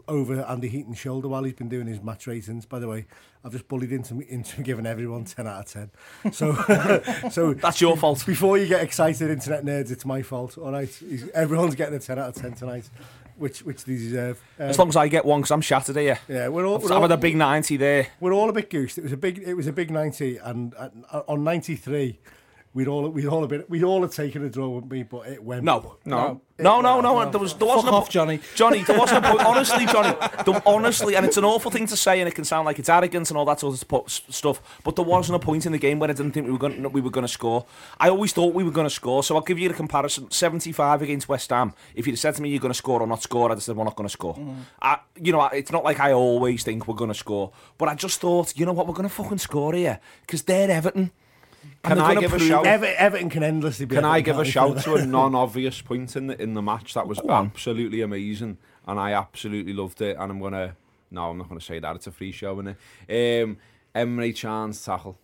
over 0.08 0.42
Andy 0.42 0.68
Heaton's 0.68 0.98
shoulder 0.98 1.28
while 1.28 1.44
he's 1.44 1.54
been 1.54 1.68
doing 1.68 1.86
his 1.86 2.02
match 2.02 2.26
ratings. 2.26 2.66
By 2.66 2.78
the 2.78 2.88
way, 2.88 3.06
I've 3.44 3.52
just 3.52 3.68
bullied 3.68 3.92
into 3.92 4.20
into 4.28 4.62
giving 4.62 4.86
everyone 4.86 5.24
10 5.24 5.46
out 5.46 5.60
of 5.60 5.90
10. 6.22 6.32
So, 6.32 6.54
so 7.30 7.54
that's 7.54 7.80
your 7.80 7.96
fault. 7.96 8.24
Before 8.26 8.58
you 8.58 8.66
get 8.66 8.82
excited, 8.82 9.30
internet 9.30 9.64
nerds, 9.64 9.90
it's 9.90 10.04
my 10.04 10.22
fault. 10.22 10.58
All 10.58 10.72
right, 10.72 10.88
he's, 10.88 11.28
everyone's 11.30 11.74
getting 11.74 11.94
a 11.94 12.00
10 12.00 12.18
out 12.18 12.28
of 12.28 12.34
10 12.34 12.54
tonight. 12.54 12.88
Which, 13.36 13.60
which 13.62 13.86
they 13.86 13.94
deserve. 13.94 14.38
Um, 14.58 14.66
as 14.66 14.78
long 14.78 14.90
as 14.90 14.96
I 14.96 15.08
get 15.08 15.24
one, 15.24 15.40
because 15.40 15.50
I'm 15.50 15.62
shattered 15.62 15.96
here. 15.96 16.18
Yeah, 16.28 16.48
we're 16.48 16.66
all. 16.66 16.74
I've, 16.74 16.82
we're 16.82 16.88
I've 16.90 16.96
all, 16.96 17.02
had 17.08 17.12
a 17.12 17.16
big 17.16 17.36
ninety 17.36 17.78
there. 17.78 18.08
We're 18.20 18.34
all 18.34 18.50
a 18.50 18.52
bit 18.52 18.68
goosed. 18.68 18.98
It 18.98 19.02
was 19.02 19.12
a 19.12 19.16
big, 19.16 19.38
it 19.38 19.54
was 19.54 19.66
a 19.66 19.72
big 19.72 19.90
ninety, 19.90 20.36
and, 20.36 20.74
and 20.74 21.06
uh, 21.10 21.22
on 21.26 21.42
ninety 21.42 21.74
three, 21.74 22.18
we'd 22.74 22.88
all 22.88 23.08
we'd 23.08 23.26
all 23.26 23.40
have 23.40 23.50
been 23.50 23.64
we'd 23.68 23.82
all 23.84 24.02
have 24.02 24.12
taken 24.14 24.44
a 24.44 24.50
draw 24.50 24.68
with 24.68 24.90
me, 24.90 25.02
but 25.02 25.26
it 25.26 25.42
went. 25.42 25.64
No, 25.64 25.96
No. 26.04 26.40
no, 26.58 26.80
no, 26.80 27.00
no. 27.00 27.30
There 27.30 27.40
was 27.40 27.54
there 27.54 27.66
wasn't 27.66 27.86
Fuck 27.86 27.92
a, 27.92 27.96
off, 27.96 28.10
Johnny. 28.10 28.40
Johnny, 28.54 28.82
there 28.82 28.98
wasn't 28.98 29.24
a 29.24 29.28
point. 29.28 29.44
Honestly, 29.44 29.86
Johnny, 29.86 30.16
there, 30.44 30.62
honestly, 30.66 31.14
and 31.16 31.24
it's 31.26 31.36
an 31.36 31.44
awful 31.44 31.70
thing 31.70 31.86
to 31.86 31.96
say, 31.96 32.20
and 32.20 32.28
it 32.28 32.34
can 32.34 32.44
sound 32.44 32.66
like 32.66 32.78
it's 32.78 32.88
arrogance 32.88 33.30
and 33.30 33.38
all 33.38 33.44
that 33.46 33.60
sort 33.60 33.82
of 33.82 34.10
stuff. 34.10 34.80
But 34.84 34.96
there 34.96 35.04
wasn't 35.04 35.36
a 35.36 35.38
point 35.38 35.66
in 35.66 35.72
the 35.72 35.78
game 35.78 35.98
when 35.98 36.10
I 36.10 36.12
didn't 36.12 36.32
think 36.32 36.46
we 36.46 36.52
were 36.52 36.58
going 36.58 36.90
we 36.92 37.00
were 37.00 37.10
going 37.10 37.26
to 37.26 37.32
score. 37.32 37.66
I 37.98 38.08
always 38.08 38.32
thought 38.32 38.54
we 38.54 38.64
were 38.64 38.70
going 38.70 38.86
to 38.86 38.94
score. 38.94 39.22
So 39.22 39.36
I'll 39.36 39.42
give 39.42 39.58
you 39.58 39.68
the 39.68 39.74
comparison: 39.74 40.30
seventy-five 40.30 41.02
against 41.02 41.28
West 41.28 41.50
Ham. 41.50 41.72
If 41.94 42.06
you'd 42.06 42.12
have 42.12 42.20
said 42.20 42.34
to 42.36 42.42
me 42.42 42.50
you're 42.50 42.60
going 42.60 42.72
to 42.72 42.78
score 42.78 43.00
or 43.00 43.06
not 43.06 43.22
score, 43.22 43.50
I'd 43.50 43.54
have 43.54 43.62
said 43.62 43.76
we're 43.76 43.84
not 43.84 43.96
going 43.96 44.08
to 44.08 44.12
score. 44.12 44.34
Mm-hmm. 44.34 44.60
I, 44.82 44.98
you 45.16 45.32
know, 45.32 45.44
it's 45.46 45.72
not 45.72 45.82
like 45.84 45.98
I 45.98 46.12
always 46.12 46.62
think 46.62 46.86
we're 46.86 46.94
going 46.94 47.10
to 47.10 47.14
score, 47.18 47.52
but 47.78 47.88
I 47.88 47.94
just 47.94 48.20
thought, 48.20 48.56
you 48.58 48.66
know 48.66 48.72
what, 48.72 48.86
we're 48.86 48.94
going 48.94 49.08
to 49.08 49.14
fucking 49.14 49.38
score 49.38 49.72
here 49.74 49.98
because 50.22 50.42
they're 50.42 50.70
Everton. 50.70 51.10
Can 51.82 51.98
I 51.98 52.14
give 52.14 52.32
a 52.32 52.38
shout? 52.38 52.66
Ever, 52.66 52.86
Everton 52.86 53.30
can 53.30 53.42
endlessly 53.42 53.86
be. 53.86 53.94
Can 53.94 54.04
I 54.04 54.20
give 54.20 54.38
a 54.38 54.44
shout 54.44 54.78
to 54.82 54.94
a 54.94 55.06
non-obvious 55.06 55.80
point 55.80 56.14
in 56.16 56.26
the 56.26 56.40
in 56.40 56.54
the 56.54 56.62
match 56.62 56.94
that 56.94 57.06
was 57.06 57.20
Go 57.20 57.30
absolutely 57.30 58.02
amazing, 58.02 58.58
and 58.86 59.00
I 59.00 59.12
absolutely 59.12 59.72
loved 59.72 60.00
it. 60.02 60.16
And 60.18 60.30
I'm 60.30 60.40
gonna, 60.40 60.76
no, 61.10 61.30
I'm 61.30 61.38
not 61.38 61.48
gonna 61.48 61.60
say 61.60 61.78
that. 61.78 61.96
It's 61.96 62.06
a 62.06 62.12
free 62.12 62.32
show, 62.32 62.60
isn't 62.60 62.76
it? 63.08 63.42
Um, 63.44 63.56
Emre 63.94 64.34
Chan's 64.34 64.84
tackle. 64.84 65.18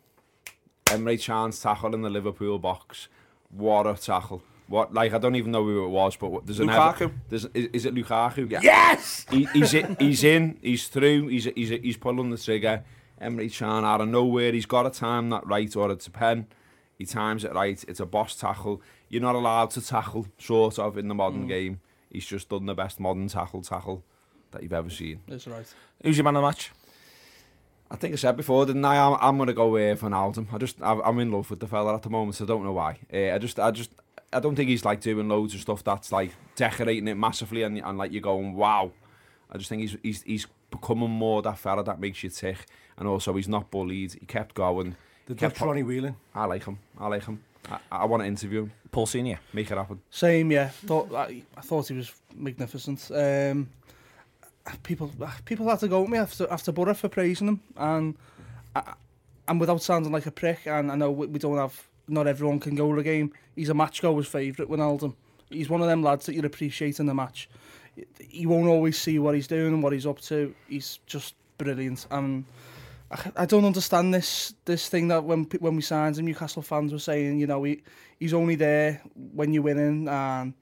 Emre 0.87 1.21
Chan's 1.21 1.61
tackle 1.61 1.95
in 1.95 2.03
the 2.03 2.11
Liverpool 2.11 2.59
box. 2.59 3.09
What 3.51 3.87
a 3.87 3.95
tackle! 3.95 4.43
What 4.69 4.93
like 4.93 5.13
I 5.13 5.19
don't 5.19 5.37
even 5.37 5.53
know 5.53 5.65
who 5.65 5.85
it 5.85 5.89
was, 5.89 6.17
but 6.17 6.29
what, 6.29 6.47
there's 6.47 6.61
an 6.61 6.69
Lukaku. 6.69 7.03
Ever, 7.03 7.15
there's, 7.29 7.45
is, 7.47 7.69
is 7.73 7.87
it 7.87 7.95
Lukaku? 7.95 8.51
Yeah. 8.51 8.61
Yes. 8.63 9.27
He, 9.31 9.45
he's 9.53 9.73
he's 9.99 10.25
in. 10.25 10.59
He's 10.63 10.89
through. 10.89 11.29
He's 11.29 11.45
he's 11.45 11.69
he's 11.69 11.97
pulling 11.97 12.31
the 12.31 12.39
trigger. 12.39 12.83
Emre 13.21 13.53
Can 13.53 13.85
out 13.85 14.01
of 14.01 14.09
nowhere, 14.09 14.53
he's 14.53 14.67
got 14.67 14.83
to 14.83 14.91
time 14.91 15.31
that 15.31 15.47
right, 15.47 15.75
or 15.75 15.91
it's 15.91 16.07
a 16.07 16.11
pen. 16.11 16.47
He 16.99 17.05
times 17.05 17.45
it 17.45 17.55
right. 17.55 17.85
It's 17.87 18.01
a 18.01 18.07
boss 18.07 18.37
tackle. 18.37 18.81
You're 19.09 19.23
not 19.23 19.35
allowed 19.35 19.71
to 19.71 19.87
tackle, 19.87 20.27
sort 20.39 20.79
of, 20.79 20.97
in 20.97 21.09
the 21.09 21.15
modern 21.15 21.47
game. 21.47 21.81
He's 22.11 22.27
just 22.27 22.49
done 22.49 22.67
the 22.67 22.75
best 22.75 22.99
modern 22.99 23.29
tackle 23.29 23.63
tackle 23.63 24.03
that 24.53 24.63
you've 24.63 24.73
ever 24.73 24.91
seen. 24.91 25.21
That's 25.29 25.47
right. 25.47 25.67
Who's 26.03 26.17
your 26.17 26.25
man 26.25 26.37
of 26.37 26.43
the 26.43 26.49
match? 26.49 26.73
I 27.91 27.97
think 27.97 28.15
I 28.15 28.17
said 28.17 28.37
before, 28.37 28.67
didn't 28.67 28.85
I? 28.85 28.97
I'm, 28.97 29.17
I'm 29.21 29.39
gonna 29.39 29.53
go 29.53 29.77
uh, 29.77 29.95
for 29.95 30.13
Alden. 30.13 30.49
I 30.53 30.59
just, 30.59 30.81
I, 30.83 30.99
I'm 31.05 31.19
in 31.21 31.31
love 31.31 31.51
with 31.51 31.61
the 31.61 31.69
fella 31.69 31.95
at 31.95 32.03
the 32.03 32.11
moment. 32.11 32.37
So 32.37 32.45
I 32.45 32.49
don't 32.49 32.65
know 32.65 32.73
why. 32.73 32.99
Uh, 33.13 33.35
I 33.35 33.39
just, 33.39 33.61
I 33.61 33.71
just, 33.71 33.91
I 34.33 34.41
don't 34.41 34.57
think 34.57 34.69
he's 34.69 34.85
like 34.85 35.01
doing 35.01 35.29
loads 35.29 35.55
of 35.55 35.61
stuff 35.61 35.85
that's 35.85 36.11
like 36.11 36.33
decorating 36.57 37.07
it 37.07 37.17
massively 37.17 37.63
and, 37.63 37.79
and 37.79 37.99
like 37.99 38.13
you're 38.13 38.23
going 38.23 38.55
wow. 38.55 38.91
I 39.51 39.59
just 39.59 39.69
think 39.69 39.83
he's, 39.83 39.97
he's, 40.03 40.23
he's 40.23 40.47
becoming 40.71 41.11
more 41.11 41.43
that 41.43 41.59
fella 41.59 41.85
that 41.85 42.01
makes 42.01 42.25
you 42.25 42.31
tick, 42.31 42.67
and 42.99 43.09
also 43.09 43.35
he's 43.35 43.49
not 43.49 43.71
bullied. 43.71 44.13
He 44.15 44.27
kept 44.27 44.55
going. 44.55 44.97
The 45.27 45.35
He 45.35 45.39
kept 45.39 45.59
Dutch 45.59 45.67
Ronnie 45.67 45.83
Whelan. 45.83 46.17
I 46.35 46.45
like 46.45 46.65
him. 46.65 46.79
I 46.99 47.09
like 47.09 47.25
him. 47.25 47.43
I, 47.71 47.79
I 47.91 48.05
want 48.05 48.23
to 48.23 48.27
interview 48.27 48.63
him. 48.63 48.73
Paul 48.93 49.07
Senior. 49.07 49.39
Make 49.53 49.71
it 49.71 49.77
happen. 49.77 50.01
Same, 50.11 50.51
yeah. 50.51 50.69
Thought 50.69 51.13
I, 51.13 51.43
I 51.57 51.61
thought 51.61 51.89
he 51.89 51.95
was 51.95 52.15
magnificent. 52.35 53.11
Um, 53.13 53.69
people 54.83 55.11
people 55.45 55.69
had 55.69 55.81
to 55.81 55.89
go 55.89 56.03
with 56.03 56.11
me 56.11 56.19
after 56.19 56.51
after 56.51 56.73
Borough 56.73 56.95
for 56.95 57.09
praising 57.09 57.49
him, 57.49 57.61
and 57.77 58.15
I, 58.75 58.95
and 59.49 59.61
without 59.61 59.83
sounding 59.83 60.13
like 60.13 60.27
a 60.27 60.31
prick, 60.31 60.67
and 60.67 60.91
I 60.91 60.97
know 60.97 61.11
we, 61.11 61.27
we 61.27 61.39
don't 61.39 61.57
have 61.57 61.87
not 62.09 62.27
everyone 62.27 62.61
can 62.61 62.75
go 62.75 62.93
to 62.93 63.01
a 63.01 63.03
game. 63.03 63.33
He's 63.55 63.69
a 63.69 63.75
match 63.75 64.01
goer's 64.03 64.27
favourite, 64.27 64.71
Wijnaldum. 64.71 65.15
He's 65.51 65.69
one 65.69 65.81
of 65.81 65.89
them 65.89 66.03
lads 66.03 66.27
that 66.27 66.35
you 66.35 66.43
appreciate 66.43 67.01
in 67.01 67.07
the 67.07 67.15
match. 67.15 67.49
You 68.31 68.49
won't 68.49 68.69
always 68.69 68.99
see 68.99 69.19
what 69.19 69.35
he's 69.35 69.47
doing 69.47 69.73
and 69.73 69.83
what 69.83 69.93
he's 69.93 70.07
up 70.07 70.21
to. 70.23 70.55
He's 70.69 70.99
just 71.07 71.35
brilliant, 71.59 72.07
and 72.11 72.45
I, 73.11 73.33
I 73.37 73.47
don't 73.47 73.65
understand 73.65 74.13
this 74.13 74.55
this 74.65 74.89
thing 74.89 75.09
that 75.09 75.25
when 75.25 75.45
when 75.61 75.77
we 75.77 75.83
signed 75.83 76.19
him, 76.19 76.27
Newcastle 76.27 76.63
fans 76.63 76.93
were 76.93 76.99
saying, 76.99 77.39
you 77.39 77.47
know, 77.47 77.63
he 77.65 77.83
he's 78.19 78.35
only 78.35 78.55
there 78.57 79.01
when 79.15 79.53
you're 79.53 79.63
winning, 79.63 80.09
and 80.09 80.55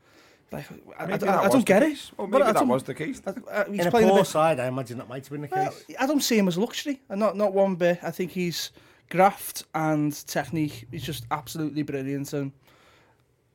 like 0.53 0.67
I, 0.99 1.05
I, 1.05 1.07
I, 1.13 1.45
I 1.45 1.49
don't 1.49 1.65
get 1.65 1.83
case. 1.83 2.09
it. 2.13 2.19
Well, 2.19 2.27
But 2.27 2.39
maybe 2.39 2.43
I 2.51 2.53
that 2.53 2.59
don't- 2.61 2.69
was 2.69 2.83
the 2.83 2.95
case. 2.95 3.23
I, 3.27 3.31
I, 3.51 3.65
he's 3.71 3.81
In 3.81 3.87
a 3.87 3.91
playing 3.91 4.09
a 4.09 4.11
poor 4.13 4.21
bit, 4.21 4.27
side, 4.27 4.61
I 4.61 4.67
imagine 4.67 4.99
that 4.99 5.09
might 5.09 5.25
have 5.25 5.31
been 5.33 5.41
the 5.43 5.49
well, 5.51 5.71
case. 5.71 5.85
I 5.99 6.07
don't 6.07 6.21
see 6.23 6.37
him 6.39 6.47
as 6.49 6.59
luxury, 6.59 7.01
and 7.09 7.19
not 7.19 7.37
not 7.37 7.55
one 7.55 7.77
bit. 7.77 7.99
I 8.03 8.11
think 8.11 8.31
he's 8.33 8.71
graft 9.11 9.65
and 9.75 10.13
technique. 10.27 10.87
He's 10.91 11.03
just 11.03 11.25
absolutely 11.31 11.83
brilliant, 11.83 12.33
and 12.35 12.53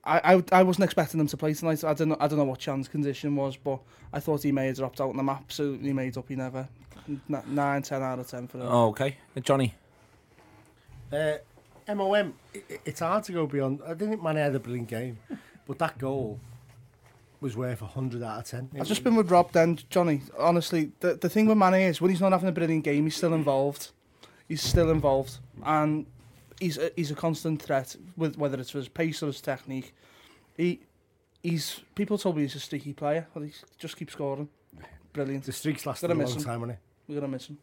I, 0.03 0.35
I 0.35 0.43
I 0.59 0.63
wasn't 0.63 0.85
expecting 0.85 1.19
him 1.19 1.27
to 1.27 1.37
play 1.37 1.53
tonight. 1.53 1.83
I 1.83 1.93
don't 1.93 2.09
know 2.09 2.17
I 2.19 2.27
don't 2.27 2.39
know 2.39 2.45
what 2.45 2.59
Can's 2.59 2.87
condition 2.87 3.35
was, 3.35 3.55
but 3.55 3.79
I 4.11 4.19
thought 4.19 4.41
he 4.41 4.51
may 4.51 4.65
have 4.67 4.77
dropped 4.77 4.99
out, 4.99 5.11
and 5.11 5.19
I'm 5.19 5.29
absolutely 5.29 5.93
made 5.93 6.17
up. 6.17 6.27
He 6.27 6.35
never. 6.35 6.67
N- 7.07 7.21
Nine, 7.47 7.81
ten 7.81 8.01
out 8.01 8.19
of 8.19 8.27
ten 8.27 8.47
for 8.47 8.57
him. 8.59 8.67
Oh, 8.67 8.87
okay. 8.89 9.17
Johnny. 9.41 9.75
Uh, 11.11 11.33
MOM, 11.87 12.33
i- 12.55 12.57
i- 12.69 12.79
it's 12.85 12.99
hard 12.99 13.23
to 13.25 13.31
go 13.31 13.47
beyond. 13.47 13.81
I 13.83 13.89
didn't 13.89 14.09
think 14.09 14.23
Mane 14.23 14.35
had 14.37 14.55
a 14.55 14.59
brilliant 14.59 14.87
game, 14.89 15.17
but 15.65 15.79
that 15.79 15.97
goal 15.97 16.39
was 17.41 17.55
worth 17.57 17.81
100 17.81 18.21
out 18.21 18.39
of 18.39 18.45
10. 18.45 18.69
I've 18.79 18.87
just 18.87 19.03
been 19.03 19.15
with 19.15 19.31
Rob 19.31 19.51
then, 19.51 19.79
Johnny. 19.89 20.21
Honestly, 20.37 20.91
the, 20.99 21.15
the 21.15 21.29
thing 21.29 21.47
with 21.47 21.57
Mane 21.57 21.75
is 21.89 21.99
when 22.01 22.11
he's 22.11 22.21
not 22.21 22.31
having 22.31 22.49
a 22.49 22.51
brilliant 22.51 22.83
game, 22.83 23.05
he's 23.05 23.15
still 23.15 23.33
involved. 23.33 23.91
He's 24.47 24.61
still 24.61 24.89
involved, 24.91 25.37
and 25.63 26.05
he's 26.59 26.77
a, 26.77 26.91
he's 26.95 27.11
a 27.11 27.15
constant 27.15 27.61
threat 27.61 27.95
with 28.17 28.37
whether 28.37 28.59
it's 28.59 28.71
for 28.71 28.79
his 28.79 28.87
pace 28.89 29.21
or 29.23 29.27
his 29.27 29.41
technique. 29.41 29.93
He 30.57 30.79
he's 31.43 31.79
people 31.95 32.17
told 32.17 32.35
me 32.35 32.41
he's 32.43 32.55
a 32.55 32.59
streaky 32.59 32.93
player, 32.93 33.27
but 33.33 33.43
he 33.43 33.51
just 33.77 33.95
keeps 33.95 34.13
scoring. 34.13 34.49
Brilliant. 35.13 35.43
The 35.45 35.51
streaks 35.53 35.85
lasted 35.85 36.09
a 36.11 36.13
long 36.13 36.25
time, 36.43 36.61
wasn't 36.61 36.79
We're 37.09 37.15
gonna 37.15 37.27
miss 37.27 37.47
him. 37.47 37.57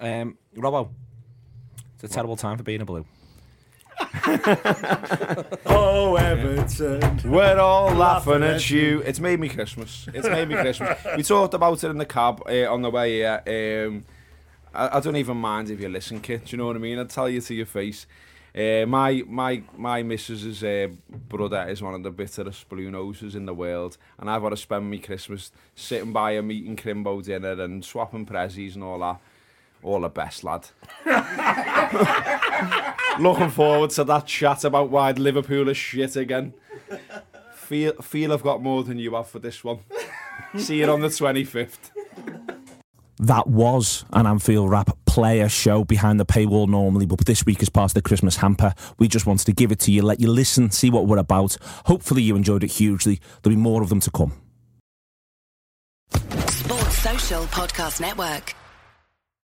Um, 0.00 0.36
Robbo. 0.56 0.88
It's 1.94 2.04
a 2.04 2.08
terrible 2.08 2.36
time 2.36 2.56
for 2.56 2.64
being 2.64 2.80
a 2.80 2.84
blue. 2.84 3.06
Oh, 5.66 6.16
Everton. 6.16 7.20
We're 7.30 7.58
all 7.58 7.94
laughing 7.94 8.32
Laughing 8.32 8.42
at 8.42 8.54
at 8.56 8.70
you. 8.70 9.00
It's 9.02 9.20
made 9.20 9.38
me 9.38 9.48
Christmas. 9.48 10.08
It's 10.12 10.26
made 10.26 10.48
me 10.48 10.54
Christmas. 10.60 10.98
We 11.16 11.22
talked 11.22 11.54
about 11.54 11.84
it 11.84 11.88
in 11.88 11.98
the 11.98 12.06
cab 12.06 12.42
uh, 12.48 12.72
on 12.72 12.82
the 12.82 12.90
way 12.90 13.18
here. 13.18 13.86
Um, 13.86 14.04
I, 14.74 14.96
I 14.96 15.00
don't 15.00 15.16
even 15.16 15.36
mind 15.36 15.70
if 15.70 15.80
you 15.80 15.88
listen, 15.88 16.20
kid. 16.20 16.46
Do 16.46 16.50
you 16.52 16.58
know 16.58 16.66
what 16.66 16.76
I 16.76 16.80
mean? 16.80 16.98
I 16.98 17.04
tell 17.04 17.28
you 17.28 17.40
to 17.42 17.54
your 17.54 17.66
face. 17.66 18.06
Uh, 18.54 18.84
my 18.86 19.22
my 19.26 19.62
my 19.76 20.02
missus's 20.02 20.64
uh, 20.64 20.88
brother 21.28 21.66
is 21.68 21.82
one 21.82 21.94
of 21.94 22.02
the 22.02 22.10
bitterest 22.10 22.68
blue 22.68 22.90
noses 22.90 23.34
in 23.34 23.46
the 23.46 23.54
world, 23.54 23.96
and 24.18 24.28
I've 24.28 24.42
got 24.42 24.50
to 24.50 24.56
spend 24.56 24.90
my 24.90 24.98
Christmas 24.98 25.52
sitting 25.74 26.12
by 26.12 26.32
him 26.32 26.50
eating 26.50 26.76
crimbo 26.76 27.22
dinner 27.22 27.62
and 27.62 27.84
swapping 27.84 28.26
prezzies 28.26 28.74
and 28.74 28.84
all 28.84 28.98
that. 28.98 29.20
All 29.82 30.02
the 30.02 30.10
best, 30.10 30.44
lad. 30.44 30.68
Looking 33.18 33.48
forward 33.48 33.88
to 33.90 34.04
that 34.04 34.26
chat 34.26 34.64
about 34.64 34.90
why 34.90 35.12
Liverpool 35.12 35.70
is 35.70 35.78
shit 35.78 36.16
again. 36.16 36.52
Feel 37.54 37.94
feel 38.02 38.32
I've 38.32 38.42
got 38.42 38.62
more 38.62 38.84
than 38.84 38.98
you 38.98 39.14
have 39.14 39.28
for 39.28 39.38
this 39.38 39.64
one. 39.64 39.78
See 40.56 40.80
you 40.80 40.90
on 40.90 41.00
the 41.00 41.08
25th. 41.08 41.90
That 43.18 43.46
was 43.46 44.04
an 44.12 44.26
Anfield 44.26 44.70
Wrap 45.16 45.46
a 45.46 45.48
show 45.48 45.84
behind 45.84 46.20
the 46.20 46.26
paywall 46.26 46.68
normally, 46.68 47.06
but 47.06 47.18
this 47.24 47.44
week 47.44 47.62
as 47.62 47.68
part 47.68 47.90
of 47.90 47.94
the 47.94 48.02
Christmas 48.02 48.36
hamper, 48.36 48.74
we 48.98 49.08
just 49.08 49.26
wanted 49.26 49.44
to 49.46 49.52
give 49.52 49.72
it 49.72 49.80
to 49.80 49.92
you, 49.92 50.02
let 50.02 50.20
you 50.20 50.30
listen, 50.30 50.70
see 50.70 50.90
what 50.90 51.06
we're 51.06 51.18
about. 51.18 51.56
Hopefully 51.86 52.22
you 52.22 52.36
enjoyed 52.36 52.64
it 52.64 52.70
hugely. 52.72 53.20
There'll 53.42 53.56
be 53.56 53.60
more 53.60 53.82
of 53.82 53.88
them 53.88 54.00
to 54.00 54.10
come. 54.10 54.32
Sports 56.12 56.98
Social 56.98 57.42
Podcast 57.44 58.00
Network. 58.00 58.54